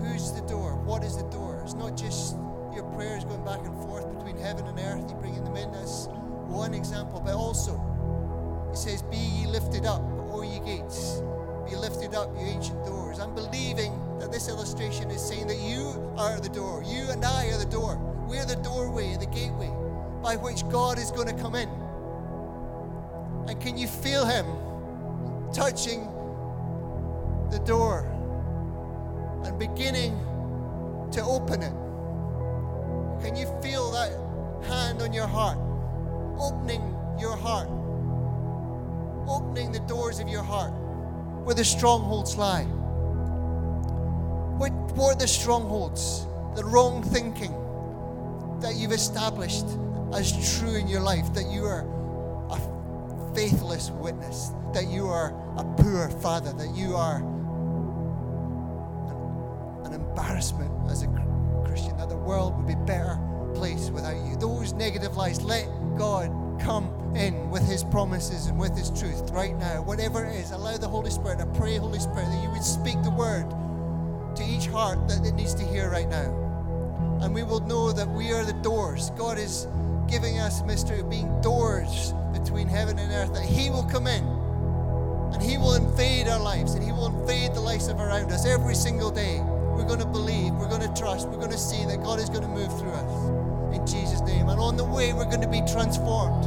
Who's 0.00 0.32
the 0.32 0.42
door? 0.42 0.76
What 0.76 1.02
is 1.04 1.16
the 1.16 1.28
door? 1.30 1.60
It's 1.64 1.74
not 1.74 1.96
just 1.96 2.36
your 2.74 2.84
prayers 2.94 3.24
going 3.24 3.44
back 3.44 3.60
and 3.60 3.74
forth 3.82 4.08
between 4.16 4.36
heaven 4.36 4.66
and 4.66 4.78
earth, 4.78 5.10
you 5.10 5.16
bringing 5.16 5.44
them 5.44 5.56
in. 5.56 5.72
That's 5.72 6.08
one 6.46 6.74
example. 6.74 7.20
But 7.20 7.34
also, 7.34 7.74
it 8.70 8.76
says, 8.76 9.02
Be 9.02 9.16
ye 9.16 9.46
lifted 9.46 9.86
up, 9.86 10.02
O 10.30 10.42
ye 10.42 10.60
gates. 10.60 11.22
Be 11.68 11.76
lifted 11.76 12.14
up, 12.14 12.34
you 12.38 12.46
ancient 12.46 12.84
doors. 12.86 13.18
I'm 13.18 13.34
believing 13.34 13.92
that 14.20 14.32
this 14.32 14.48
illustration 14.48 15.10
is 15.10 15.20
saying 15.20 15.48
that 15.48 15.58
you 15.58 16.12
are 16.16 16.40
the 16.40 16.48
door. 16.48 16.82
You 16.86 17.10
and 17.10 17.24
I 17.24 17.46
are 17.46 17.58
the 17.58 17.70
door. 17.70 17.96
We're 18.28 18.46
the 18.46 18.56
doorway, 18.56 19.16
the 19.18 19.26
gateway 19.26 19.70
by 20.22 20.36
which 20.36 20.68
God 20.68 20.98
is 20.98 21.10
going 21.10 21.28
to 21.28 21.42
come 21.42 21.54
in. 21.54 21.68
And 23.48 23.60
can 23.60 23.76
you 23.78 23.86
feel 23.86 24.24
Him 24.26 24.46
touching 25.52 26.06
the 27.50 27.58
door 27.60 28.14
and 29.48 29.58
beginning 29.58 30.12
to 31.12 31.22
open 31.22 31.62
it? 31.62 31.72
Can 33.22 33.34
you 33.34 33.46
feel 33.60 33.90
that 33.90 34.12
hand 34.68 35.02
on 35.02 35.12
your 35.12 35.26
heart, 35.26 35.58
opening 36.38 36.94
your 37.18 37.36
heart, 37.36 37.68
opening 39.28 39.72
the 39.72 39.80
doors 39.80 40.20
of 40.20 40.28
your 40.28 40.42
heart 40.42 40.72
where 41.44 41.54
the 41.54 41.64
strongholds 41.64 42.36
lie? 42.36 42.66
Are 44.98 45.14
the 45.14 45.28
strongholds? 45.28 46.26
The 46.56 46.64
wrong 46.64 47.02
thinking 47.02 47.52
that 48.60 48.74
you've 48.74 48.92
established 48.92 49.64
as 50.12 50.58
true 50.58 50.74
in 50.74 50.88
your 50.88 51.00
life, 51.00 51.32
that 51.34 51.46
you 51.46 51.64
are 51.64 51.86
a 52.50 53.34
faithless 53.34 53.90
witness, 53.90 54.50
that 54.74 54.88
you 54.88 55.06
are 55.06 55.28
a 55.56 55.64
poor 55.80 56.10
father, 56.10 56.52
that 56.52 56.74
you 56.74 56.96
are 56.96 57.22
embarrassment 60.18 60.90
as 60.90 61.02
a 61.02 61.06
Christian, 61.64 61.96
that 61.96 62.08
the 62.08 62.16
world 62.16 62.56
would 62.56 62.66
be 62.66 62.72
a 62.72 62.86
better 62.86 63.18
place 63.54 63.90
without 63.90 64.16
you. 64.26 64.36
Those 64.36 64.72
negative 64.72 65.16
lies, 65.16 65.40
let 65.42 65.66
God 65.96 66.30
come 66.60 66.92
in 67.14 67.50
with 67.50 67.66
His 67.66 67.84
promises 67.84 68.46
and 68.46 68.58
with 68.58 68.76
His 68.76 68.90
truth 68.90 69.30
right 69.30 69.56
now. 69.56 69.82
Whatever 69.82 70.24
it 70.24 70.34
is, 70.34 70.50
allow 70.50 70.76
the 70.76 70.88
Holy 70.88 71.10
Spirit. 71.10 71.40
I 71.40 71.44
pray, 71.56 71.76
Holy 71.76 72.00
Spirit, 72.00 72.26
that 72.26 72.42
you 72.42 72.50
would 72.50 72.64
speak 72.64 73.00
the 73.02 73.10
word 73.10 73.48
to 74.36 74.44
each 74.44 74.66
heart 74.66 75.08
that 75.08 75.24
it 75.24 75.32
needs 75.32 75.54
to 75.54 75.64
hear 75.64 75.90
right 75.90 76.08
now. 76.08 76.34
And 77.22 77.34
we 77.34 77.42
will 77.42 77.60
know 77.60 77.92
that 77.92 78.08
we 78.08 78.32
are 78.32 78.44
the 78.44 78.52
doors. 78.54 79.10
God 79.10 79.38
is 79.38 79.66
giving 80.08 80.38
us 80.38 80.62
mystery 80.62 81.00
of 81.00 81.10
being 81.10 81.40
doors 81.40 82.12
between 82.32 82.66
heaven 82.66 82.98
and 82.98 83.12
earth, 83.12 83.34
that 83.34 83.44
He 83.44 83.70
will 83.70 83.84
come 83.84 84.06
in 84.06 84.24
and 85.32 85.42
He 85.42 85.58
will 85.58 85.74
invade 85.74 86.26
our 86.26 86.40
lives 86.40 86.74
and 86.74 86.82
He 86.82 86.92
will 86.92 87.06
invade 87.06 87.54
the 87.54 87.60
lives 87.60 87.88
of 87.88 88.00
around 88.00 88.32
us 88.32 88.46
every 88.46 88.74
single 88.74 89.10
day. 89.10 89.40
We're 89.78 89.86
going 89.86 90.00
to 90.00 90.06
believe, 90.06 90.54
we're 90.54 90.68
going 90.68 90.82
to 90.82 91.00
trust, 91.00 91.28
we're 91.28 91.38
going 91.38 91.52
to 91.52 91.56
see 91.56 91.84
that 91.84 92.02
God 92.02 92.18
is 92.18 92.28
going 92.28 92.42
to 92.42 92.48
move 92.48 92.76
through 92.80 92.90
us 92.90 93.76
in 93.76 93.86
Jesus' 93.86 94.20
name. 94.22 94.48
And 94.48 94.58
on 94.58 94.76
the 94.76 94.82
way, 94.82 95.12
we're 95.12 95.24
going 95.24 95.40
to 95.40 95.48
be 95.48 95.62
transformed. 95.72 96.44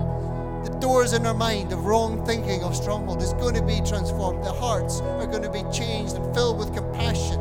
The 0.66 0.78
doors 0.80 1.14
in 1.14 1.26
our 1.26 1.34
mind 1.34 1.72
of 1.72 1.86
wrong 1.86 2.26
thinking, 2.26 2.62
of 2.62 2.76
stronghold, 2.76 3.22
is 3.22 3.32
going 3.36 3.56
to 3.56 3.64
be 3.64 3.80
transformed. 3.88 4.44
The 4.44 4.52
hearts 4.52 5.00
are 5.00 5.28
going 5.28 5.44
to 5.44 5.50
be 5.50 5.64
changed 5.72 6.18
and 6.18 6.36
filled 6.36 6.60
with 6.60 6.76
compassion 6.76 7.40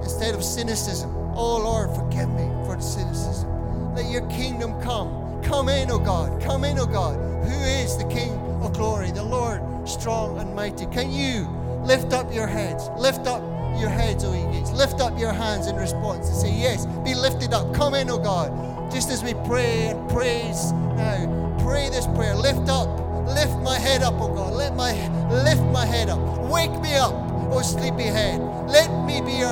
instead 0.00 0.36
of 0.36 0.44
cynicism. 0.44 1.12
Oh 1.34 1.58
Lord, 1.58 1.90
forgive 1.96 2.28
me 2.30 2.48
for 2.64 2.76
the 2.76 2.82
cynicism. 2.82 3.94
Let 3.96 4.08
your 4.08 4.26
kingdom 4.30 4.80
come. 4.80 5.42
Come 5.42 5.68
in, 5.68 5.90
O 5.90 5.98
God. 5.98 6.40
Come 6.40 6.64
in, 6.64 6.78
O 6.78 6.86
God. 6.86 7.16
Who 7.44 7.64
is 7.64 7.98
the 7.98 8.04
King 8.04 8.30
of 8.62 8.74
glory? 8.74 9.10
The 9.10 9.24
Lord 9.24 9.60
strong 9.88 10.38
and 10.38 10.54
mighty. 10.54 10.86
Can 10.86 11.10
you 11.10 11.48
lift 11.82 12.12
up 12.12 12.32
your 12.32 12.46
heads? 12.46 12.88
Lift 12.96 13.26
up 13.26 13.42
your 13.78 13.90
heads, 13.90 14.24
O 14.24 14.32
ye. 14.32 14.48
Lift 14.72 15.00
up 15.00 15.18
your 15.18 15.32
hands 15.32 15.66
in 15.66 15.76
response 15.76 16.28
and 16.28 16.36
say, 16.36 16.52
Yes, 16.52 16.86
be 17.04 17.14
lifted 17.14 17.52
up. 17.52 17.74
Come 17.74 17.94
in, 17.94 18.10
O 18.10 18.18
God. 18.18 18.52
Just 18.92 19.10
as 19.10 19.22
we 19.22 19.34
pray 19.46 19.88
and 19.88 20.08
praise 20.10 20.72
now, 20.72 21.56
pray 21.62 21.88
this 21.88 22.06
prayer. 22.06 22.34
Lift 22.34 22.68
up. 22.68 22.88
Lift 23.28 23.58
my 23.58 23.78
head 23.78 24.02
up, 24.02 24.14
O 24.20 24.28
God. 24.28 24.54
Let 24.54 24.74
my 24.74 24.92
lift 25.44 25.62
my 25.64 25.84
head 25.84 26.08
up. 26.08 26.18
Wake 26.50 26.72
me 26.80 26.94
up, 26.94 27.12
O 27.52 27.60
sleepy 27.62 28.04
head. 28.04 28.40
Let 28.68 28.88
me 29.04 29.20
be 29.20 29.42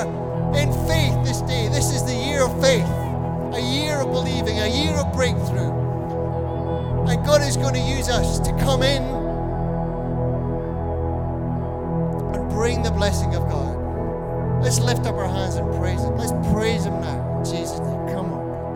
in 0.59 0.71
faith 0.87 1.13
this 1.23 1.41
day. 1.41 1.67
This 1.69 1.93
is 1.93 2.03
the 2.03 2.15
year 2.15 2.43
of 2.43 2.51
faith, 2.61 2.87
a 3.53 3.61
year 3.61 4.01
of 4.01 4.11
believing, 4.11 4.59
a 4.59 4.67
year 4.67 4.93
of 4.95 5.13
breakthrough. 5.13 5.71
And 7.07 7.25
God 7.25 7.41
is 7.41 7.55
going 7.55 7.75
to 7.75 7.79
use 7.79 8.09
us 8.09 8.39
to 8.39 8.51
come 8.57 8.81
in 8.81 9.03
and 12.33 12.49
bring 12.49 12.81
the 12.81 12.91
blessing 12.91 13.35
of. 13.35 13.46
Let's 14.67 14.81
lift 14.81 15.05
up 15.05 15.15
our 15.15 15.29
hands 15.29 15.55
and 15.55 15.65
praise 15.79 16.01
Him. 16.01 16.17
Let's 16.17 16.33
praise 16.51 16.83
Him 16.83 16.99
now. 16.99 17.41
Jesus. 17.41 17.96